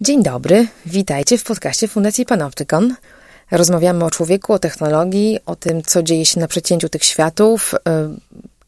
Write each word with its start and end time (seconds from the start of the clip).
Dzień 0.00 0.22
dobry, 0.22 0.66
witajcie 0.86 1.38
w 1.38 1.44
podcaście 1.44 1.88
Fundacji 1.88 2.26
Panoptykon. 2.26 2.94
Rozmawiamy 3.50 4.04
o 4.04 4.10
człowieku, 4.10 4.52
o 4.52 4.58
technologii, 4.58 5.38
o 5.46 5.56
tym, 5.56 5.82
co 5.82 6.02
dzieje 6.02 6.26
się 6.26 6.40
na 6.40 6.48
przecięciu 6.48 6.88
tych 6.88 7.04
światów, 7.04 7.74
y, 7.74 7.78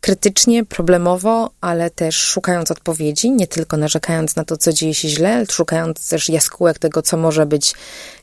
krytycznie, 0.01 0.65
problemowo, 0.65 1.51
ale 1.61 1.91
też 1.91 2.17
szukając 2.17 2.71
odpowiedzi, 2.71 3.31
nie 3.31 3.47
tylko 3.47 3.77
narzekając 3.77 4.37
na 4.37 4.45
to, 4.45 4.57
co 4.57 4.73
dzieje 4.73 4.95
się 4.95 5.09
źle, 5.09 5.35
ale 5.35 5.47
szukając 5.47 6.09
też 6.09 6.29
jaskółek 6.29 6.79
tego, 6.79 7.03
co 7.03 7.17
może 7.17 7.47
być 7.47 7.75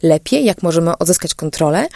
lepiej, 0.04 0.46
jak 0.46 0.64
możemy 0.64 0.98
odzyskać 0.98 1.34
kontrolę. 1.34 1.88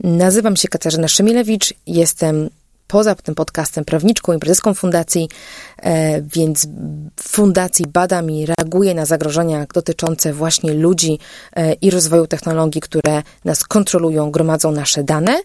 Nazywam 0.00 0.56
się 0.56 0.68
Katarzyna 0.68 1.08
Szymilewicz, 1.08 1.74
jestem 1.86 2.50
poza 2.88 3.14
tym 3.14 3.34
podcastem 3.34 3.84
prawniczką 3.84 4.32
i 4.32 4.38
prezeską 4.38 4.74
fundacji, 4.74 5.28
e, 5.82 6.22
więc 6.22 6.66
fundacji 7.20 7.86
badam 7.86 8.30
i 8.30 8.46
reaguję 8.46 8.94
na 8.94 9.06
zagrożenia 9.06 9.66
dotyczące 9.74 10.32
właśnie 10.32 10.72
ludzi 10.72 11.18
e, 11.56 11.72
i 11.72 11.90
rozwoju 11.90 12.26
technologii, 12.26 12.80
które 12.80 13.22
nas 13.44 13.64
kontrolują, 13.64 14.30
gromadzą 14.30 14.72
nasze 14.72 15.04
dane. 15.04 15.40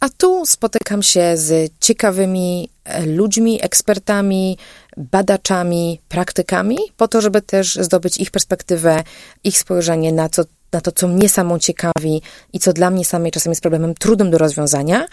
A 0.00 0.08
tu 0.08 0.46
spotykam 0.46 1.02
się 1.02 1.36
z 1.36 1.72
ciekawymi 1.80 2.68
e, 2.84 3.06
ludźmi, 3.06 3.64
ekspertami, 3.64 4.58
badaczami, 4.96 6.00
praktykami, 6.08 6.78
po 6.96 7.08
to, 7.08 7.20
żeby 7.20 7.42
też 7.42 7.74
zdobyć 7.74 8.16
ich 8.16 8.30
perspektywę, 8.30 9.02
ich 9.44 9.58
spojrzenie 9.58 10.12
na 10.12 10.28
na 10.74 10.80
to, 10.80 10.92
co 10.92 11.08
mnie 11.08 11.28
samą 11.28 11.58
ciekawi 11.58 12.22
i 12.52 12.58
co 12.58 12.72
dla 12.72 12.90
mnie 12.90 13.04
samej 13.04 13.32
czasem 13.32 13.50
jest 13.50 13.62
problemem 13.62 13.94
trudnym 13.94 14.30
do 14.30 14.38
rozwiązania. 14.38 15.06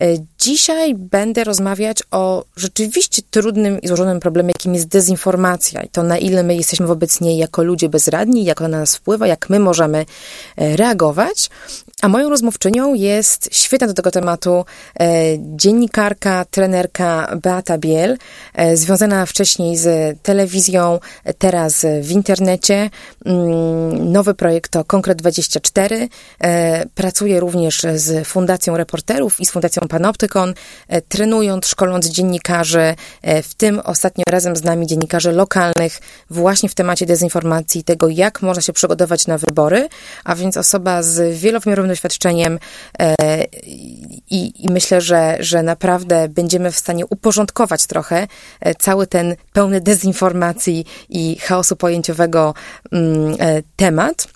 E, 0.00 0.16
dzisiaj 0.38 0.94
będę 0.94 1.44
rozmawiać 1.44 2.02
o 2.10 2.44
rzeczywiście 2.56 3.22
trudnym 3.30 3.80
i 3.80 3.88
złożonym 3.88 4.20
problemie, 4.20 4.48
jakim 4.48 4.74
jest 4.74 4.88
dezinformacja 4.88 5.82
i 5.82 5.88
to, 5.88 6.02
na 6.02 6.18
ile 6.18 6.42
my 6.42 6.56
jesteśmy 6.56 6.86
wobec 6.86 7.20
niej 7.20 7.38
jako 7.38 7.62
ludzie 7.62 7.88
bezradni, 7.88 8.44
jak 8.44 8.60
ona 8.60 8.68
na 8.68 8.78
nas 8.78 8.96
wpływa, 8.96 9.26
jak 9.26 9.50
my 9.50 9.58
możemy 9.58 10.06
e, 10.56 10.76
reagować. 10.76 11.50
A 12.02 12.08
moją 12.08 12.30
rozmówczynią 12.30 12.94
jest 12.94 13.48
świetna 13.52 13.86
do 13.86 13.94
tego 13.94 14.10
tematu 14.10 14.64
e, 15.00 15.06
dziennikarka, 15.38 16.44
trenerka 16.50 17.36
Beata 17.42 17.78
Biel, 17.78 18.18
związana 18.74 19.26
wcześniej 19.26 19.76
z 19.76 20.18
telewizją, 20.22 20.98
teraz 21.38 21.86
w 22.02 22.10
internecie. 22.10 22.90
Mm, 23.24 24.12
nowy 24.12 24.34
projekt 24.34 24.70
to 24.70 24.84
Konkret 24.84 25.18
24. 25.18 26.08
E, 26.40 26.86
pracuje 26.94 27.40
również 27.40 27.86
z 27.94 28.26
Fundacją 28.26 28.76
Reporterów 28.76 29.40
i 29.40 29.46
z 29.46 29.50
Fundacją 29.50 29.85
Panoptykon, 29.88 30.54
e, 30.88 31.02
trenując, 31.02 31.66
szkoląc 31.66 32.06
dziennikarzy, 32.06 32.94
e, 33.22 33.42
w 33.42 33.54
tym 33.54 33.80
ostatnio 33.84 34.24
razem 34.30 34.56
z 34.56 34.64
nami 34.64 34.86
dziennikarzy 34.86 35.32
lokalnych, 35.32 35.98
właśnie 36.30 36.68
w 36.68 36.74
temacie 36.74 37.06
dezinformacji, 37.06 37.84
tego 37.84 38.08
jak 38.08 38.42
można 38.42 38.62
się 38.62 38.72
przygotować 38.72 39.26
na 39.26 39.38
wybory, 39.38 39.88
a 40.24 40.34
więc 40.34 40.56
osoba 40.56 41.02
z 41.02 41.38
wielowymiarowym 41.38 41.88
doświadczeniem 41.88 42.58
e, 42.98 43.14
i, 44.30 44.64
i 44.64 44.68
myślę, 44.70 45.00
że, 45.00 45.36
że 45.40 45.62
naprawdę 45.62 46.28
będziemy 46.28 46.72
w 46.72 46.76
stanie 46.76 47.06
uporządkować 47.06 47.86
trochę 47.86 48.26
cały 48.78 49.06
ten 49.06 49.36
pełny 49.52 49.80
dezinformacji 49.80 50.84
i 51.08 51.38
chaosu 51.38 51.76
pojęciowego 51.76 52.54
mm, 52.92 53.36
temat. 53.76 54.28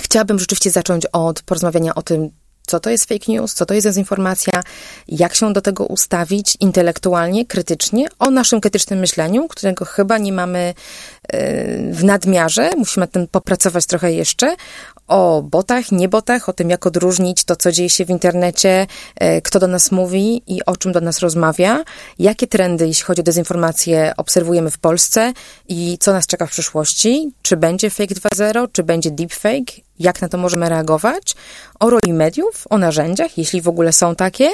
Chciałabym 0.00 0.38
rzeczywiście 0.38 0.70
zacząć 0.70 1.06
od 1.12 1.42
porozmawiania 1.42 1.94
o 1.94 2.02
tym, 2.02 2.30
co 2.66 2.80
to 2.80 2.90
jest 2.90 3.08
fake 3.08 3.24
news, 3.28 3.54
co 3.54 3.66
to 3.66 3.74
jest 3.74 3.86
dezinformacja, 3.86 4.62
jak 5.08 5.34
się 5.34 5.52
do 5.52 5.60
tego 5.60 5.86
ustawić 5.86 6.56
intelektualnie, 6.60 7.46
krytycznie, 7.46 8.06
o 8.18 8.30
naszym 8.30 8.60
krytycznym 8.60 8.98
myśleniu, 8.98 9.48
którego 9.48 9.84
chyba 9.84 10.18
nie 10.18 10.32
mamy 10.32 10.74
e, 11.28 11.92
w 11.92 12.04
nadmiarze, 12.04 12.70
musimy 12.76 13.02
nad 13.02 13.10
tym 13.10 13.28
popracować 13.28 13.86
trochę 13.86 14.12
jeszcze, 14.12 14.56
o 15.08 15.42
botach, 15.42 15.92
nie 15.92 16.08
botach, 16.08 16.48
o 16.48 16.52
tym, 16.52 16.70
jak 16.70 16.86
odróżnić 16.86 17.44
to, 17.44 17.56
co 17.56 17.72
dzieje 17.72 17.90
się 17.90 18.04
w 18.04 18.10
internecie, 18.10 18.86
e, 19.16 19.40
kto 19.40 19.58
do 19.58 19.66
nas 19.66 19.92
mówi 19.92 20.42
i 20.46 20.64
o 20.64 20.76
czym 20.76 20.92
do 20.92 21.00
nas 21.00 21.18
rozmawia, 21.18 21.84
jakie 22.18 22.46
trendy, 22.46 22.86
jeśli 22.86 23.04
chodzi 23.04 23.20
o 23.20 23.24
dezinformację, 23.24 24.12
obserwujemy 24.16 24.70
w 24.70 24.78
Polsce 24.78 25.32
i 25.68 25.98
co 26.00 26.12
nas 26.12 26.26
czeka 26.26 26.46
w 26.46 26.50
przyszłości, 26.50 27.30
czy 27.42 27.56
będzie 27.56 27.90
fake 27.90 28.14
2.0, 28.14 28.68
czy 28.72 28.82
będzie 28.82 29.10
deepfake, 29.10 29.85
jak 29.98 30.22
na 30.22 30.28
to 30.28 30.38
możemy 30.38 30.68
reagować, 30.68 31.34
o 31.80 31.90
roli 31.90 32.12
mediów, 32.12 32.64
o 32.70 32.78
narzędziach, 32.78 33.38
jeśli 33.38 33.60
w 33.60 33.68
ogóle 33.68 33.92
są 33.92 34.14
takie, 34.14 34.50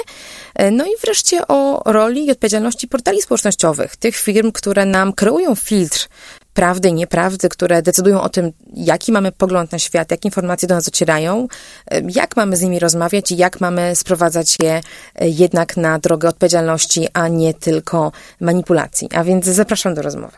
e, 0.55 0.71
no 0.71 0.85
i 0.85 0.89
wreszcie 1.01 1.47
o 1.47 1.91
roli 1.91 2.25
i 2.25 2.31
odpowiedzialności 2.31 2.87
portali 2.87 3.21
społecznościowych, 3.21 3.95
tych 3.95 4.15
firm, 4.15 4.51
które 4.51 4.85
nam 4.85 5.13
kreują 5.13 5.55
filtr 5.55 6.07
prawdy 6.53 6.89
i 6.89 6.93
nieprawdy, 6.93 7.49
które 7.49 7.81
decydują 7.81 8.21
o 8.21 8.29
tym, 8.29 8.51
jaki 8.73 9.11
mamy 9.11 9.31
pogląd 9.31 9.71
na 9.71 9.79
świat, 9.79 10.11
jakie 10.11 10.27
informacje 10.27 10.67
do 10.67 10.75
nas 10.75 10.85
docierają, 10.85 11.47
e, 11.91 12.01
jak 12.09 12.35
mamy 12.35 12.57
z 12.57 12.61
nimi 12.61 12.79
rozmawiać 12.79 13.31
i 13.31 13.37
jak 13.37 13.61
mamy 13.61 13.95
sprowadzać 13.95 14.57
je 14.63 14.81
e, 15.15 15.29
jednak 15.29 15.77
na 15.77 15.99
drogę 15.99 16.29
odpowiedzialności, 16.29 17.07
a 17.13 17.27
nie 17.27 17.53
tylko 17.53 18.11
manipulacji. 18.39 19.09
A 19.13 19.23
więc 19.23 19.45
zapraszam 19.45 19.93
do 19.93 20.01
rozmowy. 20.01 20.37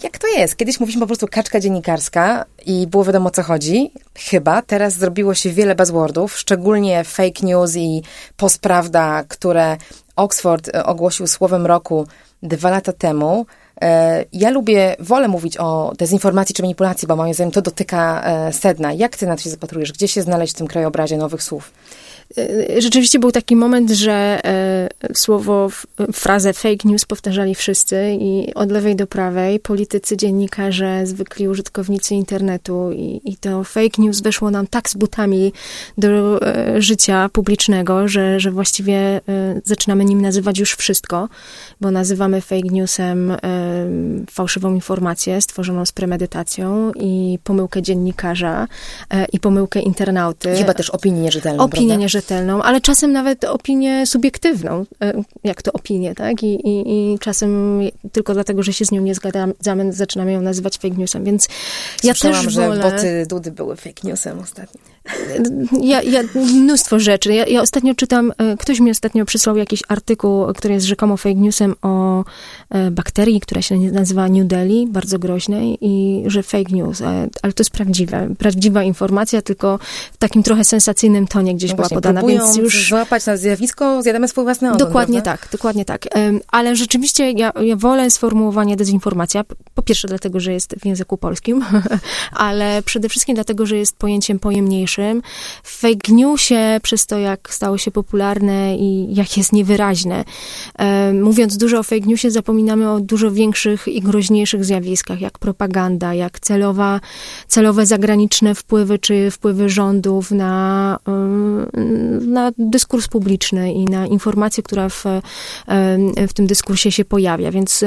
Jak 0.00 0.18
to 0.18 0.26
jest? 0.26 0.56
Kiedyś 0.56 0.80
mówiliśmy 0.80 1.00
po 1.00 1.06
prostu 1.06 1.28
kaczka 1.30 1.60
dziennikarska 1.60 2.44
i 2.66 2.86
było 2.86 3.04
wiadomo 3.04 3.28
o 3.28 3.30
co 3.30 3.42
chodzi. 3.42 3.92
Chyba 4.18 4.62
teraz 4.62 4.94
zrobiło 4.94 5.34
się 5.34 5.50
wiele 5.50 5.74
buzzwordów, 5.74 6.38
szczególnie 6.38 7.04
fake 7.04 7.46
news 7.46 7.76
i 7.76 8.02
postprawda, 8.36 9.24
które 9.28 9.76
Oxford 10.16 10.68
e, 10.68 10.84
ogłosił 10.86 11.26
słowem 11.26 11.66
roku 11.66 12.06
dwa 12.42 12.70
lata 12.70 12.92
temu. 12.92 13.46
E, 13.82 14.24
ja 14.32 14.50
lubię, 14.50 14.96
wolę 14.98 15.28
mówić 15.28 15.56
o 15.56 15.92
dezinformacji 15.98 16.54
czy 16.54 16.62
manipulacji, 16.62 17.08
bo 17.08 17.16
moim 17.16 17.34
zdaniem 17.34 17.52
to 17.52 17.62
dotyka 17.62 18.22
e, 18.24 18.52
sedna. 18.52 18.92
Jak 18.92 19.16
ty 19.16 19.26
na 19.26 19.36
to 19.36 19.42
się 19.42 19.50
zapatrujesz? 19.50 19.92
Gdzie 19.92 20.08
się 20.08 20.22
znaleźć 20.22 20.54
w 20.54 20.56
tym 20.56 20.66
krajobrazie 20.66 21.16
nowych 21.16 21.42
słów? 21.42 21.72
E, 22.38 22.80
rzeczywiście 22.80 23.18
był 23.18 23.32
taki 23.32 23.56
moment, 23.56 23.90
że 23.90 24.40
słowo, 25.14 25.68
frazę 26.12 26.52
fake 26.52 26.88
news 26.88 27.04
powtarzali 27.04 27.54
wszyscy 27.54 28.16
i 28.20 28.54
od 28.54 28.70
lewej 28.70 28.96
do 28.96 29.06
prawej, 29.06 29.60
politycy, 29.60 30.16
dziennikarze, 30.16 31.06
zwykli 31.06 31.48
użytkownicy 31.48 32.14
internetu 32.14 32.92
i, 32.92 33.20
i 33.24 33.36
to 33.36 33.64
fake 33.64 34.02
news 34.02 34.20
weszło 34.20 34.50
nam 34.50 34.66
tak 34.66 34.90
z 34.90 34.94
butami 34.94 35.52
do 35.98 36.40
życia 36.78 37.28
publicznego, 37.32 38.08
że, 38.08 38.40
że 38.40 38.50
właściwie 38.50 39.20
zaczynamy 39.64 40.04
nim 40.04 40.22
nazywać 40.22 40.58
już 40.58 40.74
wszystko, 40.74 41.28
bo 41.80 41.90
nazywamy 41.90 42.40
fake 42.40 42.68
newsem 42.70 43.36
fałszywą 44.30 44.74
informację 44.74 45.40
stworzoną 45.40 45.86
z 45.86 45.92
premedytacją 45.92 46.92
i 46.92 47.38
pomyłkę 47.44 47.82
dziennikarza 47.82 48.68
i 49.32 49.40
pomyłkę 49.40 49.80
internauty. 49.80 50.56
Chyba 50.56 50.74
też 50.74 50.90
opinię 50.90 51.20
nierzetelną, 51.20 51.64
Opinię 51.64 51.88
prawda? 51.88 52.08
rzetelną, 52.08 52.62
ale 52.62 52.80
czasem 52.80 53.12
nawet 53.12 53.44
opinię 53.44 54.06
subiektywną, 54.06 54.86
e, 55.02 55.22
jak 55.44 55.62
to 55.62 55.72
opinię, 55.72 56.14
tak? 56.14 56.42
I, 56.42 56.68
i, 56.68 57.12
i 57.14 57.18
czasem 57.18 57.80
tylko 58.12 58.34
dlatego, 58.34 58.62
że 58.62 58.72
się 58.72 58.84
z 58.84 58.90
nią 58.92 59.02
nie 59.02 59.14
zgadzamy, 59.14 59.92
zaczynamy 59.92 60.32
ją 60.32 60.42
nazywać 60.42 60.78
fake 60.78 60.94
newsem, 60.96 61.24
więc 61.24 61.48
Słyszałam, 62.00 62.36
ja 62.36 62.42
też 62.42 62.52
że 62.52 62.68
wolę... 62.68 62.82
boty 62.82 63.26
Dudy 63.28 63.50
były 63.50 63.76
fake 63.76 64.00
newsem 64.04 64.38
ostatnio. 64.38 64.91
Ja, 65.80 66.02
ja, 66.02 66.22
mnóstwo 66.34 67.00
rzeczy. 67.00 67.34
Ja, 67.34 67.46
ja, 67.46 67.62
ostatnio 67.62 67.94
czytam, 67.94 68.32
e, 68.38 68.56
ktoś 68.56 68.80
mi 68.80 68.90
ostatnio 68.90 69.24
przysłał 69.24 69.56
jakiś 69.56 69.82
artykuł, 69.88 70.46
który 70.54 70.74
jest 70.74 70.86
rzekomo 70.86 71.16
fake 71.16 71.34
newsem 71.34 71.74
o 71.82 72.24
e, 72.70 72.90
bakterii, 72.90 73.40
która 73.40 73.62
się 73.62 73.78
nazywa 73.78 74.28
New 74.28 74.46
Delhi, 74.46 74.86
bardzo 74.86 75.18
groźnej 75.18 75.78
i 75.80 76.22
że 76.26 76.42
fake 76.42 76.72
news, 76.72 77.00
e, 77.00 77.28
ale 77.42 77.52
to 77.52 77.60
jest 77.60 77.70
prawdziwe. 77.70 78.28
Prawdziwa 78.38 78.82
informacja, 78.82 79.42
tylko 79.42 79.78
w 80.12 80.16
takim 80.16 80.42
trochę 80.42 80.64
sensacyjnym 80.64 81.26
tonie 81.26 81.54
gdzieś 81.54 81.70
no 81.70 81.76
była 81.76 81.88
podana, 81.88 82.22
więc 82.22 82.56
już... 82.56 82.88
złapać 82.88 83.26
na 83.26 83.36
zjawisko, 83.36 84.02
zjadamy 84.02 84.28
swój 84.28 84.44
własny 84.44 84.68
ogon, 84.68 84.78
Dokładnie 84.78 85.22
prawda? 85.22 85.42
tak, 85.42 85.52
dokładnie 85.52 85.84
tak. 85.84 86.08
Ale 86.48 86.76
rzeczywiście 86.76 87.30
ja, 87.30 87.52
ja 87.60 87.76
wolę 87.76 88.10
sformułowanie 88.10 88.76
dezinformacja, 88.76 89.44
po 89.74 89.82
pierwsze 89.82 90.08
dlatego, 90.08 90.40
że 90.40 90.52
jest 90.52 90.74
w 90.80 90.86
języku 90.86 91.16
polskim, 91.16 91.64
ale 92.32 92.82
przede 92.82 93.08
wszystkim 93.08 93.34
dlatego, 93.34 93.66
że 93.66 93.76
jest 93.76 93.96
pojęciem 93.96 94.38
pojemniejszym, 94.38 94.91
mniejszym. 94.98 95.22
W 95.62 95.80
fake 95.80 96.12
newsie, 96.12 96.80
przez 96.82 97.06
to 97.06 97.18
jak 97.18 97.54
stało 97.54 97.78
się 97.78 97.90
popularne 97.90 98.76
i 98.76 99.14
jak 99.14 99.36
jest 99.36 99.52
niewyraźne. 99.52 100.24
Mówiąc 101.22 101.56
dużo 101.56 101.78
o 101.78 101.82
fake 101.82 102.06
newsie, 102.06 102.30
zapominamy 102.30 102.90
o 102.90 103.00
dużo 103.00 103.26
największych 103.26 103.88
i 103.88 104.00
groźniejszych 104.00 104.64
zjawiskach, 104.64 105.20
jak 105.20 105.38
propaganda, 105.38 106.14
jak 106.14 106.40
celowa, 106.40 107.00
celowe 107.48 107.86
zagraniczne 107.86 108.54
wpływy, 108.54 108.98
czy 108.98 109.30
wpływy 109.30 109.68
rządów 109.68 110.30
na, 110.30 110.98
na 112.26 112.52
dyskurs 112.58 113.08
publiczny 113.08 113.72
i 113.72 113.84
na 113.84 114.06
informację, 114.06 114.62
która 114.62 114.88
w, 114.88 115.04
w 116.28 116.32
tym 116.32 116.46
dyskursie 116.46 116.92
się 116.92 117.04
pojawia. 117.04 117.50
Więc 117.50 117.84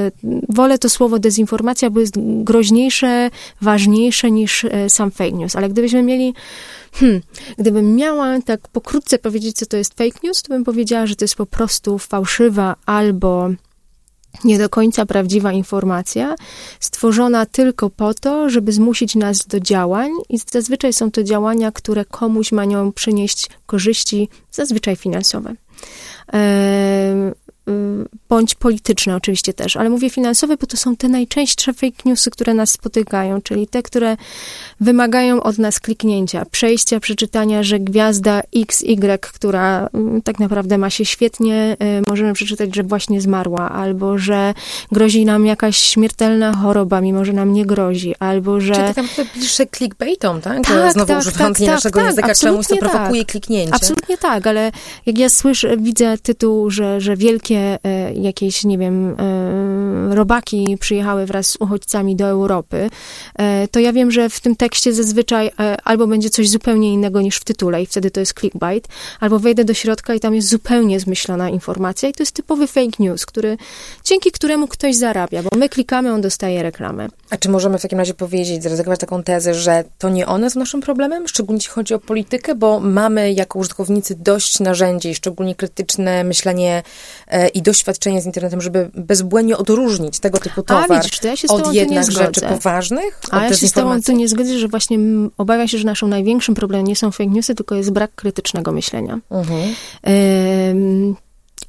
wolę 0.50 0.78
to 0.78 0.90
słowo 0.90 1.20
dezinformacja, 1.20 1.90
bo 1.90 2.00
jest 2.00 2.14
groźniejsze, 2.44 3.30
ważniejsze 3.62 4.32
niż 4.32 4.66
sam 4.88 5.12
fake 5.12 5.32
news. 5.32 5.56
Ale 5.56 5.70
gdybyśmy 5.70 6.04
mieli 6.04 6.34
Hmm, 6.96 7.22
gdybym 7.58 7.96
miała 7.96 8.42
tak 8.42 8.68
pokrótce 8.68 9.20
powiedzieć, 9.20 9.56
co 9.56 9.66
to 9.66 9.78
jest 9.78 9.94
fake 9.94 10.20
news, 10.24 10.44
to 10.44 10.50
bym 10.50 10.64
powiedziała, 10.64 11.06
że 11.08 11.16
to 11.16 11.24
jest 11.24 11.36
po 11.36 11.46
prostu 11.46 12.00
fałszywa 12.00 12.76
albo 12.86 13.50
nie 14.44 14.58
do 14.58 14.70
końca 14.70 15.06
prawdziwa 15.06 15.52
informacja, 15.52 16.36
stworzona 16.80 17.46
tylko 17.46 17.90
po 17.90 18.14
to, 18.14 18.50
żeby 18.50 18.72
zmusić 18.72 19.16
nas 19.16 19.46
do 19.48 19.60
działań, 19.60 20.12
i 20.30 20.40
zazwyczaj 20.52 20.94
są 20.94 21.12
to 21.12 21.24
działania, 21.24 21.72
które 21.72 22.06
komuś 22.06 22.52
mają 22.52 22.92
przynieść 22.92 23.50
korzyści, 23.66 24.30
zazwyczaj 24.52 24.96
finansowe. 24.96 25.56
Y, 27.70 28.06
bądź 28.30 28.56
polityczne 28.56 29.16
oczywiście 29.16 29.54
też, 29.54 29.78
ale 29.78 29.90
mówię 29.90 30.10
finansowe, 30.10 30.58
bo 30.58 30.68
to 30.68 30.78
są 30.78 30.96
te 30.96 31.10
najczęstsze 31.10 31.74
fake 31.74 31.98
newsy, 32.06 32.32
które 32.32 32.54
nas 32.54 32.72
spotykają, 32.72 33.42
czyli 33.42 33.68
te, 33.68 33.84
które 33.84 34.18
wymagają 34.80 35.44
od 35.44 35.58
nas 35.58 35.80
kliknięcia, 35.80 36.46
przejścia, 36.52 37.00
przeczytania, 37.00 37.64
że 37.64 37.80
gwiazda 37.80 38.42
XY, 38.56 39.20
która 39.22 39.90
mm, 39.94 40.22
tak 40.22 40.40
naprawdę 40.40 40.78
ma 40.78 40.90
się 40.90 41.06
świetnie, 41.06 41.78
y, 42.00 42.10
możemy 42.10 42.34
przeczytać, 42.34 42.76
że 42.76 42.84
właśnie 42.84 43.22
zmarła, 43.22 43.70
albo 43.70 44.18
że 44.18 44.54
grozi 44.92 45.26
nam 45.26 45.46
jakaś 45.46 45.78
śmiertelna 45.78 46.54
choroba, 46.54 47.02
mimo 47.02 47.26
że 47.26 47.34
nam 47.34 47.54
nie 47.54 47.66
grozi, 47.66 48.16
albo 48.20 48.62
że... 48.62 48.74
Czyli 48.74 48.88
tak 48.88 48.98
naprawdę 48.98 49.26
bliższe 49.36 49.66
clickbaitom, 49.78 50.42
tak? 50.42 50.64
tak 50.68 50.94
Znowu 50.94 51.08
tak, 51.08 51.20
używając 51.20 51.60
tak, 51.60 51.68
naszego 51.68 52.00
tak, 52.00 52.08
języka, 52.08 52.36
czemuś 52.36 52.68
to 52.68 52.78
prowokuje 52.78 53.22
tak. 53.22 53.32
kliknięcie. 53.32 53.74
Absolutnie 53.74 54.18
tak, 54.18 54.48
ale 54.48 54.72
jak 55.06 55.18
ja 55.18 55.30
słyszę, 55.30 55.78
widzę 55.78 56.18
tytuł, 56.18 56.70
że, 56.70 57.02
że 57.02 57.16
wielkie 57.16 57.55
e, 57.60 57.80
jakieś, 58.14 58.64
nie 58.64 58.78
wiem, 58.78 59.16
e, 59.20 60.16
robaki 60.16 60.78
przyjechały 60.80 61.26
wraz 61.26 61.48
z 61.48 61.56
uchodźcami 61.56 62.16
do 62.16 62.26
Europy, 62.26 62.90
e, 63.36 63.68
to 63.68 63.80
ja 63.80 63.94
wiem, 63.94 64.12
że 64.12 64.30
w 64.30 64.40
tym 64.40 64.56
tekście 64.56 64.94
zazwyczaj 64.94 65.52
albo 65.84 66.08
będzie 66.08 66.30
coś 66.30 66.50
zupełnie 66.50 66.94
innego 66.94 67.22
niż 67.22 67.38
w 67.38 67.44
tytule 67.44 67.82
i 67.82 67.86
wtedy 67.86 68.12
to 68.12 68.20
jest 68.20 68.40
clickbait, 68.40 68.88
albo 69.20 69.40
wejdę 69.40 69.66
do 69.66 69.74
środka 69.74 70.14
i 70.14 70.20
tam 70.20 70.36
jest 70.36 70.50
zupełnie 70.50 71.00
zmyślona 71.00 71.50
informacja 71.50 72.10
i 72.10 72.14
to 72.14 72.24
jest 72.24 72.36
typowy 72.36 72.68
fake 72.68 72.98
news, 73.00 73.26
który, 73.26 73.58
dzięki 74.04 74.32
któremu 74.32 74.68
ktoś 74.68 74.96
zarabia, 74.96 75.44
bo 75.44 75.58
my 75.58 75.70
klikamy, 75.70 76.14
on 76.14 76.22
dostaje 76.22 76.64
reklamę. 76.64 77.08
A 77.30 77.38
czy 77.38 77.50
możemy 77.50 77.80
w 77.80 77.82
takim 77.82 78.00
razie 78.00 78.14
powiedzieć, 78.14 78.64
zaryzykować 78.64 79.00
taką 79.00 79.24
tezę, 79.24 79.54
że 79.54 79.84
to 79.98 80.10
nie 80.10 80.28
one 80.28 80.50
są 80.50 80.60
naszym 80.60 80.82
problemem, 80.82 81.28
szczególnie 81.28 81.58
jeśli 81.58 81.72
chodzi 81.72 81.94
o 81.94 82.00
politykę, 82.00 82.56
bo 82.56 82.80
mamy 82.80 83.34
jako 83.34 83.60
użytkownicy 83.60 84.16
dość 84.16 84.60
narzędzi, 84.60 85.16
szczególnie 85.16 85.56
krytyczne 85.56 86.24
myślenie 86.24 86.84
i 87.54 87.62
doświadczenie 87.62 88.22
z 88.22 88.26
internetem, 88.26 88.62
żeby 88.62 88.90
bezbłędnie 88.94 89.58
odróżnić 89.58 90.20
tego 90.20 90.40
typu 90.40 90.64
towar 90.64 90.92
A, 90.92 90.96
widzisz, 90.96 91.20
to 91.20 91.28
ja 91.28 91.36
się 91.36 91.48
od 91.48 91.74
jednak 91.74 92.12
rzeczy 92.12 92.42
poważnych? 92.42 93.20
A 93.32 93.44
ja 93.44 93.54
się 93.54 93.68
z 93.68 93.72
tobą 93.72 94.02
tu 94.02 94.12
nie 94.12 94.28
zgodzę, 94.28 94.60
że 94.60 94.68
właśnie 94.68 94.98
obawiam 95.38 95.68
się, 95.68 95.78
że 95.78 95.86
naszym 95.86 96.10
największym 96.10 96.56
problemem 96.56 96.88
nie 96.88 96.96
są 96.96 97.12
fake 97.12 97.30
newsy, 97.30 97.56
tylko 97.56 97.76
jest 97.76 97.92
brak 97.92 98.16
krytycznego 98.16 98.72
myślenia. 98.72 99.20
Mhm. 99.32 99.76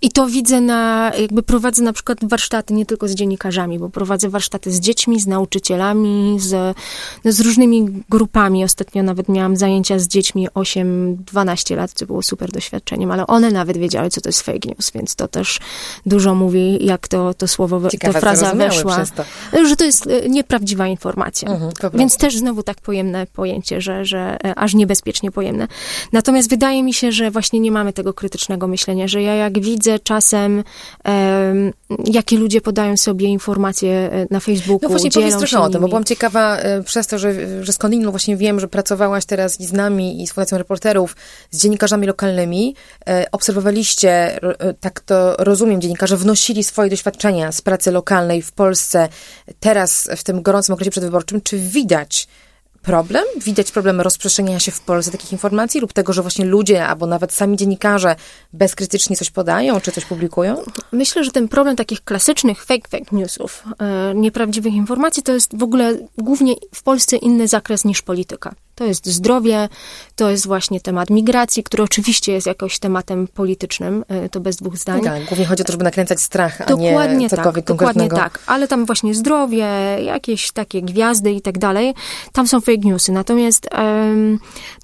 I 0.02 0.10
to 0.10 0.26
widzę 0.26 0.60
na, 0.60 1.12
jakby 1.20 1.42
prowadzę 1.42 1.82
na 1.82 1.92
przykład 1.92 2.18
warsztaty 2.22 2.74
nie 2.74 2.86
tylko 2.86 3.08
z 3.08 3.14
dziennikarzami, 3.14 3.78
bo 3.78 3.88
prowadzę 3.88 4.28
warsztaty 4.28 4.72
z 4.72 4.80
dziećmi, 4.80 5.20
z 5.20 5.26
nauczycielami, 5.26 6.36
z, 6.40 6.76
no, 7.24 7.32
z 7.32 7.40
różnymi 7.40 8.02
grupami. 8.08 8.64
Ostatnio 8.64 9.02
nawet 9.02 9.28
miałam 9.28 9.56
zajęcia 9.56 9.98
z 9.98 10.08
dziećmi 10.08 10.48
8-12 10.48 11.76
lat, 11.76 11.92
co 11.92 12.06
było 12.06 12.22
super 12.22 12.52
doświadczeniem, 12.52 13.10
ale 13.10 13.26
one 13.26 13.50
nawet 13.50 13.76
wiedziały, 13.76 14.10
co 14.10 14.20
to 14.20 14.28
jest 14.28 14.42
fake 14.42 14.68
news, 14.68 14.90
więc 14.90 15.14
to 15.14 15.28
też 15.28 15.60
dużo 16.06 16.34
mówi, 16.34 16.86
jak 16.86 17.08
to, 17.08 17.34
to 17.34 17.48
słowo, 17.48 17.90
Ciekawe, 17.90 18.14
to 18.14 18.20
fraza 18.20 18.54
weszła. 18.54 19.04
To. 19.06 19.66
Że 19.68 19.76
to 19.76 19.84
jest 19.84 20.06
e, 20.06 20.28
nieprawdziwa 20.28 20.86
informacja. 20.86 21.48
Mhm, 21.48 21.72
więc 21.94 22.16
też 22.16 22.36
znowu 22.36 22.62
tak 22.62 22.80
pojemne 22.80 23.26
pojęcie, 23.26 23.80
że, 23.80 24.04
że 24.04 24.36
e, 24.44 24.54
aż 24.54 24.74
niebezpiecznie 24.74 25.30
pojemne. 25.30 25.68
Natomiast 26.12 26.50
wydaje 26.50 26.82
mi 26.82 26.94
się, 26.94 27.12
że 27.12 27.30
właśnie 27.30 27.60
nie 27.60 27.70
mamy 27.70 27.92
tego 27.92 28.14
krytycznego 28.14 28.68
myślenia, 28.68 29.08
że 29.08 29.22
ja 29.22 29.34
jak 29.34 29.60
widzę 29.60 29.95
czasem, 29.98 30.64
jakie 32.04 32.36
ludzie 32.38 32.60
podają 32.60 32.96
sobie 32.96 33.26
informacje 33.26 34.10
e, 34.12 34.26
na 34.30 34.40
Facebooku. 34.40 34.80
No 34.82 34.88
właśnie 34.88 35.10
powiedz 35.10 35.36
trochę 35.36 35.60
o 35.60 35.70
tym, 35.70 35.80
bo 35.80 35.88
byłam 35.88 36.04
ciekawa 36.04 36.56
e, 36.56 36.82
przez 36.82 37.06
to, 37.06 37.18
że, 37.18 37.64
że 37.64 37.72
skądinąd 37.72 38.10
właśnie 38.10 38.36
wiem, 38.36 38.60
że 38.60 38.68
pracowałaś 38.68 39.24
teraz 39.24 39.60
i 39.60 39.66
z 39.66 39.72
nami, 39.72 40.22
i 40.22 40.26
z 40.26 40.32
Fundacją 40.32 40.58
Reporterów, 40.58 41.16
z 41.50 41.62
dziennikarzami 41.62 42.06
lokalnymi. 42.06 42.74
E, 43.08 43.26
obserwowaliście, 43.32 44.38
tak 44.80 45.00
to 45.00 45.36
rozumiem, 45.38 45.80
dziennikarze 45.80 46.16
wnosili 46.16 46.64
swoje 46.64 46.90
doświadczenia 46.90 47.52
z 47.52 47.60
pracy 47.60 47.90
lokalnej 47.90 48.42
w 48.42 48.52
Polsce 48.52 49.08
teraz, 49.60 50.08
w 50.16 50.24
tym 50.24 50.42
gorącym 50.42 50.72
okresie 50.72 50.90
przedwyborczym. 50.90 51.40
Czy 51.40 51.58
widać 51.58 52.28
problem? 52.86 53.24
Widać 53.44 53.72
problem 53.72 54.00
rozprzestrzeniania 54.00 54.60
się 54.60 54.72
w 54.72 54.80
Polsce 54.80 55.10
takich 55.10 55.32
informacji 55.32 55.80
lub 55.80 55.92
tego, 55.92 56.12
że 56.12 56.22
właśnie 56.22 56.44
ludzie 56.44 56.86
albo 56.86 57.06
nawet 57.06 57.32
sami 57.32 57.56
dziennikarze 57.56 58.16
bezkrytycznie 58.52 59.16
coś 59.16 59.30
podają 59.30 59.80
czy 59.80 59.92
coś 59.92 60.04
publikują? 60.04 60.62
Myślę, 60.92 61.24
że 61.24 61.30
ten 61.30 61.48
problem 61.48 61.76
takich 61.76 62.04
klasycznych 62.04 62.64
fake 62.64 62.88
fake 62.88 63.16
newsów, 63.16 63.64
e, 63.78 64.14
nieprawdziwych 64.14 64.74
informacji 64.74 65.22
to 65.22 65.32
jest 65.32 65.58
w 65.58 65.62
ogóle 65.62 65.98
głównie 66.18 66.54
w 66.74 66.82
Polsce 66.82 67.16
inny 67.16 67.48
zakres 67.48 67.84
niż 67.84 68.02
polityka. 68.02 68.54
To 68.76 68.84
jest 68.84 69.06
zdrowie, 69.06 69.68
to 70.16 70.30
jest 70.30 70.46
właśnie 70.46 70.80
temat 70.80 71.10
migracji, 71.10 71.62
który 71.62 71.82
oczywiście 71.82 72.32
jest 72.32 72.46
jakoś 72.46 72.78
tematem 72.78 73.28
politycznym, 73.28 74.04
e, 74.08 74.28
to 74.28 74.40
bez 74.40 74.56
dwóch 74.56 74.76
zdań. 74.76 75.00
Tak, 75.00 75.24
głównie 75.24 75.46
chodzi 75.46 75.62
o 75.62 75.66
to, 75.66 75.72
żeby 75.72 75.84
nakręcać 75.84 76.20
strach, 76.20 76.60
a 76.60 76.64
dokładnie 76.64 77.16
nie 77.16 77.30
cokolwiek 77.30 77.64
tak, 77.64 77.76
Dokładnie 77.76 78.08
tak, 78.08 78.38
ale 78.46 78.68
tam 78.68 78.86
właśnie 78.86 79.14
zdrowie, 79.14 79.66
jakieś 80.04 80.52
takie 80.52 80.82
gwiazdy 80.82 81.32
i 81.32 81.40
tak 81.40 81.58
dalej, 81.58 81.94
tam 82.32 82.48
są 82.48 82.60
fake 82.60 82.78
newsy. 82.84 83.12
Natomiast 83.12 83.68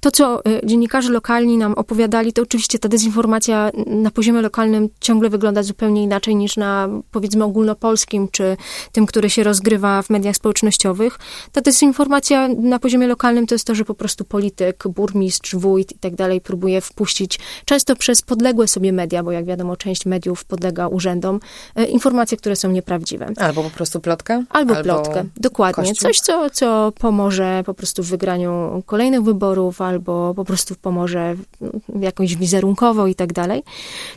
to, 0.00 0.10
co 0.10 0.44
e, 0.44 0.66
dziennikarze 0.66 1.10
lokalni 1.12 1.56
nam 1.56 1.74
opowiadali, 1.74 2.32
to 2.32 2.42
oczywiście 2.42 2.78
ta 2.78 2.88
dezinformacja 2.88 3.70
na 3.86 4.10
poziomie 4.10 4.40
lokalnym 4.40 4.88
ciągle 5.00 5.30
wygląda 5.30 5.62
zupełnie 5.62 6.02
inaczej 6.02 6.36
niż 6.36 6.56
na, 6.56 6.88
powiedzmy, 7.10 7.44
ogólnopolskim, 7.44 8.28
czy 8.28 8.56
tym, 8.92 9.06
który 9.06 9.30
się 9.30 9.42
rozgrywa 9.42 10.02
w 10.02 10.10
mediach 10.10 10.36
społecznościowych. 10.36 11.18
Ta 11.52 11.60
dezinformacja 11.60 12.48
na 12.48 12.78
poziomie 12.78 13.06
lokalnym 13.06 13.46
to 13.46 13.54
jest 13.54 13.66
to, 13.66 13.74
że 13.74 13.81
że 13.82 13.86
po 13.86 13.94
prostu 13.94 14.24
polityk, 14.24 14.84
burmistrz, 14.88 15.54
wójt 15.54 15.92
i 15.92 15.98
tak 15.98 16.14
dalej 16.14 16.40
próbuje 16.40 16.80
wpuścić, 16.80 17.38
często 17.64 17.96
przez 17.96 18.22
podległe 18.22 18.68
sobie 18.68 18.92
media, 18.92 19.22
bo 19.22 19.32
jak 19.32 19.44
wiadomo, 19.44 19.76
część 19.76 20.06
mediów 20.06 20.44
podlega 20.44 20.88
urzędom, 20.88 21.40
e, 21.76 21.84
informacje, 21.84 22.38
które 22.38 22.56
są 22.56 22.70
nieprawdziwe. 22.70 23.26
Albo 23.36 23.62
po 23.62 23.70
prostu 23.70 24.00
plotka? 24.00 24.34
Albo, 24.50 24.76
albo 24.76 24.82
plotkę, 24.82 25.24
dokładnie. 25.36 25.84
Kościół. 25.84 26.08
Coś, 26.08 26.20
co, 26.20 26.50
co 26.50 26.92
pomoże 26.98 27.62
po 27.66 27.74
prostu 27.74 28.02
w 28.02 28.06
wygraniu 28.06 28.82
kolejnych 28.86 29.22
wyborów, 29.22 29.80
albo 29.80 30.34
po 30.34 30.44
prostu 30.44 30.74
pomoże 30.74 31.34
jakoś 32.00 32.36
wizerunkowo 32.36 33.06
i 33.06 33.14
tak 33.14 33.32
dalej. 33.32 33.62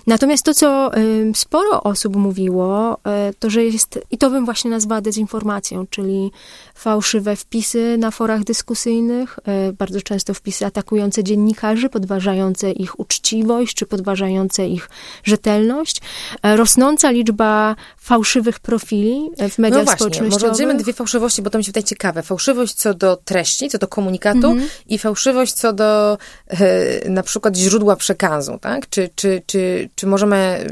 Natomiast 0.08 0.44
to, 0.46 0.54
co 0.54 0.92
sporo 1.34 1.84
osób 1.84 2.16
mówiło, 2.16 2.98
e, 3.08 3.34
to, 3.40 3.50
że 3.50 3.64
jest, 3.64 4.00
i 4.12 4.18
to 4.18 4.30
bym 4.30 4.46
właśnie 4.46 4.72
nazwała 4.72 5.02
dezinformacją, 5.02 5.88
czyli 5.90 6.32
fałszywe 6.76 7.36
wpisy 7.36 7.98
na 7.98 8.12
forach 8.12 8.44
dyskusyjnych, 8.44 9.40
e, 9.40 9.55
bardzo 9.78 10.02
często 10.02 10.34
wpisy 10.34 10.66
atakujące 10.66 11.24
dziennikarzy, 11.24 11.90
podważające 11.90 12.72
ich 12.72 13.00
uczciwość, 13.00 13.76
czy 13.76 13.86
podważające 13.86 14.68
ich 14.68 14.90
rzetelność. 15.24 16.02
E, 16.44 16.56
rosnąca 16.56 17.12
liczba 17.12 17.76
fałszywych 18.06 18.60
profili 18.60 19.30
w 19.50 19.58
mediach 19.58 19.80
no 19.80 19.84
właśnie, 19.84 19.96
społecznościowych. 19.96 20.32
Może 20.32 20.52
oddzielmy 20.52 20.76
dwie 20.76 20.94
fałszywości, 20.94 21.42
bo 21.42 21.50
to 21.50 21.58
mi 21.58 21.64
się 21.64 21.70
wydaje 21.70 21.84
ciekawe. 21.84 22.24
Fałszywość 22.24 22.74
co 22.74 22.94
do 22.94 23.16
treści, 23.16 23.70
co 23.70 23.78
do 23.78 23.88
komunikatu 23.88 24.48
mhm. 24.48 24.70
i 24.88 24.98
fałszywość 24.98 25.54
co 25.54 25.74
do 25.74 26.18
e, 26.48 27.10
na 27.10 27.24
przykład 27.24 27.56
źródła 27.58 27.96
przekazu, 27.96 28.58
tak? 28.62 28.90
Czy, 28.90 29.10
czy, 29.16 29.42
czy, 29.46 29.90
czy 29.96 30.08
możemy, 30.08 30.68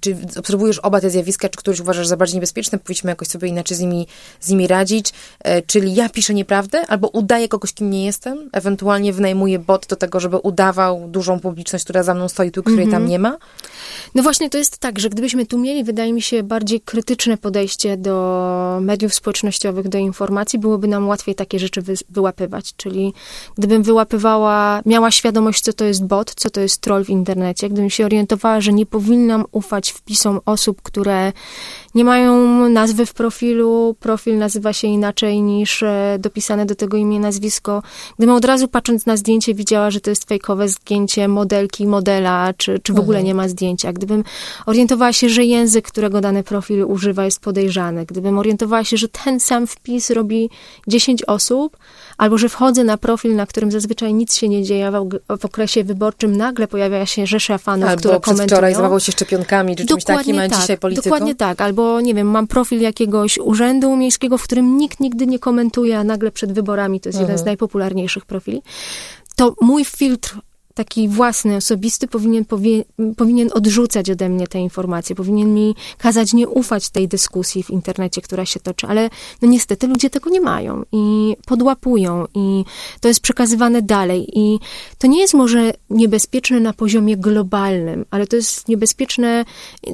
czy 0.00 0.16
obserwujesz 0.38 0.78
oba 0.78 1.00
te 1.00 1.10
zjawiska, 1.10 1.48
czy 1.48 1.58
któryś 1.58 1.80
uważasz 1.80 2.06
za 2.06 2.16
bardziej 2.16 2.34
niebezpieczne, 2.34 2.78
powinniśmy 2.78 3.10
jakoś 3.10 3.28
sobie 3.28 3.48
inaczej 3.48 3.76
z 3.76 3.80
nimi, 3.80 4.06
z 4.40 4.48
nimi 4.48 4.66
radzić, 4.66 5.12
e, 5.40 5.62
czyli 5.62 5.94
ja 5.94 6.08
piszę 6.08 6.34
nieprawdę, 6.34 6.86
albo 6.86 7.08
udaję 7.08 7.48
kogoś, 7.48 7.72
kim 7.72 7.90
nie 7.90 8.04
jestem, 8.04 8.50
ewentualnie 8.52 9.12
wynajmuję 9.12 9.58
bot 9.58 9.86
do 9.86 9.96
tego, 9.96 10.20
żeby 10.20 10.36
udawał 10.36 11.08
dużą 11.08 11.40
publiczność, 11.40 11.84
która 11.84 12.02
za 12.02 12.14
mną 12.14 12.28
stoi, 12.28 12.50
tu, 12.50 12.62
której 12.62 12.84
tam 12.84 13.02
mhm. 13.02 13.08
nie 13.10 13.18
ma? 13.18 13.38
No 14.14 14.22
właśnie, 14.22 14.50
to 14.50 14.58
jest 14.58 14.78
tak, 14.78 14.98
że 14.98 15.10
gdybyśmy 15.10 15.46
tu 15.46 15.58
mieli, 15.58 15.84
wydaje 15.84 16.12
mi 16.12 16.22
się, 16.22 16.42
bardziej 16.42 16.73
bardziej 16.74 16.80
krytyczne 16.80 17.36
podejście 17.36 17.96
do 17.96 18.78
mediów 18.80 19.14
społecznościowych, 19.14 19.88
do 19.88 19.98
informacji, 19.98 20.58
byłoby 20.58 20.88
nam 20.88 21.08
łatwiej 21.08 21.34
takie 21.34 21.58
rzeczy 21.58 21.82
wy, 21.82 21.94
wyłapywać. 22.10 22.74
Czyli 22.76 23.12
gdybym 23.58 23.82
wyłapywała, 23.82 24.82
miała 24.86 25.10
świadomość, 25.10 25.60
co 25.60 25.72
to 25.72 25.84
jest 25.84 26.04
bot, 26.04 26.34
co 26.34 26.50
to 26.50 26.60
jest 26.60 26.80
troll 26.80 27.04
w 27.04 27.10
internecie, 27.10 27.68
gdybym 27.68 27.90
się 27.90 28.04
orientowała, 28.04 28.60
że 28.60 28.72
nie 28.72 28.86
powinnam 28.86 29.44
ufać 29.52 29.90
wpisom 29.90 30.40
osób, 30.46 30.82
które 30.82 31.32
nie 31.94 32.04
mają 32.04 32.68
nazwy 32.68 33.06
w 33.06 33.14
profilu, 33.14 33.96
profil 34.00 34.38
nazywa 34.38 34.72
się 34.72 34.88
inaczej 34.88 35.42
niż 35.42 35.82
e, 35.82 36.16
dopisane 36.20 36.66
do 36.66 36.74
tego 36.74 36.96
imię, 36.96 37.20
nazwisko. 37.20 37.82
Gdybym 38.18 38.34
od 38.34 38.44
razu 38.44 38.68
patrząc 38.68 39.06
na 39.06 39.16
zdjęcie 39.16 39.54
widziała, 39.54 39.90
że 39.90 40.00
to 40.00 40.10
jest 40.10 40.28
fejkowe 40.28 40.68
zdjęcie 40.68 41.28
modelki, 41.28 41.86
modela, 41.86 42.54
czy, 42.56 42.78
czy 42.78 42.92
w 42.92 42.98
ogóle 42.98 43.18
mhm. 43.18 43.26
nie 43.26 43.34
ma 43.34 43.48
zdjęcia. 43.48 43.92
Gdybym 43.92 44.24
orientowała 44.66 45.12
się, 45.12 45.28
że 45.28 45.44
język, 45.44 45.88
którego 45.88 46.20
dany 46.20 46.42
profil 46.42 46.84
używa 46.88 47.24
jest 47.24 47.40
podejrzany, 47.40 48.06
gdybym 48.06 48.38
orientowała 48.38 48.84
się, 48.84 48.96
że 48.96 49.08
ten 49.08 49.40
sam 49.40 49.66
wpis 49.66 50.10
robi 50.10 50.50
10 50.88 51.24
osób, 51.24 51.76
albo 52.18 52.38
że 52.38 52.48
wchodzę 52.48 52.84
na 52.84 52.96
profil, 52.96 53.36
na 53.36 53.46
którym 53.46 53.72
zazwyczaj 53.72 54.14
nic 54.14 54.34
się 54.34 54.48
nie 54.48 54.62
dzieje, 54.62 54.90
w, 54.90 55.38
w 55.38 55.44
okresie 55.44 55.84
wyborczym 55.84 56.36
nagle 56.36 56.68
pojawia 56.68 57.06
się 57.06 57.26
rzesza 57.26 57.58
fanów, 57.58 57.88
albo 57.88 58.00
które 58.00 58.20
komentują. 58.20 58.46
wczoraj 58.46 59.00
się 59.00 59.12
szczepionkami, 59.12 59.76
czy 59.76 59.86
czymś 59.86 60.04
takim, 60.04 60.38
a 60.38 60.48
tak, 60.48 60.60
dzisiaj 60.60 60.78
polityką. 60.78 61.04
Dokładnie 61.04 61.34
tak, 61.34 61.60
albo 61.60 62.00
nie 62.00 62.14
wiem, 62.14 62.30
mam 62.30 62.46
profil 62.46 62.80
jakiegoś 62.80 63.38
urzędu 63.38 63.96
miejskiego, 63.96 64.38
w 64.38 64.42
którym 64.42 64.78
nikt 64.78 65.00
nigdy 65.00 65.26
nie 65.26 65.38
komentuje, 65.38 65.98
a 65.98 66.04
nagle 66.04 66.30
przed 66.30 66.52
wyborami 66.52 67.00
to 67.00 67.08
jest 67.08 67.16
mhm. 67.16 67.22
jeden 67.22 67.38
z 67.38 67.40
mhm. 67.40 67.46
najpopularniejszych 67.46 68.24
profili. 68.24 68.62
To 69.36 69.54
mój 69.60 69.84
filtr 69.84 70.38
taki 70.74 71.08
własny, 71.08 71.56
osobisty, 71.56 72.08
powinien, 72.08 72.44
powie, 72.44 72.84
powinien 73.16 73.50
odrzucać 73.54 74.10
ode 74.10 74.28
mnie 74.28 74.46
te 74.46 74.58
informacje, 74.58 75.16
powinien 75.16 75.54
mi 75.54 75.74
kazać 75.98 76.32
nie 76.32 76.48
ufać 76.48 76.90
tej 76.90 77.08
dyskusji 77.08 77.62
w 77.62 77.70
internecie, 77.70 78.22
która 78.22 78.46
się 78.46 78.60
toczy, 78.60 78.86
ale 78.86 79.10
no 79.42 79.48
niestety 79.48 79.86
ludzie 79.86 80.10
tego 80.10 80.30
nie 80.30 80.40
mają 80.40 80.82
i 80.92 81.36
podłapują 81.46 82.26
i 82.34 82.64
to 83.00 83.08
jest 83.08 83.20
przekazywane 83.20 83.82
dalej 83.82 84.38
i 84.38 84.58
to 84.98 85.06
nie 85.06 85.20
jest 85.20 85.34
może 85.34 85.72
niebezpieczne 85.90 86.60
na 86.60 86.72
poziomie 86.72 87.16
globalnym, 87.16 88.04
ale 88.10 88.26
to 88.26 88.36
jest 88.36 88.68
niebezpieczne 88.68 89.44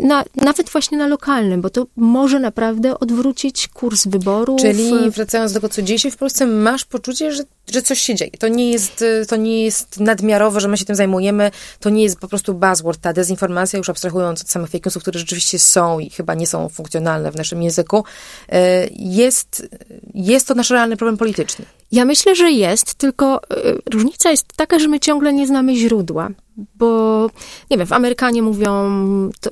na, 0.01 0.25
nawet 0.37 0.71
właśnie 0.71 0.99
na 0.99 1.07
lokalnym, 1.07 1.61
bo 1.61 1.71
to 1.71 1.87
może 1.97 2.41
naprawdę 2.41 3.01
odwrócić 3.01 3.69
kurs 3.69 4.07
wyborów. 4.07 4.61
Czyli 4.61 5.11
wracając 5.11 5.53
do 5.53 5.61
tego, 5.61 5.69
co 5.69 5.83
dzieje 5.83 5.99
się 5.99 6.11
w 6.11 6.17
Polsce, 6.17 6.47
masz 6.47 6.85
poczucie, 6.85 7.33
że, 7.33 7.43
że 7.73 7.83
coś 7.83 8.01
się 8.01 8.15
dzieje. 8.15 8.31
To 8.39 8.49
nie 8.49 8.71
jest, 8.71 9.05
to 9.29 9.37
nie 9.37 9.65
jest 9.65 10.01
nadmiarowe, 10.01 10.61
że 10.61 10.69
my 10.71 10.77
się 10.77 10.85
tym 10.85 10.97
zajmujemy, 10.97 11.51
to 11.81 11.91
nie 11.91 12.03
jest 12.03 12.19
po 12.19 12.29
prostu 12.29 12.55
buzzword, 12.55 13.01
ta 13.01 13.13
dezinformacja, 13.13 13.77
już 13.77 13.89
abstrahując 13.89 14.43
od 14.43 14.49
samych 14.49 14.71
fake 14.71 14.83
newsów, 14.87 15.03
które 15.03 15.19
rzeczywiście 15.19 15.59
są 15.59 15.99
i 15.99 16.11
chyba 16.11 16.35
nie 16.35 16.47
są 16.47 16.69
funkcjonalne 16.69 17.33
w 17.33 17.37
naszym 17.37 17.63
języku, 17.63 18.05
e, 18.49 18.87
jest, 18.97 19.69
jest 20.15 20.49
to 20.49 20.55
nasz 20.55 20.71
realny 20.71 20.97
problem 20.97 21.17
polityczny. 21.17 21.65
Ja 21.93 22.05
myślę, 22.05 22.35
że 22.35 22.51
jest, 22.51 22.95
tylko 22.95 23.41
e, 23.51 23.57
różnica 23.93 24.31
jest 24.31 24.47
taka, 24.57 24.79
że 24.79 24.89
my 24.89 25.01
ciągle 25.01 25.33
nie 25.33 25.47
znamy 25.47 25.77
źródła, 25.77 26.29
bo 26.57 27.31
nie 27.71 27.79
wiem, 27.79 27.87
w 27.87 27.93
Amerykanie 27.93 28.43
mówią, 28.43 28.91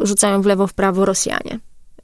rzucają 0.01 0.43
w 0.43 0.47
lewo, 0.47 0.67
w 0.67 0.75
prawo 0.75 1.05
Rosjanie. 1.05 1.59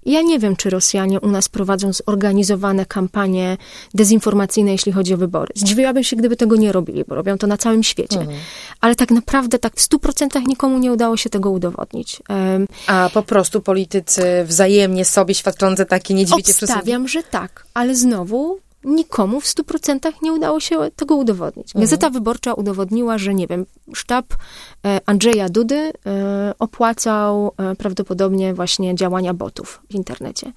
Ja 0.07 0.23
nie 0.23 0.39
wiem, 0.39 0.57
czy 0.57 0.71
Rosjanie 0.71 1.21
u 1.21 1.31
nas 1.31 1.49
prowadzą 1.49 1.91
zorganizowane 1.93 2.87
kampanie 2.87 3.57
dezinformacyjne, 3.95 4.73
jeśli 4.73 4.93
chodzi 4.93 5.15
o 5.15 5.17
wybory. 5.17 5.53
Zdziwiłabym 5.57 6.05
się, 6.05 6.17
gdyby 6.17 6.37
tego 6.37 6.57
nie 6.57 6.73
robili, 6.73 7.05
bo 7.09 7.15
robią 7.15 7.39
to 7.39 7.47
na 7.47 7.57
całym 7.57 7.83
świecie. 7.83 8.21
Mhm. 8.21 8.39
Ale 8.81 8.95
tak 8.95 9.11
naprawdę 9.11 9.59
tak 9.59 9.77
w 9.77 9.81
stu 9.81 9.99
procentach 9.99 10.47
nikomu 10.47 10.79
nie 10.79 10.93
udało 10.93 11.17
się 11.17 11.31
tego 11.31 11.51
udowodnić. 11.51 12.23
Um, 12.29 12.67
A 12.87 13.11
po 13.15 13.23
prostu 13.23 13.61
politycy 13.61 14.23
wzajemnie 14.45 15.05
sobie 15.05 15.35
świadczące 15.35 15.87
takie 15.87 16.15
niedźwiedzie 16.15 16.53
Obstawiam, 16.53 17.09
że 17.09 17.23
tak, 17.23 17.67
ale 17.75 17.95
znowu 17.95 18.59
nikomu 18.85 19.41
w 19.41 19.45
100% 19.45 20.13
nie 20.23 20.33
udało 20.33 20.61
się 20.61 20.79
tego 20.97 21.17
udowodnić. 21.17 21.67
Mhm. 21.67 21.83
Gazeta 21.83 22.07
mhm. 22.07 22.13
Wyborcza 22.13 22.55
udowodniła, 22.55 23.19
że 23.19 23.35
nie 23.35 23.47
wiem, 23.47 23.67
sztab 23.95 24.27
e, 24.87 25.01
Andrzeja 25.07 25.49
Dudy 25.49 25.93
e, 26.07 26.55
opłacał 26.59 27.53
e, 27.59 27.77
prawdopodobnie 27.77 28.55
właśnie 28.55 28.95
działania 28.95 29.35
botów 29.35 29.81
w 29.91 29.95
internecie. 29.95 30.53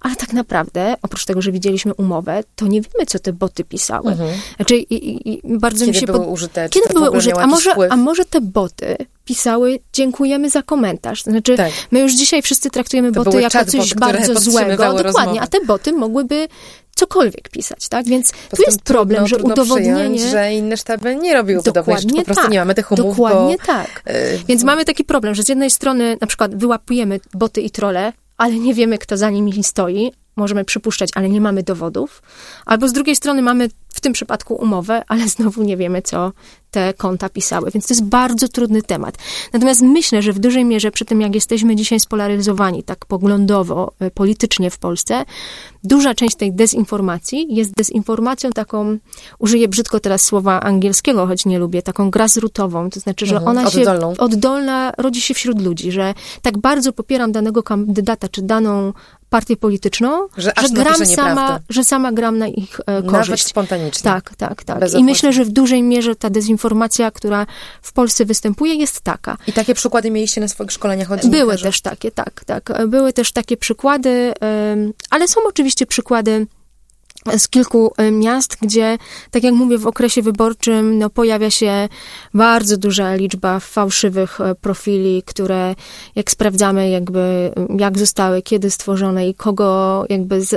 Ale 0.00 0.16
tak 0.16 0.32
naprawdę, 0.32 0.96
oprócz 1.02 1.24
tego, 1.24 1.42
że 1.42 1.52
widzieliśmy 1.52 1.94
umowę, 1.94 2.44
to 2.56 2.66
nie 2.66 2.80
wiemy, 2.80 3.06
co 3.06 3.18
te 3.18 3.32
boty 3.32 3.64
pisały. 3.64 4.10
Mhm. 4.10 4.30
Znaczy, 4.56 4.76
i, 4.76 5.28
i 5.32 5.40
bardzo 5.44 5.78
Kiedy 5.78 5.92
mi 5.92 6.00
się 6.00 6.06
były 6.06 6.18
pod... 6.18 6.28
użyte? 6.28 6.68
Kiedy 6.68 6.94
były 6.94 7.10
użyte? 7.10 7.42
A 7.42 7.46
może, 7.46 7.74
a 7.90 7.96
może 7.96 8.24
te 8.24 8.40
boty 8.40 8.96
pisały 9.24 9.78
dziękujemy 9.92 10.50
za 10.50 10.62
komentarz. 10.62 11.22
Znaczy, 11.22 11.56
tak. 11.56 11.72
my 11.90 12.00
już 12.00 12.12
dzisiaj 12.14 12.42
wszyscy 12.42 12.70
traktujemy 12.70 13.12
to 13.12 13.24
boty 13.24 13.40
jako 13.40 13.64
coś 13.64 13.94
bardzo 13.94 14.40
złego. 14.40 14.70
Dokładnie, 14.70 15.02
rozmowy. 15.02 15.40
a 15.40 15.46
te 15.46 15.64
boty 15.64 15.92
mogłyby 15.92 16.48
cokolwiek 16.98 17.48
pisać, 17.48 17.88
tak? 17.88 18.06
Więc 18.06 18.32
tu 18.56 18.62
jest 18.66 18.82
problem, 18.82 19.16
trudno, 19.16 19.28
że 19.28 19.36
trudno 19.36 19.54
udowodnienie... 19.54 20.28
że 20.30 20.52
inne 20.52 20.76
sztaby 20.76 21.16
nie 21.16 21.34
robiły 21.34 21.62
podobnej 21.62 21.96
rzeczy, 21.96 22.14
po 22.14 22.24
prostu 22.24 22.42
tak, 22.42 22.52
nie 22.52 22.58
mamy 22.58 22.74
tych 22.74 22.92
umów, 22.92 23.16
Dokładnie 23.16 23.56
bo, 23.56 23.66
tak. 23.66 24.02
Y, 24.10 24.40
Więc 24.48 24.64
mamy 24.64 24.84
taki 24.84 25.04
problem, 25.04 25.34
że 25.34 25.42
z 25.42 25.48
jednej 25.48 25.70
strony 25.70 26.16
na 26.20 26.26
przykład 26.26 26.54
wyłapujemy 26.54 27.20
boty 27.34 27.60
i 27.60 27.70
trole, 27.70 28.12
ale 28.36 28.54
nie 28.54 28.74
wiemy, 28.74 28.98
kto 28.98 29.16
za 29.16 29.30
nimi 29.30 29.64
stoi, 29.64 30.12
możemy 30.38 30.64
przypuszczać, 30.64 31.10
ale 31.14 31.28
nie 31.28 31.40
mamy 31.40 31.62
dowodów. 31.62 32.22
Albo 32.66 32.88
z 32.88 32.92
drugiej 32.92 33.16
strony 33.16 33.42
mamy 33.42 33.68
w 33.88 34.00
tym 34.00 34.12
przypadku 34.12 34.54
umowę, 34.54 35.02
ale 35.08 35.28
znowu 35.34 35.62
nie 35.62 35.76
wiemy, 35.76 36.02
co 36.02 36.32
te 36.70 36.94
konta 36.94 37.28
pisały. 37.28 37.70
Więc 37.70 37.86
to 37.86 37.94
jest 37.94 38.04
bardzo 38.04 38.48
trudny 38.48 38.82
temat. 38.82 39.18
Natomiast 39.52 39.82
myślę, 39.82 40.22
że 40.22 40.32
w 40.32 40.38
dużej 40.38 40.64
mierze 40.64 40.90
przy 40.90 41.04
tym, 41.04 41.20
jak 41.20 41.34
jesteśmy 41.34 41.76
dzisiaj 41.76 42.00
spolaryzowani 42.00 42.82
tak 42.82 43.06
poglądowo, 43.06 43.92
e, 44.00 44.10
politycznie 44.10 44.70
w 44.70 44.78
Polsce, 44.78 45.24
duża 45.84 46.14
część 46.14 46.36
tej 46.36 46.52
dezinformacji 46.52 47.54
jest 47.54 47.72
dezinformacją 47.72 48.50
taką, 48.50 48.98
użyję 49.38 49.68
brzydko 49.68 50.00
teraz 50.00 50.22
słowa 50.22 50.60
angielskiego, 50.60 51.26
choć 51.26 51.46
nie 51.46 51.58
lubię, 51.58 51.82
taką 51.82 52.10
grassrootową. 52.10 52.90
To 52.90 53.00
znaczy, 53.00 53.26
że 53.26 53.36
mhm, 53.36 53.58
ona 53.58 53.70
się 53.70 53.84
oddolna 54.18 54.92
rodzi 54.98 55.20
się 55.20 55.34
wśród 55.34 55.62
ludzi, 55.62 55.92
że 55.92 56.14
tak 56.42 56.58
bardzo 56.58 56.92
popieram 56.92 57.32
danego 57.32 57.62
kandydata, 57.62 58.28
czy 58.28 58.42
daną 58.42 58.92
partię 59.30 59.56
polityczną, 59.56 60.28
że, 60.36 60.52
że 60.62 60.68
gram 60.68 61.06
sama, 61.06 61.60
że 61.68 61.84
sama 61.84 62.12
gram 62.12 62.38
na 62.38 62.46
ich 62.46 62.80
e, 62.86 63.02
korzyść. 63.02 63.28
Nawet 63.28 63.40
spontanicznie. 63.40 64.02
Tak, 64.02 64.34
tak, 64.36 64.64
tak. 64.64 64.94
I 64.94 65.04
myślę, 65.04 65.32
że 65.32 65.44
w 65.44 65.50
dużej 65.50 65.82
mierze 65.82 66.16
ta 66.16 66.30
dezinformacja, 66.30 67.10
która 67.10 67.46
w 67.82 67.92
Polsce 67.92 68.24
występuje, 68.24 68.74
jest 68.74 69.00
taka. 69.00 69.36
I 69.46 69.52
takie 69.52 69.74
przykłady 69.74 70.10
mieliście 70.10 70.40
na 70.40 70.48
swoich 70.48 70.72
szkoleniach 70.72 71.12
od 71.12 71.26
Były 71.26 71.58
też 71.58 71.80
takie, 71.80 72.10
tak, 72.10 72.44
tak. 72.44 72.72
Były 72.88 73.12
też 73.12 73.32
takie 73.32 73.56
przykłady, 73.56 74.32
ale 75.10 75.28
są 75.28 75.40
oczywiście 75.48 75.86
przykłady 75.86 76.46
z 77.38 77.48
kilku 77.48 77.92
e, 77.96 78.10
miast, 78.10 78.56
gdzie, 78.62 78.98
tak 79.30 79.44
jak 79.44 79.54
mówię, 79.54 79.78
w 79.78 79.86
okresie 79.86 80.22
wyborczym 80.22 80.98
no, 80.98 81.10
pojawia 81.10 81.50
się 81.50 81.88
bardzo 82.34 82.76
duża 82.76 83.14
liczba 83.14 83.60
fałszywych 83.60 84.40
e, 84.40 84.54
profili, 84.54 85.22
które 85.22 85.74
jak 86.14 86.30
sprawdzamy 86.30 86.90
jakby 86.90 87.52
jak 87.78 87.98
zostały, 87.98 88.42
kiedy 88.42 88.70
stworzone 88.70 89.28
i 89.28 89.34
kogo 89.34 90.04
jakby 90.08 90.40
z, 90.44 90.54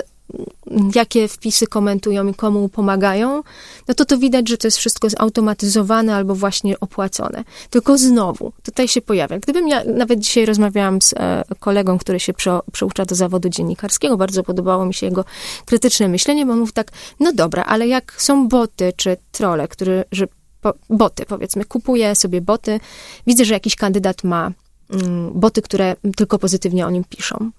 jakie 0.95 1.27
wpisy 1.27 1.67
komentują 1.67 2.27
i 2.27 2.33
komu 2.33 2.69
pomagają, 2.69 3.43
no 3.87 3.93
to 3.93 4.05
to 4.05 4.17
widać, 4.17 4.49
że 4.49 4.57
to 4.57 4.67
jest 4.67 4.77
wszystko 4.77 5.09
zautomatyzowane 5.09 6.15
albo 6.15 6.35
właśnie 6.35 6.79
opłacone. 6.79 7.43
Tylko 7.69 7.97
znowu, 7.97 8.51
tutaj 8.63 8.87
się 8.87 9.01
pojawia. 9.01 9.39
Gdybym 9.39 9.67
ja, 9.67 9.83
nawet 9.83 10.19
dzisiaj 10.19 10.45
rozmawiałam 10.45 11.01
z 11.01 11.13
e, 11.13 11.43
kolegą, 11.59 11.97
który 11.97 12.19
się 12.19 12.33
prze, 12.33 12.59
przeucza 12.71 13.05
do 13.05 13.15
zawodu 13.15 13.49
dziennikarskiego, 13.49 14.17
bardzo 14.17 14.43
podobało 14.43 14.85
mi 14.85 14.93
się 14.93 15.05
jego 15.05 15.25
krytyczne 15.65 16.07
myślenie, 16.07 16.45
bo 16.45 16.55
mówi 16.55 16.73
tak, 16.73 16.91
no 17.19 17.33
dobra, 17.33 17.63
ale 17.63 17.87
jak 17.87 18.21
są 18.21 18.47
boty 18.47 18.93
czy 18.95 19.17
trole, 19.31 19.67
które, 19.67 20.03
że 20.11 20.27
po, 20.61 20.73
boty 20.89 21.25
powiedzmy, 21.25 21.65
kupuję 21.65 22.15
sobie 22.15 22.41
boty, 22.41 22.79
widzę, 23.27 23.45
że 23.45 23.53
jakiś 23.53 23.75
kandydat 23.75 24.23
ma 24.23 24.51
mm, 24.89 25.31
boty, 25.39 25.61
które 25.61 25.95
tylko 26.15 26.39
pozytywnie 26.39 26.87
o 26.87 26.89
nim 26.89 27.03
piszą. 27.09 27.51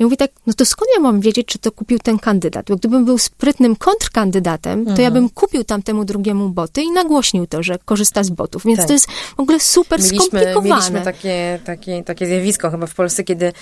I 0.00 0.04
mówi 0.04 0.16
tak, 0.16 0.30
no 0.46 0.52
to 0.52 0.64
skąd 0.64 0.90
ja 0.94 1.00
mam 1.00 1.20
wiedzieć, 1.20 1.46
czy 1.46 1.58
to 1.58 1.72
kupił 1.72 1.98
ten 1.98 2.18
kandydat? 2.18 2.66
Bo 2.68 2.76
gdybym 2.76 3.04
był 3.04 3.18
sprytnym 3.18 3.76
kontrkandydatem, 3.76 4.84
to 4.84 4.90
mhm. 4.90 5.04
ja 5.04 5.10
bym 5.10 5.30
kupił 5.30 5.64
tamtemu 5.64 6.04
drugiemu 6.04 6.48
boty 6.48 6.82
i 6.82 6.90
nagłośnił 6.90 7.46
to, 7.46 7.62
że 7.62 7.78
korzysta 7.84 8.24
z 8.24 8.30
botów. 8.30 8.64
Więc 8.64 8.78
tak. 8.78 8.86
to 8.86 8.92
jest 8.92 9.10
w 9.36 9.40
ogóle 9.40 9.60
super 9.60 10.00
mieliśmy, 10.00 10.18
skomplikowane. 10.18 10.68
Mieliśmy 10.68 11.00
takie, 11.00 11.60
takie, 11.64 12.02
takie 12.02 12.26
zjawisko 12.26 12.70
chyba 12.70 12.86
w 12.86 12.94
Polsce, 12.94 13.24
kiedy 13.24 13.52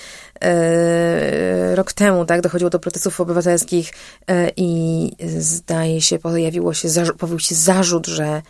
e, 0.41 1.75
rok 1.75 1.93
temu 1.93 2.25
tak, 2.25 2.41
dochodziło 2.41 2.69
do 2.69 2.79
protestów 2.79 3.21
obywatelskich 3.21 3.93
e, 4.27 4.51
i 4.57 5.11
zdaje 5.37 6.01
się, 6.01 6.19
pojawiło 6.19 6.73
się, 6.73 6.87
pojawił 7.17 7.39
się 7.39 7.55
zarzut, 7.55 8.07
że 8.07 8.41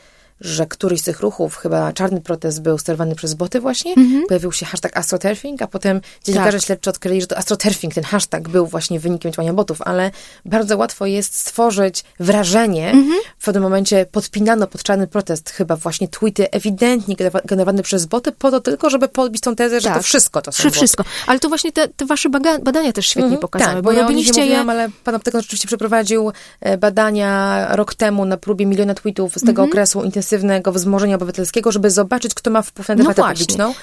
że 0.41 0.65
któryś 0.65 0.99
z 1.01 1.03
tych 1.03 1.19
ruchów, 1.19 1.55
chyba 1.55 1.93
czarny 1.93 2.21
protest 2.21 2.61
był 2.61 2.77
sterowany 2.77 3.15
przez 3.15 3.33
boty 3.33 3.59
właśnie, 3.61 3.93
pojawił 4.27 4.51
się 4.51 4.65
hashtag 4.65 4.97
astroturfing, 4.97 5.61
a 5.61 5.67
potem 5.67 6.01
dziennikarze 6.23 6.57
Tak. 6.57 6.65
śledczy 6.65 6.89
odkryli, 6.89 7.21
że 7.21 7.27
to 7.27 7.37
astroturfing, 7.37 7.93
ten 7.93 8.03
hashtag 8.03 8.49
był 8.49 8.65
właśnie 8.67 8.99
wynikiem 8.99 9.31
działania 9.31 9.53
botów, 9.53 9.81
ale 9.81 10.11
bardzo 10.45 10.77
łatwo 10.77 11.05
jest 11.05 11.35
stworzyć 11.35 12.03
wrażenie, 12.19 12.93
w 13.39 13.45
pewnym 13.45 13.63
momencie 13.63 14.05
podpinano 14.11 14.67
pod 14.67 14.83
czarny 14.83 15.07
protest 15.07 15.49
chyba 15.49 15.75
właśnie 15.75 16.07
tweety 16.07 16.51
ewidentnie 16.51 17.15
generowa- 17.15 17.45
generowane 17.45 17.83
przez 17.83 18.05
boty, 18.05 18.31
po 18.31 18.51
to 18.51 18.59
tylko, 18.59 18.89
żeby 18.89 19.07
podbić 19.07 19.41
tą 19.41 19.55
tezę, 19.55 19.81
że 19.81 19.87
Tak. 19.87 19.97
to 19.97 20.03
wszystko 20.03 20.41
to 20.41 20.51
są 20.51 20.63
Że 20.63 20.71
wszystko. 20.71 21.03
Ale 21.27 21.39
to 21.39 21.49
właśnie 21.49 21.71
te, 21.71 21.87
te 21.87 22.05
wasze 22.05 22.29
badania 22.29 22.93
też 22.93 23.05
świetnie 23.05 23.23
Mhm, 23.23 23.41
pokazały, 23.41 23.73
tak, 23.73 23.83
bo 23.83 23.89
bo 23.89 23.91
ja 23.91 24.01
robiliście 24.01 24.45
je... 24.45 24.59
ale 24.59 24.89
pan 25.03 25.15
Aptekon 25.15 25.41
rzeczywiście 25.41 25.67
przeprowadził 25.67 26.31
e, 26.61 26.77
badania 26.77 27.67
rok 27.75 27.95
temu 27.95 28.25
na 28.25 28.37
próbie 28.37 28.65
miliona 28.65 28.93
tweetów 28.93 29.33
z 29.33 29.37
Mhm. 29.37 29.47
tego 29.47 29.63
okresu 29.63 30.01
intensywnego 30.29 30.71
wzmożenia 30.71 31.15
obywatelskiego, 31.15 31.71
żeby 31.71 31.89
zobaczyć, 31.89 32.33
kto 32.33 32.51
ma 32.51 32.61
wpływ 32.61 32.87
na 32.87 32.95
No 32.95 33.03
debatę 33.03 33.21
właśnie. 33.21 33.45
publiczną. 33.45 33.73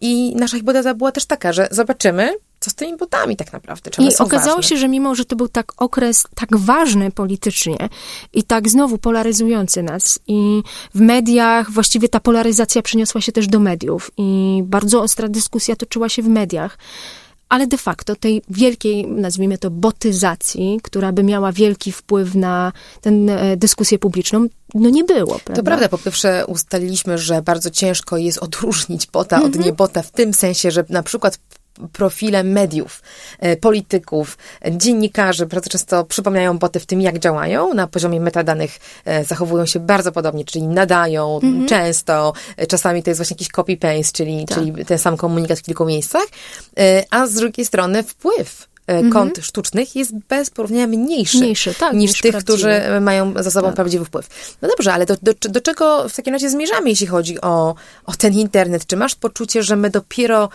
I 0.00 0.34
nasza 0.36 0.56
hipoteza 0.56 0.94
była 0.94 1.12
też 1.12 1.26
taka, 1.26 1.52
że 1.52 1.68
zobaczymy, 1.70 2.34
co 2.60 2.70
z 2.70 2.74
tymi 2.74 2.96
botami 2.96 3.36
tak 3.36 3.52
naprawdę. 3.52 3.90
Czy 3.90 4.02
I 4.02 4.16
okazało 4.18 4.56
ważne. 4.56 4.68
się, 4.68 4.76
że 4.76 4.88
mimo, 4.88 5.14
że 5.14 5.24
to 5.24 5.36
był 5.36 5.48
tak 5.48 5.72
okres 5.82 6.26
tak 6.34 6.56
ważny 6.56 7.10
politycznie 7.10 7.88
i 8.32 8.42
tak 8.42 8.68
znowu 8.68 8.98
polaryzujący 8.98 9.82
nas 9.82 10.18
i 10.26 10.62
w 10.94 11.00
mediach 11.00 11.70
właściwie 11.70 12.08
ta 12.08 12.20
polaryzacja 12.20 12.82
przeniosła 12.82 13.20
się 13.20 13.32
też 13.32 13.46
do 13.46 13.60
mediów 13.60 14.10
i 14.16 14.60
bardzo 14.64 15.02
ostra 15.02 15.28
dyskusja 15.28 15.76
toczyła 15.76 16.08
się 16.08 16.22
w 16.22 16.28
mediach. 16.28 16.78
Ale 17.48 17.66
de 17.66 17.78
facto 17.78 18.16
tej 18.16 18.42
wielkiej, 18.50 19.06
nazwijmy 19.06 19.58
to, 19.58 19.70
botyzacji, 19.70 20.80
która 20.82 21.12
by 21.12 21.22
miała 21.22 21.52
wielki 21.52 21.92
wpływ 21.92 22.34
na 22.34 22.72
tę 23.00 23.10
dyskusję 23.56 23.98
publiczną, 23.98 24.46
no 24.74 24.90
nie 24.90 25.04
było, 25.04 25.34
prawda? 25.44 25.54
To 25.54 25.62
prawda, 25.62 25.88
po 25.88 25.98
pierwsze 25.98 26.46
ustaliliśmy, 26.46 27.18
że 27.18 27.42
bardzo 27.42 27.70
ciężko 27.70 28.16
jest 28.16 28.38
odróżnić 28.38 29.06
bota 29.06 29.36
Mhm. 29.36 29.52
od 29.54 29.66
niebota 29.66 30.02
w 30.02 30.10
tym 30.10 30.34
sensie, 30.34 30.70
że 30.70 30.84
na 30.88 31.02
przykład 31.02 31.38
profile 31.92 32.44
mediów, 32.44 33.02
e, 33.38 33.56
polityków, 33.56 34.38
dziennikarzy 34.70 35.46
bardzo 35.46 35.70
często 35.70 36.04
przypominają 36.04 36.58
boty 36.58 36.80
w 36.80 36.86
tym, 36.86 37.00
jak 37.00 37.18
działają. 37.18 37.74
Na 37.74 37.86
poziomie 37.86 38.20
metadanych 38.20 38.78
e, 39.04 39.24
zachowują 39.24 39.66
się 39.66 39.80
bardzo 39.80 40.12
podobnie, 40.12 40.44
czyli 40.44 40.66
nadają 40.68 41.40
Mhm. 41.42 41.66
często, 41.66 42.32
e, 42.56 42.66
czasami 42.66 43.02
to 43.02 43.10
jest 43.10 43.18
właśnie 43.18 43.34
jakiś 43.34 43.48
copy-paste, 43.48 44.12
czyli, 44.12 44.46
Tak. 44.46 44.58
czyli 44.58 44.84
ten 44.84 44.98
sam 44.98 45.16
komunikat 45.16 45.58
w 45.58 45.62
kilku 45.62 45.84
miejscach, 45.84 46.24
a 47.10 47.26
z 47.26 47.34
drugiej 47.34 47.66
strony 47.66 48.02
wpływ 48.02 48.68
e, 48.86 49.08
kont 49.10 49.38
sztucznych 49.42 49.96
jest 49.96 50.12
bez 50.28 50.50
porównania 50.50 50.86
mniejszy, 50.86 51.36
Mhm. 51.36 51.44
Mniejszy, 51.44 51.74
tak, 51.74 51.92
niż, 51.94 52.10
niż 52.12 52.20
tych, 52.20 52.30
prawdziwy. 52.30 52.52
którzy 52.58 53.00
mają 53.00 53.34
za 53.42 53.50
sobą 53.50 53.72
prawdziwy 53.72 54.04
wpływ. 54.04 54.56
No 54.62 54.68
dobrze, 54.68 54.92
ale 54.92 55.06
do, 55.06 55.16
do, 55.22 55.32
do 55.48 55.60
czego 55.60 56.08
w 56.08 56.16
takim 56.16 56.32
razie 56.34 56.50
zmierzamy, 56.50 56.90
jeśli 56.90 57.06
chodzi 57.06 57.40
o, 57.40 57.74
o 58.06 58.12
ten 58.18 58.32
internet? 58.32 58.86
Czy 58.86 58.96
masz 58.96 59.14
poczucie, 59.14 59.62
że 59.62 59.76
my 59.76 59.90
dopiero 59.90 60.48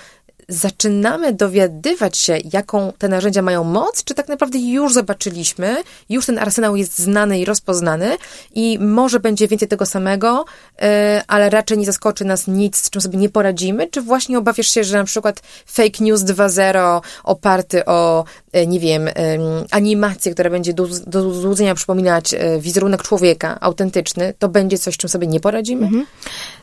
zaczynamy 0.49 1.33
dowiadywać 1.33 2.17
się, 2.17 2.37
jaką 2.53 2.93
te 2.97 3.07
narzędzia 3.07 3.41
mają 3.41 3.63
moc, 3.63 4.03
czy 4.03 4.13
tak 4.13 4.27
naprawdę 4.27 4.59
już 4.59 4.93
zobaczyliśmy, 4.93 5.77
już 6.09 6.25
ten 6.25 6.37
arsenał 6.39 6.75
jest 6.75 6.99
znany 6.99 7.39
i 7.39 7.45
rozpoznany 7.45 8.17
i 8.55 8.79
może 8.79 9.19
będzie 9.19 9.47
więcej 9.47 9.67
tego 9.67 9.85
samego, 9.85 10.45
e, 10.81 11.23
ale 11.27 11.49
raczej 11.49 11.77
nie 11.77 11.85
zaskoczy 11.85 12.25
nas 12.25 12.47
nic, 12.47 12.77
z 12.77 12.89
czym 12.89 13.01
sobie 13.01 13.17
nie 13.17 13.29
poradzimy, 13.29 13.87
czy 13.87 14.01
właśnie 14.01 14.37
obawiasz 14.37 14.67
się, 14.73 14.83
że 14.83 14.97
na 14.97 15.03
przykład 15.03 15.41
fake 15.65 16.03
news 16.03 16.21
2.0 16.21 17.01
oparty 17.23 17.85
o, 17.85 18.25
e, 18.51 18.67
nie 18.67 18.79
wiem, 18.79 19.07
em, 19.07 19.41
animację, 19.71 20.33
która 20.33 20.49
będzie 20.49 20.73
do, 20.73 20.87
do 21.07 21.33
złudzenia 21.33 21.75
przypominać 21.75 22.33
e, 22.33 22.59
wizerunek 22.59 23.03
człowieka 23.03 23.57
autentyczny, 23.61 24.33
to 24.39 24.49
będzie 24.49 24.77
coś, 24.77 24.93
z 24.93 24.97
czym 24.97 25.09
sobie 25.09 25.27
nie 25.27 25.39
poradzimy? 25.39 25.89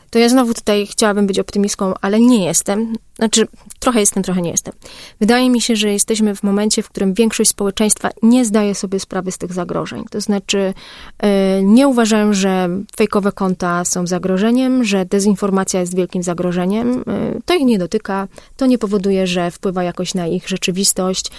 To 0.09 0.19
ja 0.19 0.29
znowu 0.29 0.53
tutaj 0.53 0.87
chciałabym 0.87 1.27
być 1.27 1.39
optymistką, 1.39 1.93
ale 2.01 2.19
nie 2.19 2.45
jestem. 2.45 2.93
Znaczy, 3.17 3.47
trochę 3.79 3.99
jestem, 3.99 4.23
trochę 4.23 4.41
nie 4.41 4.51
jestem. 4.51 4.73
Wydaje 5.19 5.49
mi 5.49 5.61
się, 5.61 5.75
że 5.75 5.93
jesteśmy 5.93 6.35
w 6.35 6.43
momencie, 6.43 6.83
w 6.83 6.89
którym 6.89 7.13
większość 7.13 7.49
społeczeństwa 7.49 8.09
nie 8.23 8.45
zdaje 8.45 8.75
sobie 8.75 8.99
sprawy 8.99 9.31
z 9.31 9.37
tych 9.37 9.53
zagrożeń. 9.53 10.03
To 10.11 10.21
znaczy, 10.21 10.73
e, 11.19 11.63
nie 11.63 11.87
uważają, 11.87 12.33
że 12.33 12.69
fejkowe 12.95 13.31
konta 13.31 13.85
są 13.85 14.07
zagrożeniem, 14.07 14.83
że 14.83 15.05
dezinformacja 15.05 15.79
jest 15.79 15.95
wielkim 15.95 16.23
zagrożeniem. 16.23 17.03
E, 17.07 17.41
To 17.45 17.55
ich 17.55 17.65
nie 17.65 17.77
dotyka, 17.77 18.27
to 18.57 18.65
nie 18.65 18.77
powoduje, 18.77 19.27
że 19.27 19.51
wpływa 19.51 19.83
jakoś 19.83 20.13
na 20.13 20.27
ich 20.27 20.47
rzeczywistość. 20.49 21.31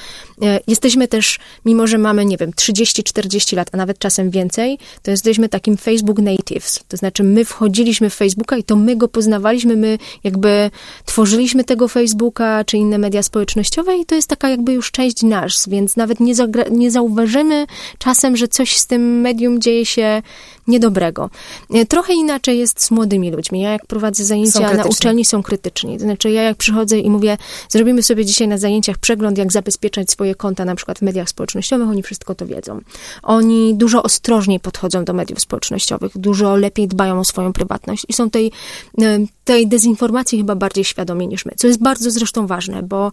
E, 0.43 0.61
Jesteśmy 0.67 1.09
też, 1.09 1.39
mimo 1.65 1.87
że 1.87 1.99
mamy, 1.99 2.25
nie 2.25 2.37
wiem, 2.37 2.51
30-40 2.53 3.57
lat, 3.57 3.69
a 3.73 3.77
nawet 3.77 3.99
czasem 3.99 4.31
więcej, 4.31 4.79
to 5.03 5.11
jesteśmy 5.11 5.49
takim 5.49 5.77
Facebook 5.77 6.19
natives. 6.19 6.81
To 6.89 6.97
znaczy, 6.97 7.23
my 7.23 7.45
wchodziliśmy 7.45 8.11
w 8.11 8.15
Facebooka 8.15 8.58
i 8.59 8.65
to 8.65 8.77
my 8.77 8.97
go 8.97 9.09
poznawaliśmy, 9.09 9.77
my 9.77 9.99
jakby 10.25 10.71
tworzyliśmy 11.05 11.65
tego 11.65 11.89
Facebooka 11.89 12.65
czy 12.65 12.77
inne 12.77 12.99
media 12.99 13.23
społecznościowe 13.23 13.97
i 13.97 14.07
to 14.07 14.15
jest 14.15 14.29
taka 14.29 14.49
jakby 14.49 14.73
już 14.73 14.91
część 14.91 15.23
nasz, 15.23 15.69
więc 15.69 15.97
nawet 15.97 16.21
nie, 16.21 16.35
nie 16.71 16.91
zauważymy 16.91 17.67
czasem, 17.99 18.37
że 18.37 18.49
coś 18.49 18.77
z 18.77 18.87
tym 18.87 19.21
medium 19.21 19.61
dzieje 19.61 19.87
się 19.87 20.23
niedobrego. 20.67 21.31
E, 21.75 21.87
Trochę 21.87 22.13
inaczej 22.13 22.59
jest 22.59 22.83
z 22.83 22.91
młodymi 22.91 23.31
ludźmi. 23.31 23.61
Ja 23.61 23.73
jak 23.73 23.87
prowadzę 23.87 24.25
zajęcia 24.25 24.75
na 24.75 24.85
uczelni, 24.85 25.25
są 25.25 25.43
krytyczni. 25.43 25.99
To 25.99 26.05
znaczy, 26.05 26.31
ja 26.31 26.43
jak 26.43 26.57
przychodzę 26.57 26.99
i 26.99 27.11
mówię, 27.11 27.37
zrobimy 27.69 28.03
sobie 28.03 28.25
dzisiaj 28.25 28.49
na 28.49 28.59
zajęciach 28.59 28.99
przegląd, 28.99 29.39
jak 29.39 29.53
zabezpieczać 29.53 30.11
swoje 30.11 30.35
konta 30.35 30.65
na 30.65 30.75
przykład 30.75 30.99
w 30.99 31.03
mediach 31.03 31.29
społecznościowych, 31.29 31.89
oni 31.89 32.03
wszystko 32.03 32.35
to 32.35 32.47
wiedzą. 32.47 32.81
Oni 33.23 33.75
dużo 33.75 34.03
ostrożniej 34.03 34.61
podchodzą 34.61 35.05
do 35.05 35.13
mediów 35.13 35.41
społecznościowych, 35.41 36.19
dużo 36.19 36.57
lepiej 36.57 36.89
dbają 36.89 37.21
o 37.21 37.25
swoją 37.25 37.53
prywatność 37.53 38.07
i 38.09 38.13
są 38.13 38.31
tej, 38.97 39.07
e, 39.07 39.27
tej 39.45 39.67
dezinformacji 39.67 40.39
chyba 40.39 40.55
bardziej 40.55 40.85
świadomi 40.85 41.29
niż 41.29 41.47
my, 41.47 41.53
co 41.57 41.67
jest 41.67 41.83
bardzo 41.83 42.11
zresztą 42.11 42.47
ważne, 42.47 42.83
bo 42.83 43.13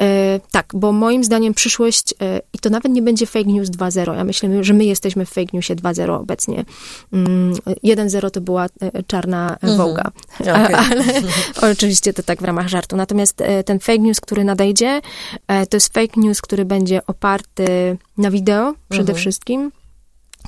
e, 0.00 0.40
tak, 0.50 0.72
bo 0.74 0.92
moim 0.92 1.24
zdaniem 1.24 1.54
przyszłość, 1.54 2.14
e, 2.20 2.40
i 2.52 2.58
to 2.58 2.70
nawet 2.70 2.92
nie 2.92 3.02
będzie 3.02 3.26
fake 3.26 3.44
news 3.44 3.70
2.0, 3.70 4.16
ja 4.16 4.24
myślę, 4.24 4.64
że 4.64 4.74
my 4.74 4.84
jesteśmy 4.84 5.26
w 5.26 5.30
fake 5.30 5.50
newsie 5.52 5.74
2.0 5.74 6.20
obecnie. 6.20 6.64
Mm, 7.12 7.54
1.0 7.84 8.30
to 8.30 8.40
była 8.40 8.66
czarna 9.06 9.56
wołga, 9.76 10.10
Okej. 10.40 10.74
ale 11.62 11.72
oczywiście 11.72 12.12
to 12.12 12.22
tak 12.22 12.40
w 12.40 12.44
ramach 12.44 12.68
żartu. 12.68 12.96
Natomiast 12.96 13.42
ten 13.64 13.78
fake 13.78 13.98
news, 13.98 14.20
który 14.20 14.44
nadejdzie, 14.44 15.00
to 15.46 15.76
jest 15.76 15.94
fake 15.94 16.20
news, 16.20 16.40
który 16.40 16.64
będzie 16.64 17.06
oparty 17.06 17.98
na 18.18 18.30
wideo 18.30 18.74
przede 18.88 19.14
wszystkim. 19.14 19.70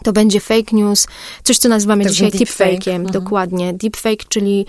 To 0.03 0.13
będzie 0.13 0.41
fake 0.41 0.77
news, 0.77 1.07
coś 1.43 1.59
co 1.59 1.69
nazywamy 1.69 2.07
dzisiaj 2.07 2.31
deepfake. 2.31 2.71
deepfake'iem, 2.71 2.95
Mhm. 2.95 3.11
dokładnie. 3.13 3.73
Deepfake, 3.75 4.25
czyli 4.29 4.67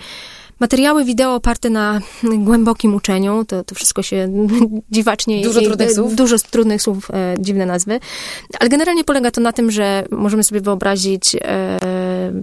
materiały 0.60 1.04
wideo 1.04 1.34
oparte 1.34 1.70
na 1.70 2.00
głębokim 2.22 2.94
uczeniu, 2.94 3.44
to, 3.44 3.64
to 3.64 3.74
wszystko 3.74 4.02
się 4.02 4.28
dziwacznie... 4.90 5.42
Dużo 5.42 5.60
i- 5.60 5.64
trudnych 5.66 5.92
słów. 5.92 6.14
Dużo 6.14 6.36
trudnych 6.50 6.82
słów, 6.82 7.10
e, 7.10 7.34
dziwne 7.38 7.66
nazwy. 7.66 8.00
Ale 8.60 8.68
generalnie 8.68 9.04
polega 9.04 9.30
to 9.30 9.40
na 9.40 9.52
tym, 9.52 9.70
że 9.70 10.04
możemy 10.10 10.42
sobie 10.44 10.60
wyobrazić 10.60 11.36
e, 11.40 11.78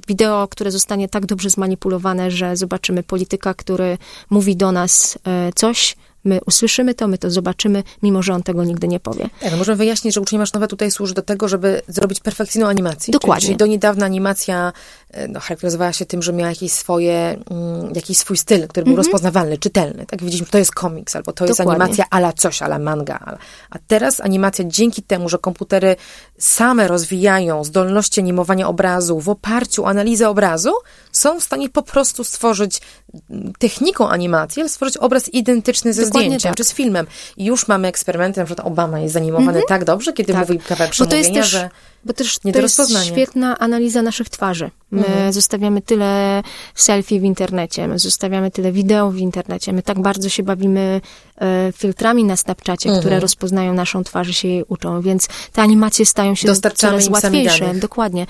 wideo, 0.07 0.47
które 0.47 0.71
zostanie 0.71 1.09
tak 1.09 1.25
dobrze 1.25 1.49
zmanipulowane, 1.49 2.31
że 2.31 2.55
zobaczymy 2.57 3.03
polityka, 3.03 3.53
który 3.53 3.97
mówi 4.29 4.55
do 4.55 4.71
nas 4.71 5.17
e, 5.27 5.51
coś, 5.55 5.95
my 6.27 6.39
usłyszymy 6.45 6.93
to, 6.93 7.07
my 7.07 7.17
to 7.17 7.31
zobaczymy, 7.31 7.83
mimo 8.03 8.21
że 8.23 8.33
on 8.33 8.43
tego 8.43 8.63
nigdy 8.63 8.87
nie 8.87 8.99
powie. 8.99 9.29
Tak, 9.41 9.51
no 9.51 9.57
możemy 9.57 9.75
wyjaśnić, 9.75 10.13
że 10.13 10.21
uczenie 10.21 10.39
maszynowe 10.39 10.67
tutaj 10.67 10.91
służy 10.91 11.13
do 11.13 11.21
tego, 11.21 11.47
żeby 11.47 11.81
zrobić 11.87 12.19
perfekcyjną 12.19 12.67
animację. 12.67 13.11
Dokładnie. 13.11 13.41
Czyli, 13.41 13.47
czyli 13.47 13.57
do 13.57 13.65
niedawna 13.65 14.05
animacja 14.05 14.73
e, 15.11 15.27
no, 15.27 15.39
charakteryzowała 15.39 15.93
się 15.93 16.05
tym, 16.05 16.21
że 16.21 16.33
miała 16.33 16.49
jakieś 16.49 16.71
swoje, 16.71 17.37
mm, 17.49 17.91
jakiś 17.95 18.17
swój 18.17 18.37
styl, 18.37 18.67
który 18.67 18.85
był 18.85 18.95
rozpoznawalny, 18.95 19.57
czytelny. 19.57 20.05
Tak 20.05 20.23
widzieliśmy, 20.23 20.47
to 20.47 20.57
jest 20.57 20.71
komiks, 20.71 21.15
albo 21.15 21.33
to 21.33 21.45
jest 21.45 21.59
Mhm. 21.59 21.75
Dokładnie. 21.75 21.83
animacja 21.83 22.05
ala 22.09 22.33
coś, 22.33 22.61
ala 22.61 22.79
manga. 22.79 23.19
Ala. 23.19 23.37
A 23.69 23.75
teraz 23.87 24.21
animacja 24.21 24.65
dzięki 24.67 25.03
temu, 25.03 25.29
że 25.29 25.37
komputery 25.37 25.95
same 26.37 26.87
rozwijają 26.87 27.63
zdolności 27.63 28.21
animowania 28.21 28.67
obrazu 28.67 29.19
w 29.19 29.29
oparciu 29.29 29.83
o 29.83 29.87
analizę 29.87 30.29
obrazu, 30.29 30.71
są 31.11 31.39
w 31.39 31.43
stanie 31.43 31.69
po 31.69 31.83
prostu 31.83 32.23
stworzyć 32.23 32.81
mm, 33.29 33.53
techniką 33.59 34.09
animacji, 34.09 34.61
ale 34.61 34.69
stworzyć 34.69 34.97
obraz 34.97 35.29
identyczny 35.29 35.93
ze 35.93 36.01
Dokładnie 36.01 36.16
zdjęciem, 36.25 36.49
tak. 36.49 36.57
czy 36.57 36.63
z 36.63 36.73
filmem. 36.73 37.07
I 37.37 37.45
już 37.45 37.67
mamy 37.67 37.87
eksperymenty, 37.87 38.39
na 38.39 38.45
przykład 38.45 38.67
Obama 38.67 38.99
jest 38.99 39.13
zanimowany 39.13 39.61
tak 39.67 39.85
dobrze, 39.85 40.13
kiedy 40.13 40.33
Tak. 40.33 40.41
mówi 40.47 40.59
Bo 40.59 40.75
to 40.75 40.83
jest 40.83 40.91
przemówienia, 40.91 41.41
też, 41.41 41.49
że 41.51 41.69
bo 42.05 42.13
też 42.13 42.43
nie 42.43 42.53
to 42.53 42.59
jest. 42.59 42.79
Mhm. 42.79 43.05
świetna 43.05 43.57
analiza 43.59 44.01
naszych 44.01 44.29
twarzy. 44.29 44.71
My 44.91 45.03
zostawiamy 45.33 45.81
tyle 45.81 46.43
selfie 46.75 47.19
w 47.19 47.23
internecie, 47.23 47.87
my 47.87 47.99
zostawiamy 47.99 48.51
tyle 48.51 48.71
wideo 48.71 49.11
w 49.11 49.17
internecie, 49.17 49.73
my 49.73 49.81
tak 49.83 49.99
bardzo 49.99 50.29
się 50.29 50.43
bawimy 50.43 51.01
e, 51.41 51.71
filtrami 51.77 52.23
na 52.23 52.37
Snapchacie, 52.37 52.89
Mhm. 52.89 52.99
które 53.01 53.19
rozpoznają 53.19 53.73
naszą 53.73 54.03
twarz 54.03 54.29
i 54.29 54.33
się 54.33 54.47
jej 54.47 54.63
uczą, 54.67 55.01
więc 55.01 55.27
te 55.53 55.61
animacje 55.61 56.05
stają 56.05 56.35
się 56.35 56.47
coraz 56.75 57.09
łatwiejsze. 57.09 57.73
Dokładnie. 57.73 58.25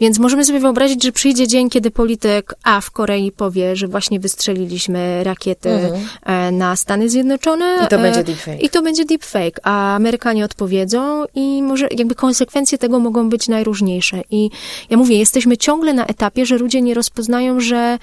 Więc 0.00 0.18
możemy 0.18 0.44
sobie 0.44 0.60
wyobrazić, 0.60 1.02
że 1.02 1.12
przyjdzie 1.12 1.48
dzień, 1.48 1.70
kiedy 1.70 1.90
polityk 1.90 2.54
A 2.62 2.80
w 2.80 2.90
Korei 2.90 3.32
powie, 3.32 3.76
że 3.76 3.88
właśnie 3.88 4.20
wystrzeliliśmy 4.20 5.24
rakiety 5.24 5.70
Mhm. 5.70 6.08
e, 6.22 6.52
na 6.52 6.76
Stany 6.76 7.08
Zjednoczone, 7.08 7.29
Zjednoczone. 7.30 7.84
I 7.84 7.88
to 7.88 7.98
będzie 7.98 8.24
deepfake. 8.24 8.62
I 8.62 8.68
to 8.68 8.82
będzie 8.82 9.04
deepfake, 9.04 9.60
a 9.62 9.94
Amerykanie 9.94 10.44
odpowiedzą 10.44 11.24
i 11.34 11.62
może 11.62 11.88
jakby 11.96 12.14
konsekwencje 12.14 12.78
tego 12.78 12.98
mogą 12.98 13.28
być 13.28 13.48
najróżniejsze. 13.48 14.22
I 14.30 14.50
ja 14.90 14.96
mówię, 14.96 15.18
jesteśmy 15.18 15.56
ciągle 15.56 15.92
na 15.92 16.06
etapie, 16.06 16.46
że 16.46 16.58
ludzie 16.58 16.82
nie 16.82 16.94
rozpoznają, 16.94 17.60
że 17.60 17.76
e, 17.76 17.98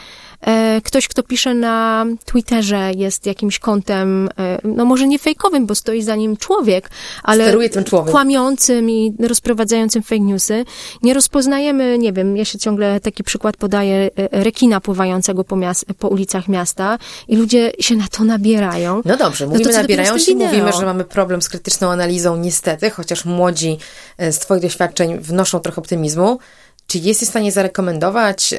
ktoś, 0.84 1.08
kto 1.08 1.24
pisze 1.24 1.54
na 1.54 2.06
Twitterze 2.26 2.92
jest 2.96 3.26
jakimś 3.26 3.60
kontem, 3.60 4.30
e, 4.40 4.60
no 4.64 4.86
może 4.86 5.08
nie 5.08 5.20
fejkowym, 5.20 5.66
bo 5.66 5.76
stoi 5.76 6.02
za 6.02 6.16
nim 6.16 6.38
człowiek, 6.38 6.90
ale 7.24 7.44
Steruje 7.44 7.70
tym 7.70 7.84
człowiek. 7.84 8.12
kłamiącym 8.12 8.90
i 8.90 9.14
rozprowadzającym 9.20 10.04
fake 10.04 10.20
newsy. 10.20 10.66
Nie 11.04 11.14
rozpoznajemy, 11.14 11.98
nie 11.98 12.14
wiem, 12.14 12.38
ja 12.38 12.46
się 12.46 12.60
ciągle 12.60 13.00
taki 13.00 13.24
przykład 13.24 13.58
podaję, 13.58 14.10
e, 14.18 14.44
rekina 14.44 14.82
pływającego 14.82 15.44
po, 15.44 15.56
miast, 15.56 15.86
po 16.00 16.08
ulicach 16.08 16.48
miasta 16.48 16.98
i 17.28 17.36
ludzie 17.36 17.72
się 17.80 17.96
na 17.96 18.08
to 18.08 18.24
nabierają. 18.24 19.02
No 19.06 19.18
dobrze, 19.18 19.46
to 19.46 19.52
mówimy, 19.52 19.64
co 19.66 19.70
dopiero 19.70 19.84
nabierają 19.84 20.18
się, 20.18 20.26
wideo? 20.26 20.48
mówimy, 20.48 20.74
że 20.74 20.86
mamy 20.86 21.04
problem 21.04 21.42
z 21.42 21.50
krytyczną 21.50 21.92
analizą, 21.92 22.38
niestety, 22.38 22.90
chociaż 22.90 23.26
młodzi 23.26 23.78
e, 24.18 24.32
z 24.32 24.40
Twoich 24.40 24.62
doświadczeń 24.62 25.20
wnoszą 25.20 25.60
trochę 25.60 25.82
optymizmu. 25.82 26.40
Czy 26.88 26.98
jesteś 26.98 27.28
w 27.28 27.32
stanie 27.32 27.52
zarekomendować 27.52 28.54
e, 28.54 28.58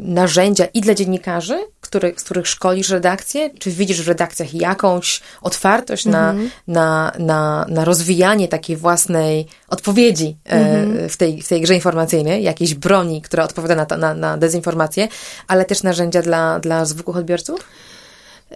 narzędzia 0.00 0.64
i 0.64 0.80
dla 0.80 0.94
dziennikarzy, 0.94 1.58
który, 1.80 2.14
z 2.16 2.24
których 2.24 2.46
szkolisz 2.48 2.90
redakcję? 2.90 3.50
Czy 3.58 3.70
widzisz 3.70 4.02
w 4.02 4.08
redakcjach 4.08 4.54
jakąś 4.54 5.20
otwartość 5.42 6.06
Mhm. 6.06 6.50
na, 6.66 6.72
na, 6.82 7.12
na, 7.18 7.66
na 7.68 7.84
rozwijanie 7.84 8.48
takiej 8.48 8.76
własnej 8.76 9.46
odpowiedzi 9.68 10.36
e, 10.46 10.52
Mhm. 10.52 11.08
w, 11.08 11.16
tej, 11.16 11.42
w 11.42 11.48
tej 11.48 11.60
grze 11.60 11.74
informacyjnej, 11.74 12.42
jakiejś 12.42 12.74
broni, 12.74 13.22
która 13.22 13.44
odpowiada 13.44 13.74
na, 13.74 13.96
na, 13.96 14.14
na 14.14 14.36
dezinformację, 14.36 15.08
ale 15.48 15.64
też 15.64 15.82
narzędzia 15.82 16.22
dla, 16.22 16.58
dla 16.60 16.84
zwykłych 16.84 17.16
odbiorców? 17.16 17.60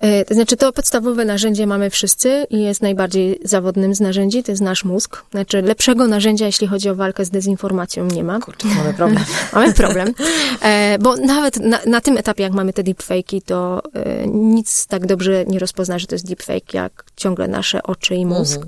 E, 0.01 0.25
To 0.25 0.35
znaczy, 0.35 0.57
to 0.57 0.73
podstawowe 0.73 1.25
narzędzie 1.25 1.67
mamy 1.67 1.91
wszyscy 1.91 2.47
i 2.51 2.61
jest 2.63 2.83
najbardziej 2.83 3.41
zawodnym 3.45 3.95
z 3.95 4.01
narzędzi, 4.01 4.43
to 4.43 4.53
jest 4.53 4.63
nasz 4.63 4.85
mózg. 4.85 5.23
Znaczy, 5.31 5.63
lepszego 5.63 6.07
narzędzia, 6.07 6.47
jeśli 6.47 6.67
chodzi 6.67 6.89
o 6.89 6.95
walkę 6.95 7.25
z 7.25 7.31
dezinformacją, 7.31 8.07
nie 8.07 8.25
ma. 8.25 8.41
Kurczę, 8.41 8.69
mamy 8.69 8.95
problem. 8.95 9.25
Mamy 9.55 9.73
problem, 9.75 10.15
e, 10.63 10.99
bo 10.99 11.17
nawet 11.17 11.61
na, 11.61 11.79
na 11.87 12.01
tym 12.01 12.17
etapie, 12.19 12.43
jak 12.43 12.53
mamy 12.53 12.73
te 12.73 12.83
deepfake'i, 12.83 13.41
to 13.47 13.83
e, 13.95 14.27
nic 14.27 14.87
tak 14.87 15.07
dobrze 15.07 15.45
nie 15.47 15.59
rozpozna, 15.59 15.99
że 15.99 16.07
to 16.07 16.15
jest 16.15 16.27
deepfake, 16.27 16.75
jak 16.75 17.05
ciągle 17.17 17.49
nasze 17.49 17.83
oczy 17.83 18.15
i 18.15 18.27
mózg. 18.27 18.61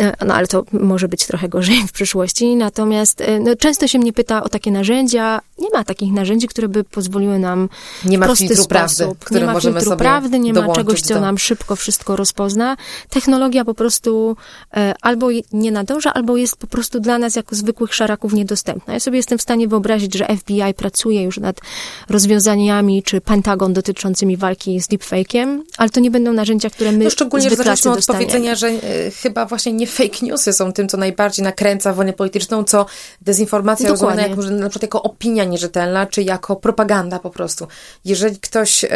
E, 0.00 0.12
No 0.26 0.34
ale 0.34 0.46
to 0.46 0.64
może 0.72 1.08
być 1.08 1.26
trochę 1.26 1.48
gorzej 1.48 1.82
w 1.88 1.92
przyszłości. 1.92 2.56
Natomiast 2.56 3.20
e, 3.20 3.40
no, 3.40 3.56
często 3.56 3.86
się 3.86 3.98
mnie 3.98 4.12
pyta 4.12 4.42
o 4.42 4.48
takie 4.48 4.70
narzędzia. 4.70 5.40
Nie 5.58 5.68
ma 5.74 5.84
takich 5.84 6.12
narzędzi, 6.12 6.48
które 6.48 6.68
by 6.68 6.84
pozwoliły 6.84 7.38
nam 7.38 7.68
Nie 8.04 8.16
w 8.16 8.20
ma 8.20 8.26
prosty 8.26 8.46
filtru 8.48 8.64
sposób. 8.64 9.18
prawdy, 9.18 9.40
nie 9.40 9.46
ma 9.46 9.52
możemy 9.52 9.80
sobie 9.80 9.96
prawdy, 9.96 10.38
nie 10.46 10.60
ma 10.60 10.74
czegoś, 10.74 11.00
co 11.00 11.14
do- 11.14 11.20
nam 11.20 11.38
szybko 11.38 11.76
wszystko 11.76 12.16
rozpozna. 12.16 12.76
Technologia 13.10 13.64
po 13.64 13.74
prostu 13.74 14.36
e, 14.76 14.94
albo 15.02 15.28
nie 15.52 15.72
nadąża, 15.72 16.14
albo 16.14 16.36
jest 16.36 16.56
po 16.56 16.66
prostu 16.66 17.00
dla 17.00 17.18
nas 17.18 17.36
jako 17.36 17.56
zwykłych 17.56 17.94
szaraków 17.94 18.32
niedostępna. 18.32 18.94
Ja 18.94 19.00
sobie 19.00 19.16
jestem 19.16 19.38
w 19.38 19.42
stanie 19.42 19.68
wyobrazić, 19.68 20.14
że 20.14 20.26
FBI 20.36 20.74
pracuje 20.76 21.22
już 21.22 21.38
nad 21.38 21.60
rozwiązaniami, 22.08 23.02
czy 23.02 23.20
Pentagon 23.20 23.72
dotyczącymi 23.72 24.36
walki 24.36 24.80
z 24.80 24.88
deepfake'iem, 24.88 25.60
ale 25.76 25.90
to 25.90 26.00
nie 26.00 26.10
będą 26.10 26.32
narzędzia, 26.32 26.70
które 26.70 26.92
my 26.92 27.04
No 27.04 27.10
szczególnie, 27.10 27.50
że 27.50 27.56
zaczęliśmy 27.56 27.90
od 27.90 28.06
powiedzenia, 28.06 28.54
że 28.54 28.68
e, 28.68 29.10
chyba 29.10 29.46
właśnie 29.46 29.72
nie 29.72 29.86
fake 29.86 30.18
newsy 30.22 30.52
są 30.52 30.72
tym, 30.72 30.88
co 30.88 30.96
najbardziej 30.96 31.44
nakręca 31.44 31.92
wojnę 31.92 32.12
polityczną, 32.12 32.64
co 32.64 32.86
dezinformacja 33.20 33.88
rozumiana 33.88 34.42
że 34.42 34.50
na 34.50 34.68
przykład 34.68 34.82
jako 34.82 35.02
opinia 35.02 35.44
nierzetelna, 35.44 36.06
czy 36.06 36.22
jako 36.22 36.56
propaganda 36.56 37.18
po 37.18 37.30
prostu. 37.30 37.66
Jeżeli 38.04 38.38
ktoś, 38.38 38.84
e, 38.84 38.88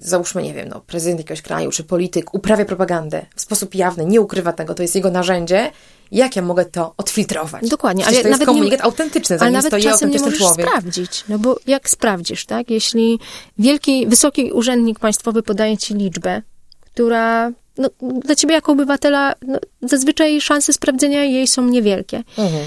załóżmy, 0.00 0.42
nie 0.42 0.54
wiem, 0.54 0.68
no, 0.74 0.80
prezydent 0.80 1.20
jakiegoś 1.20 1.42
kraju, 1.42 1.70
czy 1.70 1.84
polityk 1.84 2.34
uprawia 2.34 2.64
propagandę 2.64 3.26
w 3.36 3.40
sposób 3.40 3.74
jawny, 3.74 4.04
nie 4.06 4.20
ukrywa 4.20 4.52
tego, 4.52 4.74
to 4.74 4.82
jest 4.82 4.94
jego 4.94 5.10
narzędzie, 5.10 5.70
jak 6.12 6.36
ja 6.36 6.42
mogę 6.42 6.64
to 6.64 6.94
odfiltrować? 6.96 7.68
Dokładnie, 7.68 8.02
Przecież 8.04 8.16
ale 8.18 8.22
to 8.22 8.28
jest 8.28 8.40
nawet 8.40 8.48
nie- 8.54 8.60
komunikat 8.60 8.80
autentyczny, 8.86 9.38
za 9.38 9.44
Ale 9.44 9.52
nawet 9.52 9.70
stoi 9.70 9.82
czasem 9.82 10.10
nie 10.10 10.18
możesz 10.20 10.38
człowiek. 10.38 10.66
sprawdzić, 10.66 11.24
no 11.28 11.38
bo 11.38 11.56
jak 11.66 11.90
sprawdzisz, 11.90 12.46
tak? 12.46 12.70
Jeśli 12.70 13.18
wielki, 13.58 14.06
wysoki 14.06 14.52
urzędnik 14.52 14.98
państwowy 14.98 15.42
podaje 15.42 15.78
ci 15.78 15.94
liczbę, 15.94 16.42
która 16.80 17.52
no, 17.78 17.88
dla 18.24 18.34
ciebie 18.34 18.54
jako 18.54 18.72
obywatela 18.72 19.34
no, 19.46 19.58
zazwyczaj 19.82 20.40
szanse 20.40 20.72
sprawdzenia 20.72 21.24
jej 21.24 21.46
są 21.46 21.64
niewielkie. 21.68 22.16
Mhm. 22.38 22.64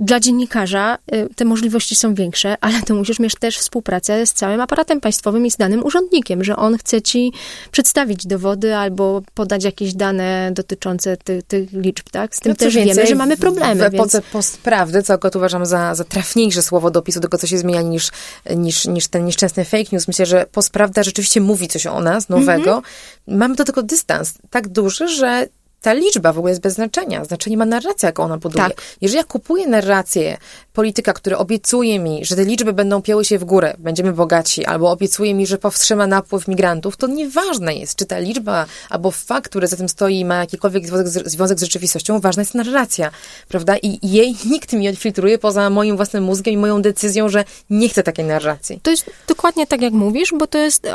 Dla 0.00 0.20
dziennikarza 0.20 0.98
y, 1.14 1.28
te 1.36 1.44
możliwości 1.44 1.94
są 1.94 2.14
większe, 2.14 2.56
ale 2.60 2.82
to 2.82 2.94
musisz 2.94 3.18
mieć 3.18 3.34
też 3.34 3.58
współpracę 3.58 4.26
z 4.26 4.32
całym 4.32 4.60
aparatem 4.60 5.00
państwowym 5.00 5.46
i 5.46 5.50
z 5.50 5.56
danym 5.56 5.84
urzędnikiem, 5.84 6.44
że 6.44 6.56
on 6.56 6.78
chce 6.78 7.02
ci 7.02 7.32
przedstawić 7.70 8.26
dowody 8.26 8.76
albo 8.76 9.22
podać 9.34 9.64
jakieś 9.64 9.94
dane 9.94 10.50
dotyczące 10.54 11.16
ty, 11.16 11.42
tych 11.48 11.72
liczb, 11.72 12.10
tak? 12.10 12.36
Z 12.36 12.40
tym 12.40 12.50
No, 12.52 12.56
też 12.56 12.74
więcej, 12.74 12.94
wiemy, 12.94 13.06
że 13.06 13.14
mamy 13.14 13.36
problemy. 13.36 13.74
W 13.74 13.78
więc... 13.78 13.94
epoce 13.94 14.22
postprawdy, 14.32 15.02
co 15.02 15.14
akurat 15.14 15.36
uważam 15.36 15.66
za, 15.66 15.94
za 15.94 16.04
trafniejsze 16.04 16.62
słowo 16.62 16.90
do 16.90 17.00
opisu 17.00 17.20
tego, 17.20 17.38
co 17.38 17.46
się 17.46 17.58
zmienia, 17.58 17.82
niż, 17.82 18.10
niż, 18.56 18.86
niż 18.86 19.08
ten 19.08 19.24
nieszczęsny 19.24 19.64
fake 19.64 19.88
news. 19.92 20.08
Myślę, 20.08 20.26
że 20.26 20.46
postprawda 20.52 21.02
rzeczywiście 21.02 21.40
mówi 21.40 21.68
coś 21.68 21.86
o 21.86 22.00
nas 22.00 22.28
nowego. 22.28 22.76
Mhm. 22.76 22.82
Mamy 23.26 23.54
do 23.54 23.64
tego 23.64 23.82
dystans 23.82 24.34
tak 24.50 24.68
duży, 24.68 25.08
że 25.08 25.46
ta 25.80 25.92
liczba 25.92 26.32
w 26.32 26.38
ogóle 26.38 26.50
jest 26.50 26.62
bez 26.62 26.74
znaczenia. 26.74 27.24
Znaczenie 27.24 27.56
ma 27.56 27.66
narracja, 27.66 28.06
jaką 28.06 28.22
ona 28.22 28.38
buduje. 28.38 28.64
Tak. 28.64 28.82
Jeżeli 29.00 29.16
ja 29.16 29.24
kupuję 29.24 29.66
narrację 29.66 30.38
polityka, 30.78 31.12
który 31.12 31.36
obiecuje 31.36 31.98
mi, 31.98 32.24
że 32.24 32.36
te 32.36 32.44
liczby 32.44 32.72
będą 32.72 33.02
pięły 33.02 33.24
się 33.24 33.38
w 33.38 33.44
górę, 33.44 33.74
będziemy 33.78 34.12
bogaci, 34.12 34.64
albo 34.64 34.90
obiecuje 34.90 35.34
mi, 35.34 35.46
że 35.46 35.58
powstrzyma 35.58 36.06
napływ 36.06 36.48
migrantów, 36.48 36.96
to 36.96 37.06
nieważne 37.06 37.74
jest, 37.74 37.98
czy 37.98 38.06
ta 38.06 38.18
liczba 38.18 38.66
albo 38.90 39.10
fakt, 39.10 39.50
który 39.50 39.66
za 39.66 39.76
tym 39.76 39.88
stoi, 39.88 40.24
ma 40.24 40.34
jakikolwiek 40.34 40.86
związek 40.86 41.08
z, 41.08 41.26
związek 41.32 41.58
z 41.58 41.62
rzeczywistością. 41.62 42.20
Ważna 42.20 42.40
jest 42.40 42.54
narracja, 42.54 43.10
prawda? 43.48 43.76
I 43.76 43.98
jej 44.02 44.36
nikt 44.52 44.72
mi 44.72 44.78
nie 44.78 44.90
odfiltruje 44.90 45.38
poza 45.38 45.70
moim 45.70 45.96
własnym 45.96 46.24
mózgiem 46.24 46.54
i 46.54 46.56
moją 46.56 46.82
decyzją, 46.82 47.28
że 47.28 47.44
nie 47.70 47.88
chcę 47.88 48.02
takiej 48.02 48.24
narracji. 48.24 48.80
To 48.82 48.90
jest 48.90 49.10
dokładnie 49.28 49.66
tak, 49.66 49.82
jak 49.82 49.92
mówisz, 49.92 50.32
bo 50.38 50.46
to 50.46 50.58
jest, 50.58 50.86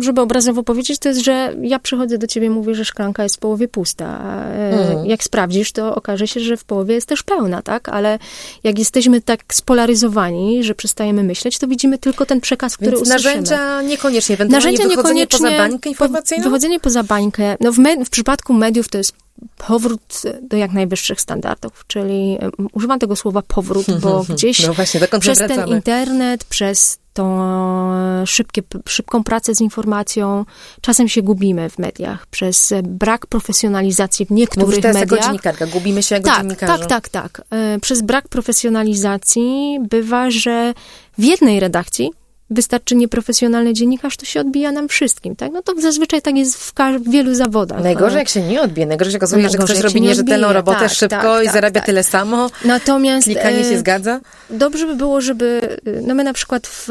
żeby 0.00 0.20
obrazowo 0.20 0.62
powiedzieć, 0.62 0.98
to 0.98 1.08
jest, 1.08 1.20
że 1.20 1.54
ja 1.62 1.78
przychodzę 1.78 2.18
do 2.18 2.26
ciebie 2.26 2.46
i 2.46 2.50
mówię, 2.50 2.74
że 2.74 2.84
szklanka 2.84 3.22
jest 3.22 3.36
w 3.36 3.38
połowie 3.38 3.68
pusta. 3.68 4.06
A, 4.06 4.44
e, 4.44 4.66
Mhm. 4.76 5.06
Jak 5.06 5.24
sprawdzisz, 5.24 5.72
to 5.72 5.94
okaże 5.94 6.28
się, 6.28 6.40
że 6.40 6.56
w 6.56 6.64
połowie 6.64 6.94
jest 6.94 7.08
też 7.08 7.22
pełna, 7.22 7.62
tak? 7.62 7.88
Ale 7.88 8.18
jak 8.64 8.78
jesteśmy 8.78 9.20
tak 9.26 9.54
spolaryzowani, 9.54 10.64
że 10.64 10.74
przestajemy 10.74 11.22
myśleć, 11.22 11.58
to 11.58 11.66
widzimy 11.68 11.98
tylko 11.98 12.26
ten 12.26 12.40
przekaz, 12.40 12.76
który 12.76 12.90
Więc 12.90 13.02
usłyszymy. 13.02 13.34
narzędzia 13.34 13.82
niekoniecznie, 13.82 14.34
ewentualnie 14.34 14.66
Narzędzia 14.66 14.88
wychodzenie 14.88 15.20
niekoniecznie. 15.20 15.48
poza 15.48 15.58
bańkę 15.68 15.82
po- 15.82 15.88
informacyjną? 15.88 16.44
Wychodzenie 16.44 16.80
poza 16.80 17.02
bańkę. 17.02 17.56
No 17.60 17.72
w, 17.72 17.78
med- 17.78 18.04
w 18.04 18.10
przypadku 18.10 18.52
mediów 18.54 18.88
to 18.88 18.98
jest 18.98 19.12
powrót 19.58 20.22
do 20.42 20.56
jak 20.56 20.72
najwyższych 20.72 21.20
standardów, 21.20 21.84
czyli 21.86 22.38
używam 22.72 22.98
tego 22.98 23.16
słowa 23.16 23.42
powrót, 23.42 23.86
bo 24.00 24.24
gdzieś 24.34 24.66
No 24.66 24.74
właśnie, 24.74 25.00
przez 25.20 25.38
ten 25.38 25.48
wracamy? 25.48 25.76
internet, 25.76 26.44
przez 26.44 26.98
tą 27.16 28.26
szybkie, 28.26 28.62
szybką 28.88 29.24
pracę 29.24 29.54
z 29.54 29.60
informacją, 29.60 30.44
czasem 30.80 31.08
się 31.08 31.22
gubimy 31.22 31.70
w 31.70 31.78
mediach, 31.78 32.26
przez 32.26 32.72
brak 32.82 33.26
profesjonalizacji 33.26 34.26
w 34.26 34.30
Mówisz 34.30 34.40
niektórych 34.40 34.80
teraz 34.80 34.96
jako 34.96 35.14
mediach. 35.14 35.26
dziennikarka, 35.26 35.66
gubimy 35.66 36.02
się 36.02 36.14
jako 36.14 36.30
Tak, 36.30 36.40
dziennikarze. 36.42 36.78
tak, 36.86 37.08
tak, 37.08 37.08
tak. 37.08 37.46
E, 37.50 37.78
Przez 37.80 38.02
brak 38.02 38.28
profesjonalizacji 38.28 39.78
bywa, 39.90 40.30
że 40.30 40.74
w 41.18 41.24
jednej 41.24 41.60
redakcji 41.60 42.10
wystarczy 42.50 42.96
nieprofesjonalny 42.96 43.72
dziennikarz, 43.74 44.16
to 44.16 44.24
się 44.26 44.40
odbija 44.40 44.72
nam 44.72 44.88
wszystkim, 44.88 45.36
tak? 45.36 45.52
No 45.52 45.62
to 45.62 45.80
zazwyczaj 45.80 46.22
tak 46.22 46.36
jest 46.36 46.56
w, 46.56 46.74
w 46.74 47.10
wielu 47.10 47.34
zawodach. 47.34 47.82
Najgorzej, 47.82 48.18
jak 48.18 48.28
się 48.28 48.40
nie 48.40 48.62
odbije. 48.62 48.86
Najgorzej 48.86 49.12
się 49.12 49.18
okazuje, 49.18 49.48
że 49.50 49.58
ktoś 49.58 49.70
jak 49.76 49.84
robi 49.84 50.00
nierzetelną 50.00 50.52
robotę 50.52 50.78
Tak, 50.78 50.90
szybko 50.92 51.16
tak, 51.16 51.42
i 51.42 51.44
tak, 51.44 51.54
zarabia 51.54 51.80
tak. 51.80 51.86
tyle 51.86 52.02
samo. 52.04 52.50
Natomiast 52.64 53.26
Klikanie 53.26 53.64
się 53.64 53.74
e, 53.74 53.78
zgadza. 53.78 54.20
dobrze 54.50 54.86
by 54.86 54.96
było, 54.96 55.20
żeby, 55.20 55.76
no 56.02 56.14
my 56.14 56.24
na 56.24 56.32
przykład 56.32 56.66
w, 56.66 56.88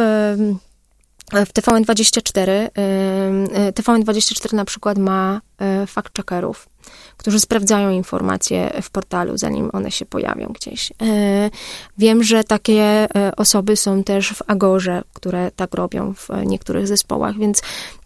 w 1.31 1.53
TVN24, 1.53 2.49
em, 2.49 2.69
e, 3.53 3.71
TVN24 3.71 4.53
na 4.53 4.65
przykład 4.65 4.97
ma 4.97 5.41
e, 5.59 5.85
fact-checkerów, 5.85 6.55
którzy 7.17 7.39
sprawdzają 7.39 7.89
informacje 7.89 8.81
w 8.81 8.89
portalu, 8.89 9.37
zanim 9.37 9.69
one 9.73 9.91
się 9.91 10.05
pojawią 10.05 10.47
gdzieś. 10.47 10.91
E, 11.01 11.49
Wiem, 11.97 12.23
że 12.23 12.43
takie 12.43 12.81
e, 13.15 13.35
osoby 13.35 13.75
są 13.75 14.03
też 14.03 14.29
w 14.29 14.41
Agorze, 14.47 15.01
które 15.13 15.51
tak 15.55 15.73
robią 15.73 16.13
w 16.13 16.29
niektórych 16.45 16.87
zespołach, 16.87 17.37
więc 17.37 17.61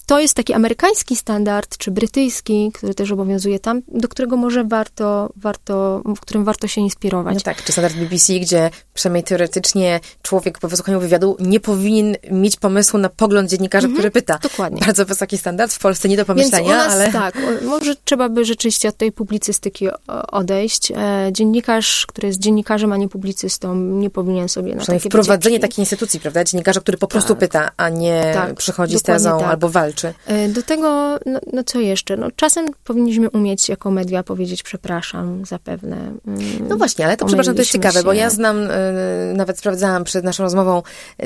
to 0.09 0.19
jest 0.19 0.33
taki 0.33 0.53
amerykański 0.53 1.15
standard, 1.15 1.77
czy 1.77 1.91
brytyjski, 1.91 2.71
który 2.73 2.93
też 2.93 3.11
obowiązuje 3.11 3.59
tam, 3.59 3.81
do 3.87 4.07
którego 4.07 4.37
może 4.37 4.63
warto, 4.63 5.29
warto, 5.35 6.01
w 6.05 6.19
którym 6.19 6.43
warto 6.45 6.67
się 6.67 6.81
inspirować. 6.81 7.35
No 7.35 7.41
tak, 7.41 7.63
czy 7.63 7.71
standard 7.71 7.95
BBC, 7.95 8.33
gdzie 8.33 8.69
przynajmniej 8.93 9.23
teoretycznie 9.23 9.99
człowiek 10.21 10.59
po 10.59 10.67
wysłuchaniu 10.67 10.99
wywiadu 10.99 11.37
nie 11.39 11.59
powinien 11.59 12.15
mieć 12.31 12.55
pomysłu 12.57 12.99
na 12.99 13.09
pogląd 13.09 13.49
dziennikarza, 13.49 13.87
który 13.87 14.11
pyta. 14.11 14.33
Mhm, 14.33 14.51
dokładnie. 14.51 14.81
Bardzo 14.85 15.05
wysoki 15.05 15.37
standard, 15.37 15.73
w 15.73 15.79
Polsce 15.79 16.09
nie 16.09 16.17
do 16.17 16.25
Więc 16.25 16.27
pomyślenia, 16.27 16.73
u 16.73 16.77
nas 16.77 16.93
ale... 16.93 17.11
tak, 17.11 17.37
może 17.65 17.95
trzeba 17.95 18.29
by 18.29 18.45
rzeczywiście 18.45 18.89
od 18.89 18.97
tej 18.97 19.11
publicystyki 19.11 19.89
o- 19.89 20.27
odejść. 20.27 20.91
E, 20.91 20.95
Dziennikarz, 21.31 22.05
który 22.05 22.27
jest 22.27 22.39
dziennikarzem, 22.39 22.91
a 22.93 22.97
nie 22.97 23.07
publicystą, 23.09 23.75
nie 23.75 24.09
powinien 24.09 24.49
sobie 24.49 24.75
na 24.75 24.85
takie 24.85 24.99
wprowadzenie 24.99 25.55
wycieczki. 25.55 25.61
takiej 25.71 25.81
instytucji, 25.81 26.19
prawda? 26.19 26.43
Dziennikarza, 26.43 26.79
który 26.81 26.97
po 26.97 27.07
prostu 27.07 27.29
Tak. 27.33 27.39
pyta, 27.39 27.71
a 27.77 27.89
nie 27.89 28.31
Tak, 28.33 28.53
przychodzi 28.53 28.99
z 28.99 29.03
tezą 29.03 29.39
tak. 29.39 29.49
albo 29.49 29.69
walczy. 29.69 29.98
Wystarczy. 30.01 30.13
E, 30.27 30.49
do 30.49 30.63
tego, 30.63 31.19
no, 31.25 31.39
no, 31.53 31.63
co 31.63 31.79
jeszcze? 31.79 32.17
No, 32.17 32.27
czasem 32.35 32.67
powinniśmy 32.83 33.29
umieć 33.29 33.69
jako 33.69 33.91
media 33.91 34.23
powiedzieć 34.23 34.63
przepraszam 34.63 35.45
zapewne. 35.45 35.97
Mm, 36.27 36.67
no 36.67 36.77
właśnie, 36.77 37.05
ale 37.05 37.17
to 37.17 37.25
przepraszam, 37.25 37.55
to 37.55 37.61
jest 37.61 37.71
ciekawe, 37.71 37.99
się. 37.99 38.03
bo 38.03 38.13
ja 38.13 38.29
znam, 38.29 38.57
y, 38.57 39.33
nawet 39.35 39.59
sprawdzałam 39.59 40.03
przed 40.03 40.23
naszą 40.23 40.43
rozmową 40.43 40.81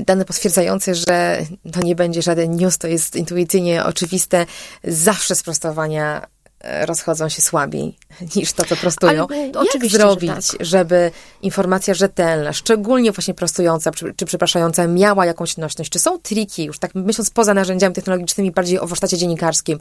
dane 0.06 0.26
potwierdzające, 0.26 0.96
że 0.96 1.38
to 1.72 1.82
nie 1.84 1.96
będzie 1.96 2.22
żaden 2.22 2.56
news, 2.56 2.78
to 2.78 2.88
jest 2.88 3.16
intuicyjnie 3.16 3.86
oczywiste. 3.86 4.46
Zawsze 4.84 5.36
sprostowania 5.36 6.22
E, 6.24 6.33
rozchodzą 6.64 7.30
się 7.30 7.42
słabiej 7.42 7.98
niż 8.36 8.54
to, 8.54 8.66
co 8.66 8.76
prostują. 8.76 9.28
Ale, 9.30 9.52
Jak 9.74 9.86
zrobić, 9.92 10.32
że 10.32 10.58
tak. 10.58 10.66
żeby 10.66 11.12
informacja 11.42 11.94
rzetelna, 11.94 12.54
szczególnie 12.54 13.12
właśnie 13.12 13.34
prostująca 13.34 13.92
czy, 13.92 14.14
czy 14.16 14.26
przepraszająca, 14.26 14.88
miała 14.88 15.26
jakąś 15.26 15.58
nośność? 15.58 15.90
Czy 15.90 16.00
są 16.00 16.20
triki, 16.20 16.66
już 16.66 16.80
tak 16.80 16.96
myśląc 16.96 17.30
poza 17.30 17.54
narzędziami 17.54 17.96
technologicznymi, 17.96 18.52
bardziej 18.52 18.80
o 18.80 18.88
warsztacie 18.88 19.18
dziennikarskim, 19.18 19.80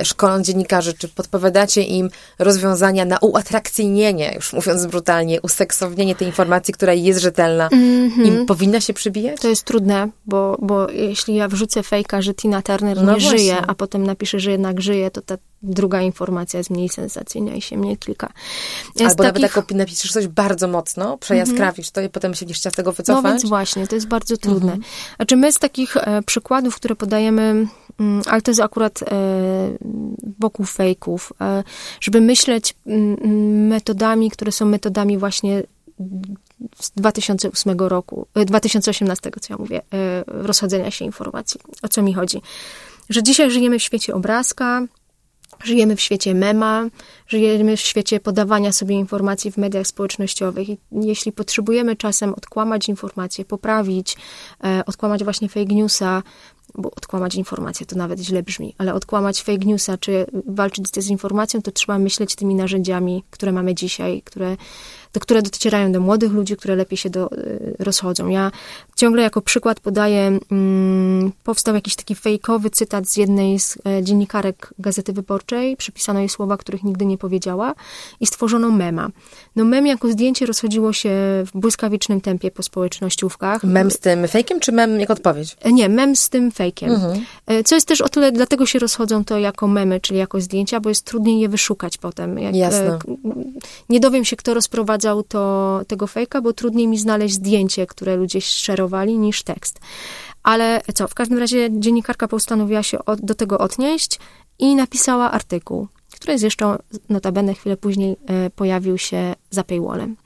e, 0.00 0.04
szkoląc 0.04 0.46
dziennikarzy, 0.46 0.94
czy 0.94 1.08
podpowiadacie 1.08 1.82
im 1.82 2.10
rozwiązania 2.38 3.04
na 3.04 3.18
uatrakcyjnienie, 3.18 4.32
już 4.34 4.52
mówiąc 4.52 4.86
brutalnie, 4.86 5.42
useksownienie 5.42 6.14
tej 6.14 6.28
informacji, 6.28 6.74
która 6.74 6.92
jest 6.92 7.20
rzetelna 7.20 7.68
mm 7.72 8.10
-hmm. 8.10 8.42
i 8.42 8.46
powinna 8.46 8.80
się 8.80 8.94
przybijać? 8.94 9.40
To 9.40 9.48
jest 9.48 9.64
trudne, 9.64 10.08
bo, 10.26 10.56
bo 10.62 10.90
jeśli 10.90 11.34
ja 11.34 11.48
wrzucę 11.48 11.82
fejka, 11.82 12.22
że 12.22 12.34
Tina 12.34 12.62
Turner 12.62 12.96
no 12.96 13.02
nie 13.02 13.06
właśnie. 13.20 13.38
żyje, 13.38 13.56
a 13.66 13.74
potem 13.74 14.06
napiszę, 14.06 14.40
że 14.40 14.50
jednak 14.50 14.80
żyje, 14.80 15.10
to 15.10 15.22
ta 15.22 15.36
druga 15.64 16.02
informacja 16.02 16.58
jest 16.58 16.70
mniej 16.70 16.88
sensacyjna 16.88 17.54
i 17.54 17.62
się 17.62 17.76
mniej 17.76 17.96
klika. 17.96 18.32
Z 18.94 19.00
Albo 19.00 19.14
takich... 19.24 19.42
nawet 19.42 19.56
jak 19.56 19.72
napiszesz 19.72 20.12
coś 20.12 20.26
bardzo 20.26 20.68
mocno, 20.68 21.18
przejaskrawisz 21.18 21.90
to 21.90 22.00
i 22.00 22.08
potem 22.08 22.34
się 22.34 22.46
chciała 22.46 22.72
z 22.72 22.76
tego 22.76 22.92
wycofać. 22.92 23.24
No 23.24 23.30
więc 23.30 23.48
właśnie, 23.48 23.86
to 23.86 23.94
jest 23.94 24.08
bardzo 24.08 24.36
trudne. 24.36 24.72
Mhm. 24.72 24.82
Znaczy 25.16 25.36
my 25.36 25.52
z 25.52 25.58
takich 25.58 25.96
e, 25.96 26.22
przykładów, 26.22 26.76
które 26.76 26.96
podajemy, 26.96 27.66
mm, 28.00 28.22
ale 28.26 28.42
to 28.42 28.50
jest 28.50 28.60
akurat 28.60 29.02
e, 29.02 29.06
wokół 30.38 30.66
fejków, 30.66 31.32
e, 31.40 31.64
żeby 32.00 32.20
myśleć 32.20 32.74
m, 32.86 33.16
metodami, 33.68 34.30
które 34.30 34.52
są 34.52 34.66
metodami 34.66 35.18
właśnie 35.18 35.62
z 36.80 36.90
2008 36.90 37.78
roku, 37.78 38.26
2018, 38.34 39.30
e, 39.36 39.40
co 39.40 39.52
ja 39.54 39.58
mówię, 39.58 39.82
e, 39.94 40.24
rozchodzenia 40.26 40.90
się 40.90 41.04
informacji. 41.04 41.60
O 41.82 41.88
co 41.88 42.02
mi 42.02 42.14
chodzi? 42.14 42.40
Że 43.10 43.22
dzisiaj 43.22 43.50
żyjemy 43.50 43.78
w 43.78 43.82
świecie 43.82 44.14
obrazka, 44.14 44.82
Żyjemy 45.64 45.96
w 45.96 46.00
świecie 46.00 46.34
mema, 46.34 46.88
żyjemy 47.26 47.76
w 47.76 47.80
świecie 47.80 48.20
podawania 48.20 48.72
sobie 48.72 48.94
informacji 48.94 49.52
w 49.52 49.56
mediach 49.56 49.86
społecznościowych 49.86 50.68
i 50.68 50.78
jeśli 50.92 51.32
potrzebujemy 51.32 51.96
czasem 51.96 52.34
odkłamać 52.34 52.88
informacje, 52.88 53.44
poprawić, 53.44 54.16
e, 54.64 54.82
odkłamać 54.86 55.24
właśnie 55.24 55.48
fake 55.48 55.74
newsa, 55.74 56.22
bo 56.74 56.90
odkłamać 56.90 57.34
informację 57.34 57.86
to 57.86 57.96
nawet 57.96 58.20
źle 58.20 58.42
brzmi, 58.42 58.74
ale 58.78 58.94
odkłamać 58.94 59.42
fake 59.42 59.64
newsa 59.64 59.98
czy 59.98 60.26
walczyć 60.46 60.88
z 60.88 60.90
dezinformacją, 60.90 61.62
to 61.62 61.70
trzeba 61.70 61.98
myśleć 61.98 62.34
tymi 62.34 62.54
narzędziami, 62.54 63.24
które 63.30 63.52
mamy 63.52 63.74
dzisiaj, 63.74 64.22
które 64.22 64.56
do, 65.14 65.20
które 65.20 65.42
docierają 65.42 65.92
do 65.92 66.00
młodych 66.00 66.32
ludzi, 66.32 66.56
które 66.56 66.76
lepiej 66.76 66.96
się 66.96 67.10
do, 67.10 67.32
y, 67.32 67.76
rozchodzą. 67.78 68.28
Ja 68.28 68.50
ciągle 68.96 69.22
jako 69.22 69.42
przykład 69.42 69.80
podaję, 69.80 70.38
mm, 70.52 71.32
powstał 71.44 71.74
jakiś 71.74 71.96
taki 71.96 72.14
fejkowy 72.14 72.70
cytat 72.70 73.08
z 73.08 73.16
jednej 73.16 73.60
z 73.60 73.78
e, 73.86 74.02
dziennikarek 74.02 74.74
Gazety 74.78 75.12
Wyborczej, 75.12 75.76
przypisano 75.76 76.20
jej 76.20 76.28
słowa, 76.28 76.56
których 76.56 76.84
nigdy 76.84 77.06
nie 77.06 77.18
powiedziała 77.18 77.74
i 78.20 78.26
stworzono 78.26 78.70
mema. 78.70 79.08
No 79.56 79.64
mem 79.64 79.86
jako 79.86 80.12
zdjęcie 80.12 80.46
rozchodziło 80.46 80.92
się 80.92 81.10
w 81.46 81.50
błyskawicznym 81.54 82.20
tempie 82.20 82.50
po 82.50 82.62
społecznościówkach. 82.62 83.64
Mem 83.64 83.90
z 83.90 83.98
tym 83.98 84.28
fejkiem, 84.28 84.60
czy 84.60 84.72
mem 84.72 85.00
jako 85.00 85.12
odpowiedź? 85.12 85.56
E, 85.60 85.72
nie, 85.72 85.88
mem 85.88 86.16
z 86.16 86.28
tym 86.28 86.52
fejkiem. 86.52 86.90
Mhm. 86.90 87.24
E, 87.46 87.64
co 87.64 87.74
jest 87.74 87.88
też 87.88 88.00
o 88.00 88.08
tyle, 88.08 88.32
dlatego 88.32 88.66
się 88.66 88.78
rozchodzą 88.78 89.24
to 89.24 89.38
jako 89.38 89.68
memy, 89.68 90.00
czyli 90.00 90.18
jako 90.18 90.40
zdjęcia, 90.40 90.80
bo 90.80 90.88
jest 90.88 91.04
trudniej 91.04 91.40
je 91.40 91.48
wyszukać 91.48 91.98
potem. 91.98 92.38
Jak, 92.38 92.54
Jasne. 92.54 92.98
Nie 93.88 94.00
dowiem 94.00 94.24
się, 94.24 94.36
kto 94.36 94.54
rozprowadza 94.54 95.03
wprowadzał 95.04 95.22
to, 95.22 95.80
tego 95.86 96.06
fejka, 96.06 96.40
bo 96.40 96.52
trudniej 96.52 96.88
mi 96.88 96.98
znaleźć 96.98 97.34
zdjęcie, 97.34 97.86
które 97.86 98.16
ludzie 98.16 98.40
szerowali, 98.40 99.18
niż 99.18 99.42
tekst. 99.42 99.80
Ale 100.42 100.80
co, 100.94 101.08
w 101.08 101.14
każdym 101.14 101.38
razie 101.38 101.68
dziennikarka 101.70 102.28
postanowiła 102.28 102.82
się 102.82 103.04
od, 103.04 103.20
do 103.20 103.34
tego 103.34 103.58
odnieść 103.58 104.18
i 104.58 104.74
napisała 104.74 105.30
artykuł 105.30 105.88
który 106.24 106.38
zresztą 106.38 106.76
notabene 107.08 107.54
chwilę 107.54 107.76
później 107.76 108.16
e, 108.26 108.50
pojawił 108.50 108.98
się 108.98 109.34
za 109.50 109.64
paywallem. 109.64 110.16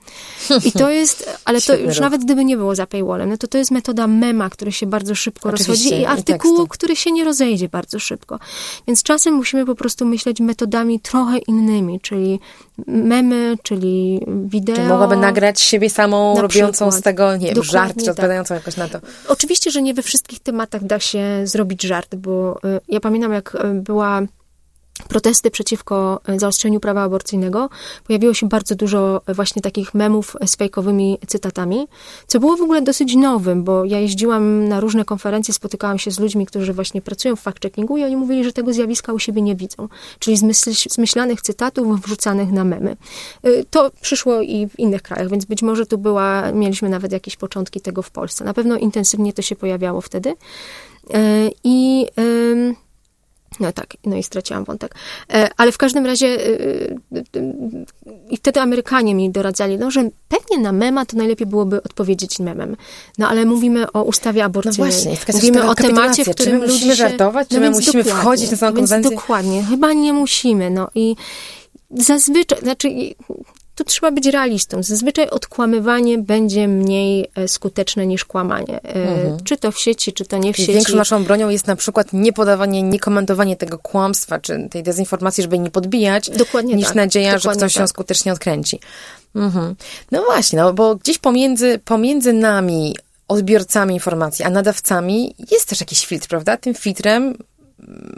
I 0.64 0.72
to 0.72 0.90
jest, 1.00 1.38
ale 1.44 1.60
to 1.60 1.76
już 1.76 2.00
nawet 2.00 2.24
gdyby 2.24 2.44
nie 2.44 2.56
było 2.56 2.74
za 2.74 2.86
paywallem, 2.86 3.28
no 3.28 3.36
to 3.36 3.46
to 3.46 3.58
jest 3.58 3.70
metoda 3.70 4.06
mema, 4.06 4.50
który 4.50 4.72
się 4.72 4.86
bardzo 4.86 5.14
szybko 5.14 5.48
Oczywiście, 5.48 5.72
rozchodzi 5.72 6.02
i 6.02 6.06
artykułu, 6.06 6.64
i 6.64 6.68
który 6.68 6.96
się 6.96 7.12
nie 7.12 7.24
rozejdzie 7.24 7.68
bardzo 7.68 7.98
szybko. 7.98 8.38
Więc 8.86 9.02
czasem 9.02 9.34
musimy 9.34 9.66
po 9.66 9.74
prostu 9.74 10.06
myśleć 10.06 10.40
metodami 10.40 11.00
trochę 11.00 11.38
innymi, 11.38 12.00
czyli 12.00 12.40
memy, 12.86 13.56
czyli 13.62 14.20
wideo. 14.44 14.76
Czy 14.76 14.82
mogłaby 14.82 15.16
nagrać 15.16 15.60
siebie 15.60 15.90
samą, 15.90 16.34
na 16.34 16.42
robiącą 16.42 16.72
przykład. 16.72 16.94
z 16.94 17.02
tego, 17.02 17.36
nie 17.36 17.54
wiem, 17.54 17.64
żart, 17.64 17.98
czy 17.98 18.04
tak. 18.04 18.10
odpowiadającą 18.10 18.54
jakoś 18.54 18.76
na 18.76 18.88
to. 18.88 18.98
Oczywiście, 19.28 19.70
że 19.70 19.82
nie 19.82 19.94
we 19.94 20.02
wszystkich 20.02 20.40
tematach 20.40 20.84
da 20.84 21.00
się 21.00 21.40
zrobić 21.44 21.82
żart, 21.82 22.14
bo 22.14 22.58
y, 22.64 22.80
ja 22.88 23.00
pamiętam, 23.00 23.32
jak 23.32 23.54
y, 23.54 23.58
była 23.74 24.22
protesty 25.08 25.50
przeciwko 25.50 26.20
e, 26.28 26.38
zaostrzeniu 26.38 26.80
prawa 26.80 27.02
aborcyjnego, 27.02 27.68
pojawiło 28.06 28.34
się 28.34 28.48
bardzo 28.48 28.74
dużo 28.74 29.20
e, 29.26 29.34
właśnie 29.34 29.62
takich 29.62 29.94
memów 29.94 30.36
z 30.46 30.56
fejkowymi 30.56 31.18
cytatami, 31.26 31.88
co 32.26 32.40
było 32.40 32.56
w 32.56 32.62
ogóle 32.62 32.82
dosyć 32.82 33.14
nowym, 33.14 33.64
bo 33.64 33.84
ja 33.84 33.98
jeździłam 33.98 34.68
na 34.68 34.80
różne 34.80 35.04
konferencje, 35.04 35.54
spotykałam 35.54 35.98
się 35.98 36.10
z 36.10 36.18
ludźmi, 36.18 36.46
którzy 36.46 36.72
właśnie 36.72 37.02
pracują 37.02 37.36
w 37.36 37.44
fact-checkingu 37.44 37.98
i 37.98 38.04
oni 38.04 38.16
mówili, 38.16 38.44
że 38.44 38.52
tego 38.52 38.72
zjawiska 38.72 39.12
u 39.12 39.18
siebie 39.18 39.42
nie 39.42 39.56
widzą, 39.56 39.88
czyli 40.18 40.36
zmyślanych 40.90 41.42
cytatów 41.42 42.00
wrzucanych 42.00 42.52
na 42.52 42.64
memy. 42.64 42.96
E, 43.42 43.64
to 43.64 43.90
przyszło 44.00 44.42
i 44.42 44.66
w 44.66 44.78
innych 44.78 45.02
krajach, 45.02 45.30
więc 45.30 45.44
być 45.44 45.62
może 45.62 45.86
tu 45.86 45.98
była, 45.98 46.52
mieliśmy 46.52 46.88
nawet 46.88 47.12
jakieś 47.12 47.36
początki 47.36 47.80
tego 47.80 48.02
w 48.02 48.10
Polsce. 48.10 48.44
Na 48.44 48.54
pewno 48.54 48.76
intensywnie 48.76 49.32
to 49.32 49.42
się 49.42 49.56
pojawiało 49.56 50.00
wtedy. 50.00 50.34
I 51.64 52.06
no 53.60 53.72
tak, 53.72 53.96
no 54.04 54.16
i 54.16 54.22
straciłam 54.22 54.64
wątek. 54.64 54.94
E, 55.32 55.50
ale 55.56 55.72
w 55.72 55.78
każdym 55.78 56.06
razie 56.06 56.26
e, 56.26 56.60
e, 57.36 57.52
i 58.30 58.36
wtedy 58.36 58.60
Amerykanie 58.60 59.14
mi 59.14 59.30
doradzali, 59.30 59.78
no, 59.78 59.90
że 59.90 60.08
pewnie 60.28 60.58
na 60.58 60.72
mema 60.72 61.06
to 61.06 61.16
najlepiej 61.16 61.46
byłoby 61.46 61.82
odpowiedzieć 61.82 62.38
memem. 62.38 62.76
No 63.18 63.28
ale 63.28 63.44
mówimy 63.44 63.92
o 63.92 64.02
ustawie 64.02 64.44
aborcyjnej. 64.44 64.90
No 64.90 65.14
właśnie, 65.14 65.34
mówimy 65.34 65.70
o 65.70 65.74
temacie, 65.74 66.24
w 66.24 66.30
którym 66.30 66.52
czy 66.52 66.58
my 66.58 66.66
musimy 66.66 66.90
się, 66.90 66.96
żartować, 66.96 67.48
czy 67.48 67.54
no 67.54 67.60
my 67.60 67.70
musimy 67.70 68.04
wchodzić 68.04 68.50
na 68.50 68.56
samą 68.56 68.76
konwencję? 68.76 69.10
dokładnie, 69.10 69.62
chyba 69.62 69.92
nie 69.92 70.12
musimy, 70.12 70.70
no 70.70 70.88
i 70.94 71.16
zazwyczaj, 71.90 72.58
znaczy 72.60 72.88
tu 73.78 73.84
trzeba 73.84 74.10
być 74.10 74.26
realistą. 74.26 74.82
Zazwyczaj 74.82 75.30
odkłamywanie 75.30 76.18
będzie 76.18 76.68
mniej 76.68 77.30
e, 77.34 77.48
skuteczne 77.48 78.06
niż 78.06 78.24
kłamanie. 78.24 78.82
E, 78.82 78.94
mhm. 78.94 79.44
Czy 79.44 79.56
to 79.56 79.72
w 79.72 79.78
sieci, 79.78 80.12
czy 80.12 80.24
to 80.24 80.38
nie 80.38 80.52
w 80.52 80.56
sieci. 80.56 80.72
Większą 80.72 80.96
naszą 80.96 81.24
bronią 81.24 81.48
jest 81.48 81.66
na 81.66 81.76
przykład 81.76 82.12
nie 82.12 82.32
podawanie, 82.32 82.82
nie 82.82 83.00
komentowanie 83.00 83.56
tego 83.56 83.78
kłamstwa, 83.78 84.38
czy 84.38 84.68
tej 84.70 84.82
dezinformacji, 84.82 85.42
żeby 85.42 85.58
nie 85.58 85.70
podbijać, 85.70 86.30
Dokładnie 86.30 86.74
niż 86.74 86.86
tak. 86.86 86.94
nadzieja, 86.94 87.34
Dokładnie 87.34 87.60
że 87.60 87.66
ktoś 87.66 87.74
tak. 87.74 87.80
ją 87.80 87.86
skutecznie 87.86 88.32
odkręci. 88.32 88.80
Mhm. 89.34 89.74
No 90.12 90.24
właśnie, 90.24 90.58
no, 90.58 90.72
bo 90.72 90.96
gdzieś 90.96 91.18
pomiędzy, 91.18 91.80
pomiędzy 91.84 92.32
nami, 92.32 92.96
odbiorcami 93.28 93.94
informacji, 93.94 94.44
a 94.44 94.50
nadawcami 94.50 95.34
jest 95.50 95.68
też 95.68 95.80
jakiś 95.80 96.06
filtr, 96.06 96.28
prawda? 96.28 96.56
Tym 96.56 96.74
filtrem 96.74 97.34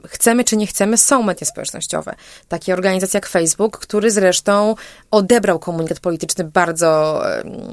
chcemy 0.07 0.45
czy 0.45 0.57
nie 0.57 0.67
chcemy, 0.67 0.97
są 0.97 1.23
media 1.23 1.47
społecznościowe. 1.47 2.15
Takie 2.49 2.73
organizacje 2.73 3.19
jak 3.19 3.27
Facebook, 3.27 3.79
który 3.79 4.11
zresztą 4.11 4.75
odebrał 5.11 5.59
komunikat 5.59 6.01
polityczny 6.01 6.45
bardzo 6.45 7.23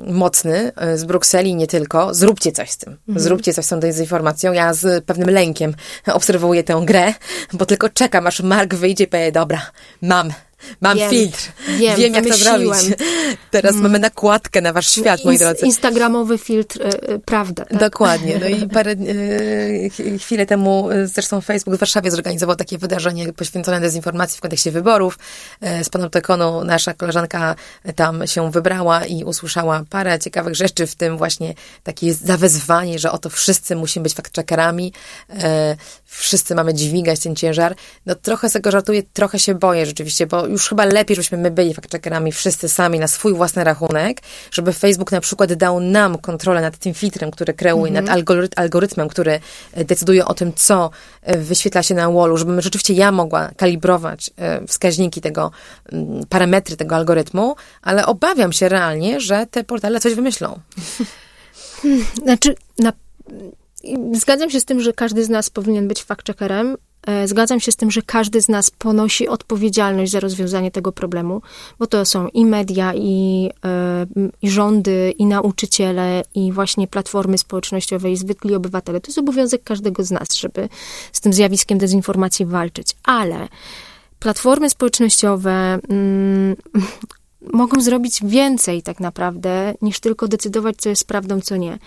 mocny 0.08 0.71
e, 0.76 0.97
z 0.97 1.04
Brukseli, 1.04 1.56
nie 1.56 1.67
tylko. 1.67 2.13
Zróbcie 2.13 2.52
coś 2.52 2.71
z 2.71 2.78
tym. 2.78 2.97
Mhm. 3.08 3.19
Zróbcie 3.19 3.54
coś 3.54 3.65
z 3.65 3.69
tą 3.69 3.80
dezinformacją. 3.80 4.54
Ja 4.54 4.73
z 4.73 5.06
pewnym 5.06 5.30
lękiem 5.30 5.76
obserwuję 6.06 6.63
tę 6.63 6.82
grę, 6.86 7.13
bo 7.54 7.65
tylko 7.65 7.89
czekam, 7.89 8.28
aż 8.28 8.41
Mark 8.41 8.73
wyjdzie 8.73 9.04
i 9.04 9.08
powie, 9.08 9.32
dobra, 9.32 9.62
mam, 10.02 10.34
Mam 10.81 10.97
wiem, 10.97 11.09
filtr. 11.09 11.51
Wiem, 11.77 11.95
wiem 11.97 12.13
jak 12.13 12.27
to 12.27 12.33
zrobić. 12.33 12.71
Teraz 13.51 13.71
mm. 13.71 13.83
mamy 13.83 13.99
nakładkę 13.99 14.61
na 14.61 14.73
wasz 14.73 14.91
świat, 14.91 15.25
moi 15.25 15.37
drodzy. 15.37 15.65
Instagramowy 15.65 16.37
filtr, 16.37 16.81
y, 16.81 17.11
y, 17.13 17.19
prawda. 17.19 17.65
Tak? 17.65 17.79
Dokładnie. 17.79 18.39
No 18.39 18.47
i 18.47 18.67
parę 18.77 18.91
y, 18.91 20.19
chwilę 20.19 20.45
temu 20.45 20.89
zresztą 21.05 21.41
Facebook 21.41 21.75
w 21.75 21.79
Warszawie 21.79 22.11
zorganizował 22.11 22.55
takie 22.55 22.77
wydarzenie 22.77 23.33
poświęcone 23.33 23.81
dezinformacji 23.81 24.37
w 24.37 24.41
kontekście 24.41 24.71
wyborów. 24.71 25.19
Z 25.83 25.89
panoptykonu 25.89 26.63
nasza 26.63 26.93
koleżanka 26.93 27.55
tam 27.95 28.27
się 28.27 28.51
wybrała 28.51 29.05
i 29.05 29.23
usłyszała 29.23 29.83
parę 29.89 30.19
ciekawych 30.19 30.55
rzeczy, 30.55 30.87
w 30.87 30.95
tym 30.95 31.17
właśnie 31.17 31.53
takie 31.83 32.13
zawezwanie, 32.13 32.99
że 32.99 33.11
oto 33.11 33.29
wszyscy 33.29 33.75
musimy 33.75 34.03
być 34.03 34.13
fact-checkerami. 34.13 34.91
Wszyscy 36.07 36.55
mamy 36.55 36.73
dźwigać 36.73 37.19
ten 37.19 37.35
ciężar. 37.35 37.75
No 38.05 38.15
trochę 38.15 38.49
z 38.49 38.53
tego 38.53 38.71
żartuję, 38.71 39.03
trochę 39.13 39.39
się 39.39 39.55
boję 39.55 39.85
rzeczywiście, 39.85 40.27
bo 40.27 40.45
już 40.45 40.69
chyba 40.69 40.85
lepiej, 40.85 41.15
żebyśmy 41.15 41.37
my 41.37 41.51
byli 41.51 41.75
fact-checkerami 41.75 42.31
wszyscy 42.31 42.69
sami 42.69 42.99
na 42.99 43.07
swój 43.07 43.33
własny 43.33 43.63
rachunek, 43.63 44.21
żeby 44.51 44.73
Facebook 44.73 45.11
na 45.11 45.21
przykład 45.21 45.53
dał 45.53 45.79
nam 45.79 46.17
kontrolę 46.17 46.61
nad 46.61 46.77
tym 46.77 46.93
filtrem, 46.93 47.31
który 47.31 47.53
kreuje, 47.53 47.91
nad 47.91 48.09
algoryt 48.09 48.59
algorytmem, 48.59 49.07
który 49.07 49.39
e, 49.73 49.85
decyduje 49.85 50.25
o 50.25 50.33
tym, 50.33 50.53
co 50.53 50.89
e, 51.21 51.37
wyświetla 51.37 51.83
się 51.83 51.95
na 51.95 52.11
wallu, 52.11 52.37
żebym 52.37 52.61
rzeczywiście 52.61 52.93
ja 52.93 53.11
mogła 53.11 53.51
kalibrować 53.57 54.31
e, 54.37 54.67
wskaźniki 54.67 55.21
tego, 55.21 55.51
mm, 55.91 56.25
parametry 56.29 56.77
tego 56.77 56.95
algorytmu, 56.95 57.55
ale 57.81 58.05
obawiam 58.05 58.53
się 58.53 58.69
realnie, 58.69 59.19
że 59.19 59.45
te 59.51 59.63
portale 59.63 59.99
coś 59.99 60.13
wymyślą. 60.13 60.59
Znaczy, 62.23 62.55
na, 62.79 62.93
zgadzam 64.13 64.50
się 64.50 64.60
z 64.60 64.65
tym, 64.65 64.82
że 64.82 64.93
każdy 64.93 65.23
z 65.23 65.30
nas 65.30 65.50
powinien 65.50 65.88
być 65.88 66.06
fact-checkerem. 66.06 66.76
E, 67.08 67.28
Zgadzam 67.28 67.60
się 67.60 67.71
z 67.71 67.76
tym, 67.76 67.91
że 67.91 68.02
każdy 68.02 68.41
z 68.41 68.50
nas 68.50 68.71
ponosi 68.71 69.28
odpowiedzialność 69.28 70.12
za 70.12 70.19
rozwiązanie 70.19 70.71
tego 70.71 70.91
problemu, 70.91 71.41
bo 71.80 71.88
to 71.88 72.06
są 72.06 72.28
i 72.28 72.45
media, 72.45 72.93
i, 72.95 73.50
e, 73.65 74.06
i 74.41 74.50
rządy, 74.50 75.13
i 75.17 75.26
nauczyciele, 75.26 76.23
i 76.36 76.52
właśnie 76.52 76.88
platformy 76.88 77.38
społecznościowe, 77.38 78.12
i 78.12 78.17
zwykli 78.17 78.56
obywatele. 78.56 79.02
To 79.02 79.08
jest 79.08 79.19
obowiązek 79.19 79.63
każdego 79.63 80.04
z 80.04 80.12
nas, 80.12 80.36
żeby 80.36 80.69
z 81.12 81.21
tym 81.21 81.34
zjawiskiem 81.34 81.78
dezinformacji 81.78 82.45
walczyć. 82.45 82.95
Ale 83.04 83.47
platformy 84.19 84.69
społecznościowe 84.69 85.80
mm, 85.89 86.56
mogą 87.53 87.81
zrobić 87.81 88.19
więcej 88.23 88.83
tak 88.83 88.99
naprawdę, 88.99 89.73
niż 89.81 89.99
tylko 89.99 90.27
decydować, 90.27 90.75
co 90.77 90.89
jest 90.89 91.07
prawdą, 91.07 91.41
co 91.41 91.55
nie. 91.57 91.77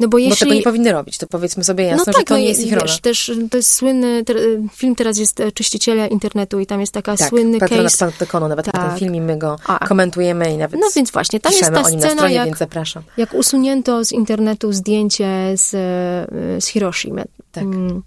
No 0.00 0.08
bo 0.08 0.18
jeśli... 0.18 0.30
Bo 0.30 0.36
tego 0.38 0.54
nie 0.54 0.62
powinny 0.62 0.92
robić, 0.92 1.18
to 1.18 1.26
powiedzmy 1.26 1.64
sobie 1.64 1.84
jasno, 1.84 2.04
no 2.06 2.12
że 2.12 2.18
tak, 2.18 2.28
to 2.28 2.34
no 2.34 2.40
nie 2.40 2.46
jest 2.46 2.60
ich 2.60 2.72
rola. 2.72 2.82
wiesz, 2.86 3.00
też 3.00 3.32
to 3.50 3.56
jest 3.56 3.74
słynny, 3.74 4.24
te, 4.24 4.34
film 4.72 4.94
teraz 4.94 5.18
jest 5.18 5.40
e, 5.40 5.52
Czyściciele 5.52 6.06
Internetu 6.06 6.60
i 6.60 6.66
tam 6.66 6.80
jest 6.80 6.92
taka 6.92 7.16
Tak, 7.16 7.28
słynny 7.28 7.58
Patronat 7.58 7.84
case. 7.84 7.98
Panoptykonu, 7.98 8.48
nawet 8.48 8.66
na 8.66 8.72
Tak. 8.72 8.88
ten 8.90 8.98
film 8.98 9.14
i 9.14 9.20
my 9.20 9.38
go 9.38 9.56
A. 9.66 9.86
komentujemy 9.88 10.54
i 10.54 10.56
nawet 10.56 10.80
No 10.80 10.86
więc 10.96 11.10
właśnie, 11.10 11.40
tam 11.40 11.52
jest 11.52 11.70
ta 11.72 11.84
scena, 11.84 12.10
stronie, 12.10 12.34
jak, 12.34 12.46
więc 12.46 12.58
zapraszam. 12.58 13.02
jak 13.16 13.34
usunięto 13.34 14.04
z 14.04 14.12
internetu 14.12 14.72
zdjęcie 14.72 15.26
z, 15.56 15.74
e, 15.74 16.60
z 16.60 16.66
Hiroshimy. 16.66 17.24
Tak. 17.52 17.64
Mm, 17.64 18.02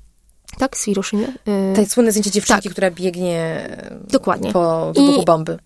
Tak, 0.60 0.78
z 0.78 0.84
Hiroshimy? 0.84 1.34
E, 1.48 1.76
To 1.76 1.86
słynne 1.89 2.12
zdjęcie 2.12 2.32
dziewczynki, 2.32 2.63
tak. 2.63 2.72
która 2.72 2.92
biegnie 2.92 3.68
Dokładnie. 4.10 4.52
po 4.54 4.94
wybuchu 4.96 5.22
I- 5.22 5.26
bomby. 5.26 5.58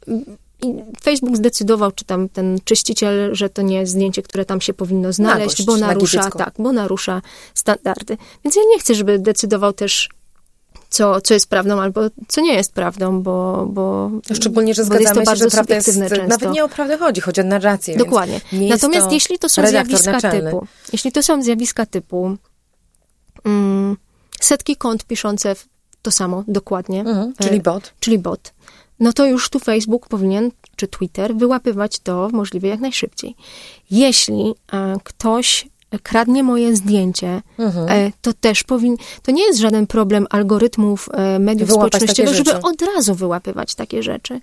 I 0.61 0.75
Facebook 1.03 1.37
zdecydował, 1.37 1.91
czy 1.91 2.05
tam 2.05 2.29
ten 2.29 2.59
czyściciel, 2.63 3.35
że 3.35 3.49
to 3.49 3.61
nie 3.61 3.77
jest 3.79 3.91
zdjęcie, 3.91 4.21
które 4.21 4.45
tam 4.45 4.61
się 4.61 4.73
powinno 4.73 5.13
znaleźć, 5.13 5.39
Nagość, 5.59 5.65
bo 5.65 5.77
narusza, 5.77 6.29
tak, 6.29 6.53
bo 6.59 6.71
narusza 6.71 7.21
standardy. 7.53 8.17
Więc 8.43 8.55
ja 8.55 8.61
nie 8.69 8.79
chcę, 8.79 8.95
żeby 8.95 9.19
decydował 9.19 9.73
też, 9.73 10.09
co, 10.89 11.21
co 11.21 11.33
jest 11.33 11.49
prawdą 11.49 11.81
albo 11.81 12.01
co 12.27 12.41
nie 12.41 12.53
jest 12.53 12.73
prawdą, 12.73 13.21
bo, 13.21 13.65
bo 13.69 14.09
No, 14.29 14.35
Szczególnie, 14.35 14.73
że 14.73 14.85
bo 14.85 14.93
jest 14.93 15.05
to 15.07 15.13
zgadzamy 15.13 15.21
się, 15.21 15.25
bardzo 15.25 15.45
że 15.45 15.51
prawda 15.51 15.75
jest, 15.75 15.85
często. 15.99 16.27
nawet 16.27 16.51
nie 16.51 16.63
o 16.63 16.69
prawdę 16.69 16.97
chodzi, 16.97 17.21
chodzi 17.21 17.41
o 17.41 17.43
narrację. 17.43 17.97
Dokładnie. 17.97 18.41
to 18.77 18.89
jeśli 19.13 19.39
to 19.39 19.49
są 19.49 19.67
zjawiska 19.67 20.11
naczelny. 20.11 20.51
typu, 20.51 20.67
jeśli 20.93 21.11
to 21.11 21.23
są 21.23 21.43
zjawiska 21.43 21.85
typu 21.85 22.37
mm, 23.45 23.97
setki 24.41 24.75
kont 24.75 25.03
piszące 25.05 25.55
w 25.55 25.67
to 26.01 26.11
samo 26.11 26.43
dokładnie, 26.47 26.99
Mhm, 26.99 27.33
czyli 27.41 27.57
e, 27.57 27.61
bot. 27.61 27.93
czyli 27.99 28.19
bot, 28.19 28.53
no 28.99 29.13
to 29.13 29.25
już 29.25 29.49
tu 29.49 29.59
Facebook 29.59 30.07
powinien, 30.07 30.51
czy 30.75 30.87
Twitter, 30.87 31.35
wyłapywać 31.35 31.99
to 31.99 32.29
możliwie 32.33 32.69
jak 32.69 32.79
najszybciej. 32.79 33.35
Jeśli 33.91 34.53
e, 34.71 34.95
ktoś 35.03 35.67
kradnie 36.03 36.43
moje 36.43 36.75
zdjęcie, 36.75 37.41
Mhm. 37.59 37.89
e, 37.89 38.11
to 38.21 38.33
też 38.33 38.63
powinien, 38.63 38.97
to 39.23 39.31
nie 39.31 39.43
jest 39.43 39.59
żaden 39.59 39.87
problem 39.87 40.27
algorytmów 40.29 41.09
e, 41.13 41.39
mediów 41.39 41.69
Wyłapać 41.69 41.91
społecznościowych, 41.93 42.35
żeby 42.35 42.49
rzeczy. 42.51 42.61
od 42.63 42.81
razu 42.95 43.15
wyłapywać 43.15 43.75
takie 43.75 44.03
rzeczy. 44.03 44.39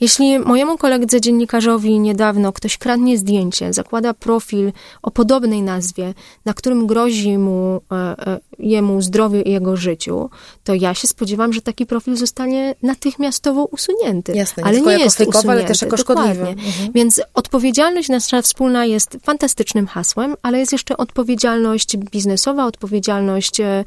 Jeśli 0.00 0.38
mojemu 0.38 0.78
koledze 0.78 1.20
dziennikarzowi 1.20 2.00
niedawno 2.00 2.52
ktoś 2.52 2.78
kradnie 2.78 3.18
zdjęcie, 3.18 3.72
zakłada 3.72 4.14
profil 4.14 4.72
o 5.02 5.10
podobnej 5.10 5.62
nazwie, 5.62 6.14
na 6.44 6.54
którym 6.54 6.86
grozi 6.86 7.38
mu, 7.38 7.80
e, 7.92 8.40
jemu 8.58 9.02
zdrowiu 9.02 9.40
i 9.42 9.50
jego 9.50 9.76
życiu, 9.76 10.30
to 10.64 10.74
ja 10.74 10.94
się 10.94 11.08
spodziewam, 11.08 11.52
że 11.52 11.60
taki 11.62 11.86
profil 11.86 12.16
zostanie 12.16 12.74
natychmiastowo 12.82 13.64
usunięty. 13.64 14.32
Jasne, 14.32 14.62
ale 14.64 14.80
nie 14.80 14.98
jest 14.98 15.16
fejkowy, 15.16 15.38
ale 15.38 15.46
usunięty. 15.46 15.68
też 15.72 15.82
jako 15.82 15.96
szkodliwy. 15.96 16.48
Mhm. 16.48 16.92
Więc 16.94 17.20
odpowiedzialność 17.34 18.08
nasza 18.08 18.42
wspólna 18.42 18.84
jest 18.84 19.16
fantastycznym 19.22 19.86
hasłem, 19.86 20.34
ale 20.42 20.58
jest 20.58 20.72
jeszcze 20.72 20.85
odpowiedzialność 20.96 21.96
biznesowa, 21.96 22.66
odpowiedzialność 22.66 23.60
e, 23.60 23.84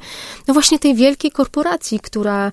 no 0.48 0.54
właśnie 0.54 0.78
tej 0.78 0.94
wielkiej 0.94 1.30
korporacji, 1.30 2.00
która, 2.00 2.52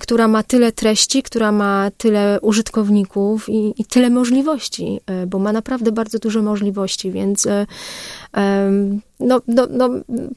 która 0.00 0.28
ma 0.28 0.42
tyle 0.42 0.72
treści, 0.72 1.22
która 1.22 1.52
ma 1.52 1.90
tyle 1.96 2.38
użytkowników 2.42 3.48
i, 3.48 3.74
i 3.78 3.84
tyle 3.84 4.10
możliwości, 4.10 5.00
e, 5.06 5.26
bo 5.26 5.38
ma 5.38 5.52
naprawdę 5.52 5.92
bardzo 5.92 6.18
dużo 6.18 6.42
możliwości, 6.42 7.10
więc 7.10 7.46
e, 7.46 7.66
no, 9.20 9.40
no, 9.48 9.66
no, 9.70 9.88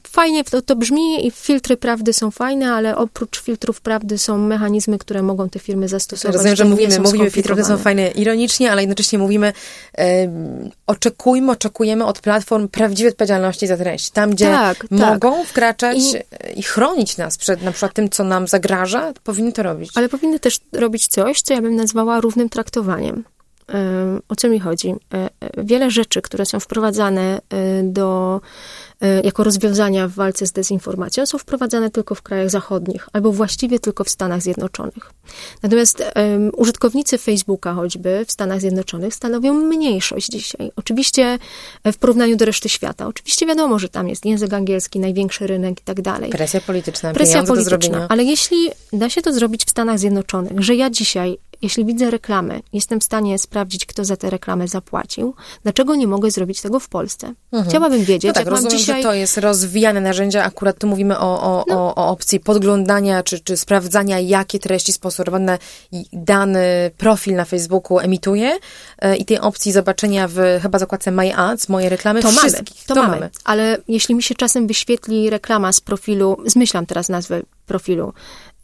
fajnie 0.06 0.44
to, 0.44 0.62
to 0.62 0.76
brzmi 0.76 1.26
i 1.26 1.30
filtry 1.30 1.76
prawdy 1.76 2.12
są 2.12 2.30
fajne, 2.30 2.72
ale 2.72 2.96
oprócz 2.96 3.40
filtrów 3.42 3.80
prawdy 3.80 4.18
są 4.18 4.38
mechanizmy, 4.38 4.98
które 4.98 5.22
mogą 5.22 5.48
te 5.48 5.58
firmy 5.58 5.88
zastosować. 5.88 6.34
Rozumiem, 6.34 6.56
że 6.56 6.64
mówimy, 6.64 7.00
mówimy 7.00 7.30
filtry, 7.30 7.64
są 7.64 7.78
fajne 7.78 8.10
ironicznie, 8.10 8.72
ale 8.72 8.82
jednocześnie 8.82 9.18
mówimy, 9.18 9.52
em, 9.94 10.70
oczekujmy, 10.86 11.52
oczekujemy 11.52 12.04
od 12.04 12.20
platform 12.20 12.68
prawdziwej 12.68 13.12
odpowiedzialności 13.12 13.66
za 13.66 13.76
treść. 13.76 14.10
Tam, 14.10 14.30
gdzie 14.30 14.44
Tak, 14.44 14.78
tak. 14.78 14.90
mogą 14.90 15.44
wkraczać 15.44 15.98
I- 15.98 16.16
e, 16.16 16.52
i 16.52 16.62
chronić 16.62 17.16
nas 17.16 17.36
przed 17.36 17.62
na 17.62 17.70
przykład 17.70 17.92
tym, 17.92 18.10
co 18.10 18.24
nam 18.24 18.48
zagraża, 18.48 19.12
powinny 19.24 19.52
to 19.52 19.62
robić. 19.62 19.90
Ale 19.94 20.08
powinny 20.08 20.40
też 20.40 20.60
robić 20.72 21.06
coś, 21.06 21.42
co 21.42 21.54
ja 21.54 21.62
bym 21.62 21.76
nazwała 21.76 22.20
równym 22.20 22.48
traktowaniem. 22.48 23.24
Ym, 23.74 24.22
O 24.28 24.36
co 24.36 24.48
mi 24.48 24.60
chodzi? 24.60 24.88
E, 24.88 24.94
e, 25.14 25.30
Wiele 25.64 25.90
rzeczy, 25.90 26.22
które 26.22 26.46
są 26.46 26.60
wprowadzane 26.60 27.40
do, 27.82 28.40
jako 29.24 29.44
rozwiązania 29.44 30.08
w 30.08 30.12
walce 30.12 30.46
z 30.46 30.52
dezinformacją, 30.52 31.26
są 31.26 31.38
wprowadzane 31.38 31.90
tylko 31.90 32.14
w 32.14 32.22
krajach 32.22 32.50
zachodnich, 32.50 33.08
albo 33.12 33.32
właściwie 33.32 33.78
tylko 33.78 34.04
w 34.04 34.10
Stanach 34.10 34.42
Zjednoczonych. 34.42 35.12
Natomiast 35.62 36.02
em, 36.14 36.50
użytkownicy 36.56 37.18
Facebooka 37.18 37.74
choćby 37.74 38.24
w 38.26 38.32
Stanach 38.32 38.60
Zjednoczonych 38.60 39.14
stanowią 39.14 39.54
mniejszość 39.54 40.28
dzisiaj. 40.28 40.70
Oczywiście 40.76 41.38
w 41.92 41.96
porównaniu 41.96 42.36
do 42.36 42.44
reszty 42.44 42.68
świata. 42.68 43.06
Oczywiście 43.06 43.46
wiadomo, 43.46 43.78
że 43.78 43.88
tam 43.88 44.08
jest 44.08 44.24
język 44.24 44.52
angielski, 44.52 45.00
największy 45.00 45.46
rynek 45.46 45.80
i 45.80 45.84
tak 45.84 46.02
dalej 46.02 46.30
Presja 46.30 46.60
polityczna, 46.60 47.12
presja 47.12 47.42
polityczna. 47.42 48.06
Ale 48.08 48.24
jeśli 48.24 48.70
da 48.92 49.10
się 49.10 49.22
to 49.22 49.32
zrobić 49.32 49.64
w 49.64 49.70
Stanach 49.70 49.98
Zjednoczonych, 49.98 50.60
że 50.62 50.74
ja 50.74 50.90
dzisiaj, 50.90 51.38
jeśli 51.64 51.84
widzę 51.84 52.10
reklamę, 52.10 52.60
jestem 52.72 53.00
w 53.00 53.04
stanie 53.04 53.38
sprawdzić, 53.38 53.86
kto 53.86 54.04
za 54.04 54.16
tę 54.16 54.30
reklamę 54.30 54.68
zapłacił, 54.68 55.34
dlaczego 55.62 55.94
nie 55.94 56.06
mogę 56.06 56.30
zrobić 56.30 56.60
tego 56.60 56.80
w 56.80 56.88
Polsce? 56.88 57.32
Chciałabym 57.68 58.04
wiedzieć, 58.04 58.28
No 58.28 58.32
tak, 58.32 58.40
jak 58.44 58.46
mam 58.46 58.54
rozumiem, 58.54 58.78
dzisiaj... 58.78 59.02
że 59.02 59.08
to 59.08 59.14
jest 59.14 59.38
rozwijane 59.38 60.00
narzędzia. 60.00 60.44
Akurat 60.44 60.78
tu 60.78 60.86
mówimy 60.86 61.18
o, 61.18 61.42
o, 61.42 61.64
No. 61.68 61.74
o, 61.86 61.94
o 61.94 62.08
opcji 62.08 62.40
podglądania 62.40 63.22
czy, 63.22 63.40
czy 63.40 63.56
sprawdzania, 63.56 64.20
jakie 64.20 64.58
treści 64.58 64.92
sponsorowane 64.92 65.58
dany 66.12 66.90
profil 66.98 67.34
na 67.34 67.44
Facebooku 67.44 67.98
emituje 67.98 68.58
e, 68.98 69.16
i 69.16 69.24
tej 69.24 69.38
opcji 69.40 69.72
zobaczenia 69.72 70.28
w 70.28 70.36
chyba 70.62 70.78
zakładce 70.78 71.10
My 71.10 71.36
Ads, 71.36 71.68
moje 71.68 71.88
reklamy, 71.88 72.22
To 72.22 72.32
mamy, 72.32 72.38
wszystkich. 72.50 72.84
to, 72.86 72.94
mamy. 72.94 73.30
Ale 73.44 73.78
jeśli 73.88 74.14
mi 74.14 74.22
się 74.22 74.34
czasem 74.34 74.66
wyświetli 74.66 75.30
reklama 75.30 75.72
z 75.72 75.80
profilu, 75.80 76.36
zmyślam 76.46 76.86
teraz 76.86 77.08
nazwę 77.08 77.42
profilu, 77.66 78.12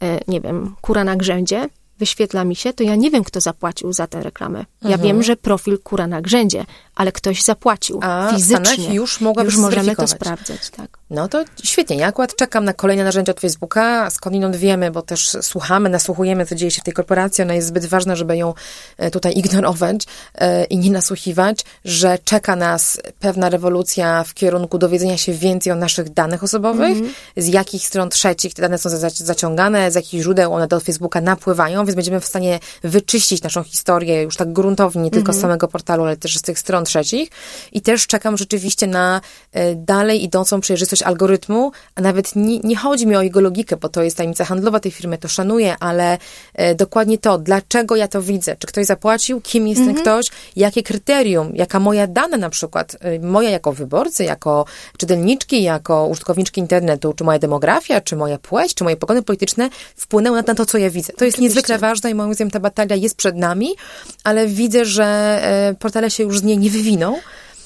e, 0.03 0.19
nie 0.27 0.41
wiem, 0.41 0.75
kura 0.81 1.03
na 1.03 1.15
grzędzie, 1.15 1.69
wyświetla 2.05 2.43
mi 2.43 2.55
się, 2.55 2.73
to 2.73 2.83
ja 2.83 2.95
nie 2.95 3.11
wiem, 3.11 3.23
kto 3.23 3.41
zapłacił 3.41 3.93
za 3.93 4.07
tę 4.07 4.23
reklamę. 4.23 4.59
Ja 4.81 4.89
Mhm. 4.89 5.01
wiem, 5.01 5.23
że 5.23 5.35
profil 5.35 5.79
kura 5.79 6.07
na 6.07 6.21
grzędzie, 6.21 6.65
ale 6.95 7.11
ktoś 7.11 7.43
zapłacił 7.43 7.99
A 8.03 8.29
fizycznie. 8.35 8.93
Już 8.93 9.21
Już 9.45 9.57
możemy 9.57 9.95
to 9.95 10.07
sprawdzać, 10.07 10.69
tak. 10.69 10.97
No 11.09 11.27
to 11.27 11.43
świetnie. 11.63 11.97
Ja 11.97 12.07
akurat 12.07 12.35
czekam 12.35 12.65
na 12.65 12.73
kolejne 12.73 13.03
narzędzia 13.03 13.31
od 13.31 13.39
Facebooka. 13.39 14.09
Skądinąd 14.09 14.55
wiemy, 14.55 14.91
bo 14.91 15.01
też 15.01 15.29
słuchamy, 15.41 15.89
nasłuchujemy, 15.89 16.45
co 16.45 16.55
dzieje 16.55 16.71
się 16.71 16.81
w 16.81 16.83
tej 16.83 16.93
korporacji. 16.93 17.41
Ona 17.41 17.53
jest 17.53 17.67
zbyt 17.67 17.85
ważna, 17.85 18.15
żeby 18.15 18.37
ją 18.37 18.53
e, 18.97 19.11
tutaj 19.11 19.37
ignorować 19.39 20.01
e, 20.35 20.63
i 20.63 20.77
nie 20.77 20.91
nasłuchiwać, 20.91 21.65
że 21.85 22.17
czeka 22.23 22.55
nas 22.55 23.01
pewna 23.19 23.49
rewolucja 23.49 24.23
w 24.23 24.33
kierunku 24.33 24.77
dowiedzenia 24.77 25.17
się 25.17 25.33
więcej 25.33 25.73
o 25.73 25.75
naszych 25.75 26.09
danych 26.09 26.43
osobowych, 26.43 26.97
z 27.37 27.47
jakich 27.47 27.87
stron 27.87 28.09
trzecich 28.09 28.53
te 28.53 28.61
dane 28.61 28.77
są 28.77 28.89
za- 28.89 29.09
zaciągane, 29.09 29.91
z 29.91 29.95
jakich 29.95 30.21
źródeł 30.21 30.53
one 30.53 30.67
do 30.67 30.79
Facebooka 30.79 31.21
napływają, 31.21 31.85
więc 31.85 31.95
będziemy 31.95 32.19
w 32.19 32.25
stanie 32.25 32.59
wyczyścić 32.83 33.43
naszą 33.43 33.63
historię 33.63 34.21
już 34.21 34.35
tak 34.37 34.53
gruntownie, 34.53 35.01
nie 35.01 35.11
tylko 35.11 35.33
z 35.33 35.39
samego 35.41 35.67
portalu, 35.67 36.03
ale 36.03 36.17
też 36.17 36.37
z 36.37 36.41
tych 36.41 36.59
stron 36.59 36.80
stron 36.81 36.85
trzecich 36.85 37.29
i 37.71 37.81
też 37.81 38.07
czekam 38.07 38.37
rzeczywiście 38.37 38.87
na 38.87 39.21
e, 39.51 39.75
dalej 39.75 40.23
idącą 40.23 40.61
przejrzystość 40.61 41.03
algorytmu, 41.03 41.71
a 41.95 42.01
nawet 42.01 42.35
nie, 42.35 42.59
nie 42.59 42.75
chodzi 42.75 43.07
mi 43.07 43.15
o 43.15 43.21
jego 43.21 43.41
logikę, 43.41 43.77
bo 43.77 43.89
to 43.89 44.03
jest 44.03 44.17
tajemnica 44.17 44.45
handlowa 44.45 44.79
tej 44.79 44.91
firmy, 44.91 45.17
to 45.17 45.27
szanuję, 45.27 45.75
ale 45.79 46.17
e, 46.53 46.75
dokładnie 46.75 47.17
to, 47.17 47.37
dlaczego 47.37 47.95
ja 47.95 48.07
to 48.07 48.21
widzę, 48.21 48.55
czy 48.59 48.67
ktoś 48.67 48.85
zapłacił, 48.85 49.41
kim 49.41 49.67
jest 49.67 49.81
ten 49.85 49.95
ktoś, 49.95 50.25
jakie 50.55 50.83
kryterium, 50.83 51.51
jaka 51.55 51.79
moja 51.79 52.07
dana 52.07 52.37
na 52.37 52.49
przykład, 52.49 52.97
e, 52.99 53.19
moja 53.19 53.49
jako 53.49 53.73
wyborcy, 53.73 54.23
jako 54.23 54.65
czytelniczki, 54.97 55.63
jako 55.63 56.07
użytkowniczki 56.07 56.61
internetu, 56.61 57.13
czy 57.13 57.23
moja 57.23 57.39
demografia, 57.39 58.01
czy 58.01 58.15
moja 58.15 58.37
płeć, 58.37 58.73
czy 58.73 58.83
moje 58.83 58.95
poglądy 58.95 59.23
polityczne 59.23 59.69
wpłynęły 59.95 60.43
na, 60.47 60.55
to, 60.55 60.65
co 60.65 60.77
ja 60.77 60.89
widzę. 60.89 61.13
To 61.13 61.25
jest 61.25 61.37
Oczywiście. 61.37 61.41
niezwykle 61.41 61.77
ważne 61.77 62.11
i 62.11 62.13
moim 62.15 62.33
zdaniem 62.33 62.51
ta 62.51 62.59
batalia 62.59 62.95
jest 62.95 63.15
przed 63.15 63.35
nami, 63.35 63.75
ale 64.23 64.47
widzę, 64.47 64.85
że 64.85 65.41
portale 65.79 66.11
się 66.11 66.23
już 66.23 66.39
z 66.39 66.43
niej 66.43 66.57
nie 66.57 66.69
wywiną 66.71 67.17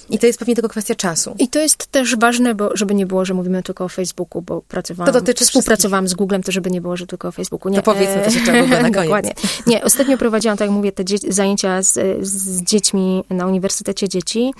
i 0.10 0.20
to 0.20 0.28
jest 0.28 0.40
pewnie 0.40 0.56
tylko 0.56 0.70
kwestia 0.70 0.96
czasu. 0.96 1.36
I 1.40 1.48
to 1.48 1.60
jest 1.60 1.88
też 1.88 2.16
ważne, 2.16 2.56
bo 2.56 2.78
żeby 2.78 2.96
nie 2.96 3.06
było, 3.06 3.26
że 3.26 3.34
mówimy 3.34 3.64
tylko 3.64 3.86
o 3.86 3.90
Facebooku, 3.90 4.42
bo 4.42 4.62
pracowałam, 4.62 5.14
To 5.14 5.20
dotyczy 5.20 5.46
współpracowałam 5.46 6.08
z 6.08 6.14
Googlem, 6.14 6.44
to 6.44 6.52
żeby 6.52 6.72
nie 6.72 6.82
było, 6.82 6.98
że 6.98 7.08
tylko 7.08 7.28
o 7.28 7.32
Facebooku. 7.32 7.72
Nie, 7.72 7.78
To 7.78 7.84
powiedzmy 7.84 8.22
też 8.22 8.36
jeszcze 8.36 8.60
o 8.60 8.62
Google 8.62 8.72
na 8.74 8.78
koniec. 8.82 8.94
Dokładnie. 9.04 9.34
Nie, 9.68 9.84
ostatnio 9.84 10.18
prowadziłam, 10.18 10.58
tak 10.58 10.66
jak 10.68 10.76
mówię, 10.76 10.92
te 10.92 11.06
dzie- 11.06 11.18
zajęcia 11.34 11.82
z, 11.82 11.94
z 12.28 12.62
dziećmi 12.64 13.24
na 13.30 13.48
Uniwersytecie 13.48 14.10
Dzieci 14.10 14.54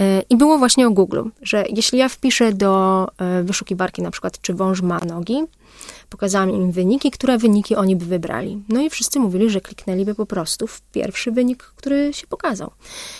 e, 0.00 0.22
i 0.30 0.36
było 0.36 0.58
właśnie 0.58 0.86
o 0.86 0.90
Google, 0.90 1.22
że 1.42 1.64
jeśli 1.68 1.98
ja 1.98 2.08
wpiszę 2.08 2.52
do 2.52 3.06
e, 3.18 3.42
wyszukiwarki 3.42 4.02
na 4.02 4.10
przykład, 4.10 4.40
czy 4.40 4.54
wąż 4.54 4.82
ma 4.82 4.98
nogi, 4.98 5.42
pokazałam 6.10 6.50
im 6.50 6.72
wyniki, 6.72 7.10
które 7.10 7.38
wyniki 7.38 7.76
oni 7.76 7.96
by 7.96 8.04
wybrali. 8.04 8.62
No 8.68 8.80
i 8.80 8.90
wszyscy 8.90 9.20
mówili, 9.20 9.50
że 9.50 9.60
kliknęliby 9.60 10.14
po 10.14 10.26
prostu 10.26 10.66
w 10.66 10.80
pierwszy 10.80 11.32
wynik, 11.32 11.62
który 11.76 12.12
się 12.14 12.26
pokazał. 12.26 12.70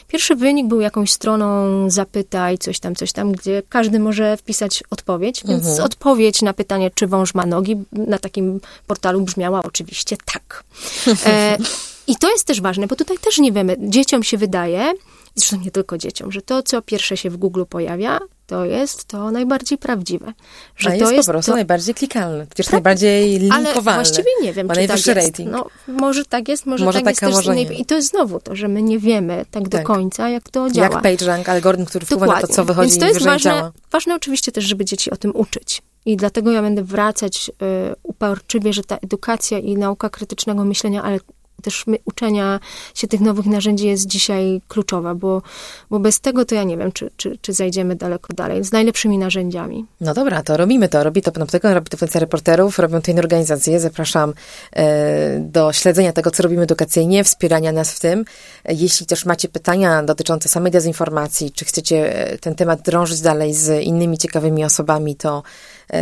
Pierwszy 0.09 0.37
wynik 0.37 0.67
był 0.67 0.81
jakąś 0.81 1.13
stroną 1.13 1.91
zapytaj, 1.91 2.59
coś 2.59 2.81
tam, 2.81 2.95
coś 2.95 3.13
tam, 3.13 3.33
gdzie 3.33 3.63
każdy 3.69 3.99
może 3.99 4.37
wpisać 4.37 4.83
odpowiedź, 4.91 5.43
więc 5.49 5.81
odpowiedź 5.81 6.43
na 6.43 6.53
pytanie, 6.53 6.91
czy 6.95 7.07
wąż 7.07 7.35
ma 7.35 7.47
nogi, 7.47 7.77
na 7.93 8.19
takim 8.19 8.61
portalu 8.87 9.21
brzmiała 9.21 9.63
oczywiście 9.63 10.17
tak. 10.25 10.65
E, 11.27 11.59
I 12.07 12.17
to 12.17 12.31
jest 12.31 12.47
też 12.47 12.61
ważne, 12.61 12.87
bo 12.87 12.97
tutaj 12.97 13.19
też 13.19 13.39
nie 13.39 13.53
wiemy, 13.53 13.77
dzieciom 13.79 14.23
się 14.23 14.39
wydaje, 14.39 14.93
zresztą 15.35 15.57
nie 15.57 15.71
tylko 15.71 15.99
dzieciom, 15.99 16.33
że 16.33 16.43
to, 16.43 16.63
co 16.63 16.83
pierwsze 16.83 17.17
się 17.17 17.31
w 17.31 17.37
Google 17.37 17.63
pojawia, 17.69 18.19
to 18.47 18.65
jest 18.65 19.05
to 19.05 19.31
najbardziej 19.31 19.79
prawdziwe. 19.79 20.33
Że 20.77 20.89
A 20.89 20.93
to 20.93 20.99
jest, 20.99 21.13
jest 21.13 21.27
po 21.27 21.33
prostu 21.33 21.51
to, 21.53 21.57
najbardziej 21.57 21.95
klikalne, 21.95 22.47
przecież 22.47 22.73
najbardziej 22.73 23.37
ale 23.51 23.63
linkowalne. 23.65 24.03
właściwie 24.05 24.31
nie 24.43 24.53
wiem, 24.53 24.67
Ma 24.67 24.75
czy 24.75 24.87
tak 24.87 25.17
jest. 25.17 25.39
No, 25.39 25.67
może 25.87 26.25
tak 26.25 26.49
jest, 26.49 26.67
może, 26.67 26.85
Może 26.85 27.03
tak 27.03 27.15
taka, 27.15 27.27
jest 27.27 27.39
może 27.39 27.61
innej... 27.61 27.81
I 27.81 27.85
to 27.85 27.95
jest 27.95 28.09
znowu 28.09 28.41
to, 28.41 28.57
że 28.57 28.69
my 28.69 28.83
nie 28.83 28.99
wiemy 28.99 29.45
tak, 29.51 29.63
do 29.69 29.79
Tak. 29.79 29.87
końca, 29.87 30.29
jak 30.29 30.51
to 30.51 30.71
działa. 30.71 30.89
Jak 30.89 31.03
PageRank, 31.03 31.49
algorytm, 31.49 31.85
który 31.85 32.07
wpływa 32.07 32.27
na 32.27 32.41
to, 32.41 32.47
co 32.47 32.65
wychodzi 32.65 32.91
Więc 32.91 33.01
to 33.01 33.07
jest 33.07 33.23
ważne, 33.25 33.71
ważne 33.93 34.15
oczywiście 34.15 34.53
też, 34.53 34.65
żeby 34.65 34.85
dzieci 34.85 35.11
o 35.11 35.17
tym 35.17 35.31
uczyć. 35.35 35.83
I 36.07 36.17
dlatego 36.17 36.51
ja 36.51 36.63
będę 36.63 36.83
wracać 36.85 37.49
y, 37.49 37.95
uporczywie, 38.03 38.73
że 38.73 38.83
ta 38.83 38.97
edukacja 38.97 39.59
i 39.59 39.77
nauka 39.77 40.11
krytycznego 40.11 40.65
myślenia, 40.65 41.03
ale 41.03 41.19
też 41.61 41.85
uczenia 42.05 42.61
się 42.95 43.09
tych 43.09 43.21
nowych 43.21 43.47
narzędzi 43.47 43.87
jest 43.87 44.07
dzisiaj 44.07 44.61
kluczowa, 44.69 45.15
bo, 45.15 45.43
bo 45.91 45.99
bez 45.99 46.21
tego 46.21 46.45
to 46.45 46.55
ja 46.55 46.65
nie 46.65 46.77
wiem, 46.77 46.93
czy, 46.93 47.11
czy, 47.17 47.39
czy 47.41 47.53
zajdziemy 47.53 47.97
daleko 47.97 48.33
dalej. 48.35 48.65
Z 48.65 48.73
najlepszymi 48.73 49.19
narzędziami. 49.19 49.87
No 50.01 50.15
dobra, 50.15 50.43
to 50.43 50.57
robimy 50.57 50.89
to. 50.89 51.05
Robi 51.05 51.23
to 51.23 51.33
Panoptykon, 51.33 51.73
robi 51.73 51.91
to 51.91 51.97
Fundacja 51.97 52.21
Reporterów, 52.21 52.79
robią 52.79 53.03
to 53.03 53.11
inne 53.11 53.21
organizacje. 53.21 53.81
Zapraszam 53.81 54.35
e, 54.73 55.41
do 55.41 55.73
śledzenia 55.73 56.13
tego, 56.13 56.31
co 56.31 56.43
robimy 56.43 56.63
edukacyjnie, 56.63 57.25
wspierania 57.25 57.73
nas 57.73 57.93
w 57.93 58.01
tym. 58.01 58.25
Jeśli 58.69 59.07
też 59.07 59.25
macie 59.25 59.49
pytania 59.49 60.03
dotyczące 60.03 60.49
samej 60.49 60.73
dezinformacji, 60.73 61.51
czy 61.51 61.65
chcecie 61.65 62.17
e, 62.17 62.39
ten 62.39 62.55
temat 62.55 62.83
drążyć 62.83 63.21
dalej 63.21 63.55
z 63.55 63.85
innymi 63.85 64.19
ciekawymi 64.19 64.65
osobami, 64.65 65.17
to 65.17 65.43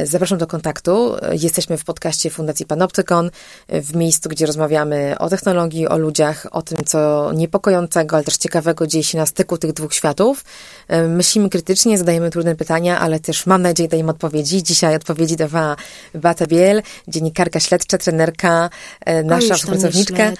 zapraszam 0.05 0.39
do 0.39 0.47
kontaktu. 0.47 1.17
E, 1.23 1.37
Jesteśmy 1.37 1.79
w 1.79 1.85
podcaście 1.85 2.31
Fundacji 2.31 2.67
Panoptykon, 2.67 3.31
e, 3.69 3.81
w 3.81 3.97
miejscu, 3.97 4.29
gdzie 4.29 4.47
rozmawiamy 4.47 5.15
o 5.19 5.29
technologii, 5.29 5.89
o 5.89 5.99
ludziach, 5.99 6.47
o 6.51 6.63
tym, 6.63 6.79
co 6.87 7.33
niepokojącego, 7.33 8.17
ale 8.17 8.25
też 8.25 8.37
ciekawego 8.37 8.87
dzieje 8.87 9.05
się 9.05 9.19
na 9.19 9.27
styku 9.27 9.59
tych 9.59 9.73
dwóch 9.73 9.95
światów. 9.95 10.45
E, 10.89 11.09
Myślimy 11.09 11.49
krytycznie, 11.49 11.99
zadajemy 11.99 12.31
trudne 12.31 12.57
pytania, 12.57 13.01
ale 13.01 13.21
też 13.21 13.47
mam 13.47 13.63
nadzieję 13.63 13.89
dajemy 13.89 14.11
odpowiedzi. 14.11 14.63
Dzisiaj 14.63 14.97
odpowiedzi 14.97 15.37
dawała 15.37 15.77
Beata 16.15 16.47
Biel, 16.47 16.83
dziennikarka 17.09 17.61
śledcza, 17.61 17.99
trenerka, 17.99 18.71
e, 19.05 19.23
nasza 19.23 19.55
współpracowniczka. 19.55 20.33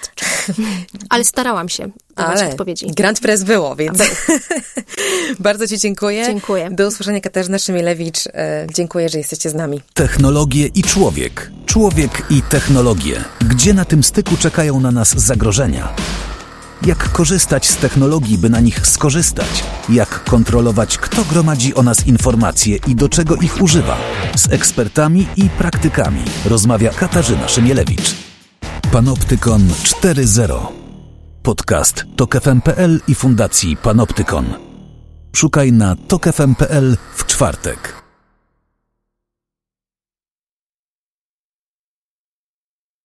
Ale 1.09 1.23
starałam 1.23 1.69
się 1.69 1.89
dawać 2.15 2.39
Ale 2.41 2.49
odpowiedzi. 2.49 2.87
Grand 2.87 3.19
Press 3.19 3.43
było, 3.43 3.75
więc 3.75 3.99
bardzo 5.39 5.67
Ci 5.67 5.77
dziękuję. 5.77 6.25
Dziękuję. 6.25 6.69
Do 6.71 6.87
usłyszenia 6.87 7.21
Katarzyna 7.21 7.59
Szymielewicz. 7.59 8.27
E, 8.27 8.67
Dziękuję, 8.73 9.09
że 9.09 9.17
z 9.47 9.53
nami. 9.53 9.81
Technologie 9.93 10.67
i 10.67 10.83
człowiek. 10.83 11.51
Człowiek 11.65 12.25
i 12.29 12.41
technologie. 12.41 13.23
Gdzie 13.49 13.73
na 13.73 13.85
tym 13.85 14.03
styku 14.03 14.37
czekają 14.37 14.79
na 14.79 14.91
nas 14.91 15.17
zagrożenia? 15.17 15.95
Jak 16.85 17.11
korzystać 17.11 17.67
z 17.67 17.75
technologii, 17.75 18.37
by 18.37 18.49
na 18.49 18.59
nich 18.59 18.87
skorzystać? 18.87 19.63
Jak 19.89 20.23
kontrolować, 20.23 20.97
kto 20.97 21.23
gromadzi 21.23 21.75
o 21.75 21.83
nas 21.83 22.07
informacje 22.07 22.77
i 22.87 22.95
do 22.95 23.09
czego 23.09 23.35
ich 23.35 23.61
używa? 23.61 23.97
Z 24.35 24.51
ekspertami 24.51 25.27
i 25.37 25.49
praktykami 25.49 26.21
rozmawia 26.45 26.89
Katarzyna 26.89 27.47
Szymielewicz. 27.47 28.15
Panoptykon 28.91 29.67
4.0. 29.67 30.59
Podcast 31.43 32.05
TokFM.pl 32.15 33.01
i 33.07 33.15
Fundacji 33.15 33.77
Panoptykon. 33.77 34.45
Szukaj 35.33 35.71
na 35.71 35.95
tokefm.pl 35.95 36.97
w 37.15 37.25
czwartek. 37.25 37.98